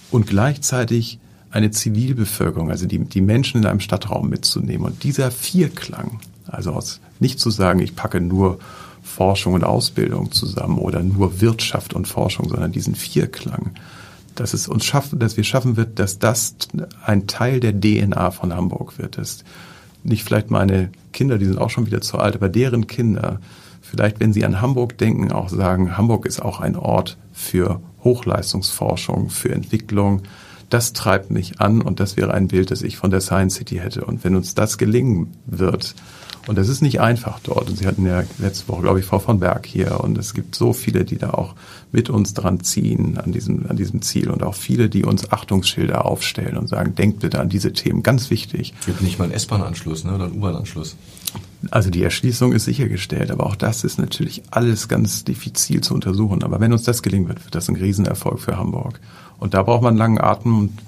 und 0.10 0.26
gleichzeitig 0.26 1.20
eine 1.52 1.72
Zivilbevölkerung, 1.72 2.72
also 2.72 2.88
die, 2.88 3.00
die 3.00 3.20
Menschen 3.20 3.62
in 3.62 3.66
einem 3.66 3.82
Stadtraum 3.82 4.30
mitzunehmen. 4.30 4.86
Und 4.86 5.04
dieser 5.04 5.32
Vierklang, 5.32 6.22
also 6.48 6.72
aus, 6.72 7.02
nicht 7.20 7.42
zu 7.42 7.50
sagen, 7.50 7.82
ich 7.82 7.98
packe 7.98 8.22
nur 8.22 8.60
Forschung 9.04 9.54
und 9.54 9.66
Ausbildung 9.66 10.32
zusammen 10.32 10.78
oder 10.78 11.04
nur 11.04 11.42
Wirtschaft 11.42 11.94
und 11.94 12.08
Forschung, 12.08 12.48
sondern 12.48 12.72
diesen 12.72 12.96
Vierklang, 12.96 13.72
dass 14.36 14.54
es 14.54 14.68
uns 14.68 14.86
schaffen, 14.86 15.20
dass 15.20 15.38
wir 15.38 15.44
schaffen 15.44 15.78
wird, 15.78 16.00
dass 16.00 16.20
das 16.20 16.56
ein 17.06 17.28
Teil 17.28 17.60
der 17.60 17.80
DNA 17.80 18.32
von 18.32 18.54
Hamburg 18.54 18.98
wird. 18.98 19.18
Dass 19.18 19.44
nicht 20.04 20.24
vielleicht 20.24 20.50
meine 20.50 20.90
Kinder, 21.14 21.38
die 21.38 21.46
sind 21.46 21.58
auch 21.58 21.70
schon 21.70 21.86
wieder 21.86 22.02
zu 22.02 22.18
alt, 22.18 22.36
aber 22.36 22.50
deren 22.50 22.88
Kinder 22.88 23.40
vielleicht, 23.82 24.20
wenn 24.20 24.32
sie 24.32 24.46
an 24.46 24.62
Hamburg 24.62 24.98
denken, 24.98 25.32
auch 25.32 25.50
sagen, 25.50 25.98
Hamburg 25.98 26.26
ist 26.26 26.42
auch 26.42 26.62
ein 26.62 26.76
Ort 26.76 27.18
für 27.34 27.82
Hochleistungsforschung, 28.04 29.30
für 29.30 29.52
Entwicklung. 29.52 30.22
Das 30.70 30.94
treibt 30.94 31.32
mich 31.32 31.60
an 31.60 31.82
und 31.82 32.00
das 32.00 32.16
wäre 32.16 32.34
ein 32.34 32.48
Bild, 32.48 32.72
das 32.72 32.82
ich 32.82 32.96
von 32.96 33.12
der 33.12 33.20
Science 33.20 33.56
City 33.56 33.78
hätte. 33.78 34.06
Und 34.06 34.24
wenn 34.24 34.36
uns 34.36 34.56
das 34.56 34.78
gelingen 34.78 35.34
wird, 35.46 35.96
und 36.48 36.58
das 36.58 36.70
ist 36.70 36.82
nicht 36.82 37.00
einfach 37.02 37.40
dort. 37.40 37.70
Und 37.70 37.78
Sie 37.78 37.86
hatten 37.86 38.06
ja 38.06 38.24
letzte 38.40 38.68
Woche, 38.68 38.82
glaube 38.82 39.00
ich, 39.00 39.06
Frau 39.06 39.20
von 39.20 39.40
Berg 39.40 39.66
hier. 39.66 40.02
Und 40.02 40.18
es 40.18 40.34
gibt 40.34 40.56
so 40.56 40.74
viele, 40.74 41.06
die 41.06 41.18
da 41.18 41.32
auch 41.32 41.54
mit 41.92 42.10
uns 42.10 42.34
dran 42.34 42.62
ziehen 42.62 43.18
an 43.18 43.32
diesem, 43.32 43.68
an 43.68 43.76
diesem 43.76 44.02
Ziel. 44.02 44.30
Und 44.30 44.42
auch 44.42 44.56
viele, 44.56 44.90
die 44.90 45.04
uns 45.04 45.32
Achtungsschilder 45.32 46.06
aufstellen 46.06 46.58
und 46.58 46.68
sagen, 46.68 46.96
denkt 46.96 47.20
bitte 47.20 47.40
an 47.40 47.50
diese 47.50 47.74
Themen. 47.74 48.02
Ganz 48.02 48.32
wichtig. 48.32 48.74
Es 48.80 48.86
gibt 48.88 49.02
nicht 49.02 49.20
mal 49.20 49.26
einen 49.26 49.34
S-Bahn-Anschluss 49.34 50.04
ne, 50.04 50.16
oder 50.16 50.26
einen 50.26 50.38
U-Bahn-Anschluss. 50.38 50.96
Also 51.70 51.92
die 51.92 52.04
Erschließung 52.04 52.54
ist 52.54 52.66
sichergestellt, 52.66 53.30
aber 53.30 53.46
auch 53.46 53.56
das 53.56 53.84
ist 53.84 54.00
natürlich 54.00 54.42
alles 54.50 54.88
ganz 54.88 55.24
diffizil 55.24 55.82
zu 55.82 55.94
untersuchen. 55.94 56.44
Aber 56.44 56.60
wenn 56.60 56.74
uns 56.74 56.84
das 56.84 57.04
gelingen 57.04 57.28
wird, 57.28 57.44
wird 57.44 57.54
das 57.54 57.70
ein 57.70 57.76
Riesenerfolg 57.76 58.40
für 58.40 58.58
Hamburg. 58.58 59.00
Und 59.38 59.54
da 59.54 59.62
braucht 59.62 59.84
man 59.84 59.90
einen 59.90 60.00
langen 60.00 60.20
Atem 60.20 60.58
und 60.58 60.80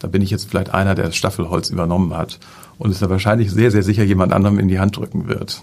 da 0.00 0.08
bin 0.08 0.22
ich 0.22 0.30
jetzt 0.30 0.48
vielleicht 0.48 0.74
einer, 0.74 0.94
der 0.94 1.06
das 1.06 1.16
Staffelholz 1.16 1.70
übernommen 1.70 2.14
hat 2.14 2.40
und 2.78 2.90
es 2.90 3.00
da 3.00 3.10
wahrscheinlich 3.10 3.50
sehr, 3.50 3.70
sehr 3.70 3.82
sicher 3.82 4.04
jemand 4.04 4.32
anderem 4.32 4.58
in 4.58 4.68
die 4.68 4.78
Hand 4.78 4.96
drücken 4.96 5.28
wird. 5.28 5.62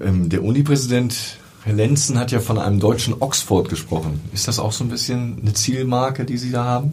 Ähm, 0.00 0.28
der 0.28 0.42
Uni-Präsident 0.42 1.38
Herr 1.64 1.74
Lenzen 1.74 2.18
hat 2.18 2.30
ja 2.30 2.38
von 2.38 2.58
einem 2.58 2.78
deutschen 2.78 3.14
Oxford 3.18 3.68
gesprochen. 3.68 4.20
Ist 4.32 4.46
das 4.46 4.58
auch 4.58 4.72
so 4.72 4.84
ein 4.84 4.88
bisschen 4.88 5.38
eine 5.40 5.52
Zielmarke, 5.52 6.24
die 6.24 6.38
Sie 6.38 6.52
da 6.52 6.64
haben? 6.64 6.90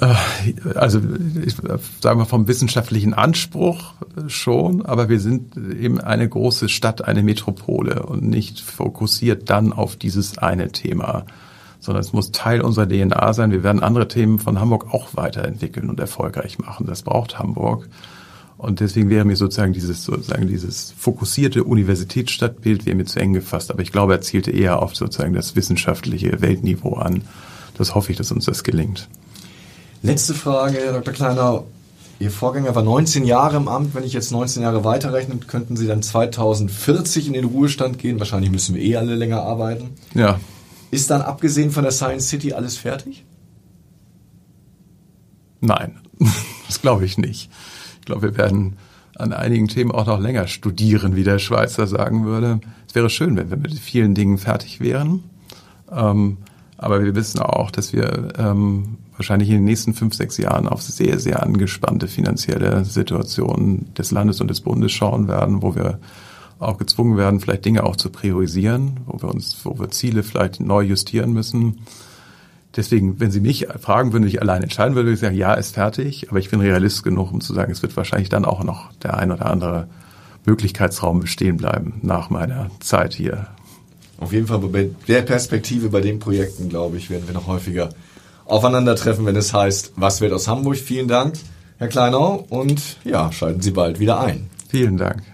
Äh, 0.00 0.14
also 0.74 1.00
ich 1.44 1.54
sage 2.00 2.18
mal 2.18 2.24
vom 2.24 2.48
wissenschaftlichen 2.48 3.14
Anspruch 3.14 3.94
schon, 4.26 4.84
aber 4.84 5.08
wir 5.08 5.20
sind 5.20 5.56
eben 5.56 6.00
eine 6.00 6.28
große 6.28 6.68
Stadt, 6.68 7.04
eine 7.04 7.22
Metropole 7.22 8.04
und 8.04 8.24
nicht 8.24 8.60
fokussiert 8.60 9.48
dann 9.50 9.72
auf 9.72 9.96
dieses 9.96 10.38
eine 10.38 10.72
Thema 10.72 11.24
sondern 11.84 12.00
es 12.00 12.14
muss 12.14 12.32
Teil 12.32 12.62
unserer 12.62 12.88
DNA 12.88 13.34
sein. 13.34 13.50
Wir 13.50 13.62
werden 13.62 13.82
andere 13.82 14.08
Themen 14.08 14.38
von 14.38 14.58
Hamburg 14.58 14.92
auch 14.92 15.08
weiterentwickeln 15.12 15.90
und 15.90 16.00
erfolgreich 16.00 16.58
machen. 16.58 16.86
Das 16.86 17.02
braucht 17.02 17.38
Hamburg. 17.38 17.88
Und 18.56 18.80
deswegen 18.80 19.10
wäre 19.10 19.26
mir 19.26 19.36
sozusagen 19.36 19.74
dieses, 19.74 20.04
sozusagen 20.04 20.48
dieses 20.48 20.94
fokussierte 20.96 21.64
Universitätsstadtbild 21.64 22.86
wäre 22.86 22.96
mir 22.96 23.04
zu 23.04 23.20
eng 23.20 23.34
gefasst. 23.34 23.70
Aber 23.70 23.82
ich 23.82 23.92
glaube, 23.92 24.14
er 24.14 24.22
zielte 24.22 24.50
eher 24.50 24.80
auf 24.80 24.96
sozusagen 24.96 25.34
das 25.34 25.56
wissenschaftliche 25.56 26.40
Weltniveau 26.40 26.94
an. 26.94 27.22
Das 27.76 27.94
hoffe 27.94 28.12
ich, 28.12 28.16
dass 28.16 28.32
uns 28.32 28.46
das 28.46 28.64
gelingt. 28.64 29.08
Letzte 30.02 30.32
Frage, 30.32 30.78
Dr. 30.92 31.12
Kleiner. 31.12 31.64
Ihr 32.20 32.30
Vorgänger 32.30 32.74
war 32.74 32.82
19 32.82 33.24
Jahre 33.24 33.56
im 33.56 33.68
Amt. 33.68 33.94
Wenn 33.94 34.04
ich 34.04 34.12
jetzt 34.14 34.30
19 34.30 34.62
Jahre 34.62 34.84
weiterrechne, 34.84 35.36
könnten 35.46 35.76
Sie 35.76 35.86
dann 35.86 36.00
2040 36.00 37.26
in 37.26 37.32
den 37.34 37.44
Ruhestand 37.44 37.98
gehen. 37.98 38.20
Wahrscheinlich 38.20 38.52
müssen 38.52 38.76
wir 38.76 38.82
eh 38.82 38.96
alle 38.96 39.16
länger 39.16 39.42
arbeiten. 39.42 39.90
Ja, 40.14 40.38
ist 40.94 41.10
dann 41.10 41.22
abgesehen 41.22 41.70
von 41.70 41.82
der 41.82 41.92
Science 41.92 42.28
City 42.28 42.52
alles 42.52 42.76
fertig? 42.76 43.24
Nein, 45.60 45.98
das 46.66 46.80
glaube 46.80 47.04
ich 47.04 47.18
nicht. 47.18 47.50
Ich 48.00 48.06
glaube, 48.06 48.22
wir 48.22 48.36
werden 48.36 48.76
an 49.16 49.32
einigen 49.32 49.68
Themen 49.68 49.92
auch 49.92 50.06
noch 50.06 50.20
länger 50.20 50.46
studieren, 50.46 51.16
wie 51.16 51.24
der 51.24 51.38
Schweizer 51.38 51.86
sagen 51.86 52.24
würde. 52.24 52.60
Es 52.88 52.94
wäre 52.94 53.10
schön, 53.10 53.36
wenn 53.36 53.50
wir 53.50 53.56
mit 53.56 53.74
vielen 53.74 54.14
Dingen 54.14 54.38
fertig 54.38 54.80
wären. 54.80 55.24
Ähm, 55.90 56.38
aber 56.76 57.02
wir 57.02 57.14
wissen 57.14 57.40
auch, 57.40 57.70
dass 57.70 57.92
wir 57.92 58.32
ähm, 58.36 58.98
wahrscheinlich 59.16 59.48
in 59.48 59.56
den 59.56 59.64
nächsten 59.64 59.94
fünf, 59.94 60.14
sechs 60.14 60.36
Jahren 60.38 60.68
auf 60.68 60.82
sehr, 60.82 61.18
sehr 61.18 61.42
angespannte 61.42 62.08
finanzielle 62.08 62.84
Situationen 62.84 63.94
des 63.94 64.10
Landes 64.10 64.40
und 64.40 64.48
des 64.48 64.60
Bundes 64.60 64.92
schauen 64.92 65.28
werden, 65.28 65.62
wo 65.62 65.74
wir 65.74 66.00
auch 66.58 66.78
gezwungen 66.78 67.16
werden, 67.16 67.40
vielleicht 67.40 67.64
Dinge 67.64 67.84
auch 67.84 67.96
zu 67.96 68.10
priorisieren, 68.10 69.00
wo 69.06 69.20
wir 69.22 69.32
uns, 69.32 69.58
wo 69.64 69.78
wir 69.78 69.90
Ziele 69.90 70.22
vielleicht 70.22 70.60
neu 70.60 70.82
justieren 70.82 71.32
müssen. 71.32 71.80
Deswegen, 72.76 73.20
wenn 73.20 73.30
Sie 73.30 73.40
mich 73.40 73.68
fragen, 73.80 74.12
würden 74.12 74.26
ich 74.26 74.42
allein 74.42 74.62
entscheiden, 74.62 74.96
würde 74.96 75.12
ich 75.12 75.20
sagen, 75.20 75.36
ja, 75.36 75.54
ist 75.54 75.74
fertig. 75.74 76.28
Aber 76.30 76.38
ich 76.38 76.50
bin 76.50 76.60
Realist 76.60 77.04
genug, 77.04 77.32
um 77.32 77.40
zu 77.40 77.54
sagen, 77.54 77.70
es 77.70 77.82
wird 77.82 77.96
wahrscheinlich 77.96 78.28
dann 78.28 78.44
auch 78.44 78.64
noch 78.64 78.92
der 78.94 79.16
ein 79.16 79.30
oder 79.30 79.46
andere 79.46 79.88
Möglichkeitsraum 80.44 81.20
bestehen 81.20 81.56
bleiben 81.56 82.00
nach 82.02 82.30
meiner 82.30 82.70
Zeit 82.80 83.14
hier. 83.14 83.48
Auf 84.18 84.32
jeden 84.32 84.46
Fall 84.46 84.58
bei 84.58 84.90
der 85.08 85.22
Perspektive 85.22 85.88
bei 85.88 86.00
den 86.00 86.18
Projekten, 86.18 86.68
glaube 86.68 86.96
ich, 86.96 87.10
werden 87.10 87.26
wir 87.26 87.34
noch 87.34 87.46
häufiger 87.46 87.90
aufeinandertreffen, 88.46 89.24
wenn 89.26 89.36
es 89.36 89.52
heißt, 89.52 89.92
was 89.96 90.20
wird 90.20 90.32
aus 90.32 90.48
Hamburg? 90.48 90.76
Vielen 90.76 91.08
Dank, 91.08 91.34
Herr 91.78 91.88
Kleinau, 91.88 92.44
und 92.48 92.98
ja, 93.04 93.32
schalten 93.32 93.60
Sie 93.60 93.70
bald 93.70 93.98
wieder 93.98 94.20
ein. 94.20 94.50
Vielen 94.68 94.96
Dank. 94.96 95.33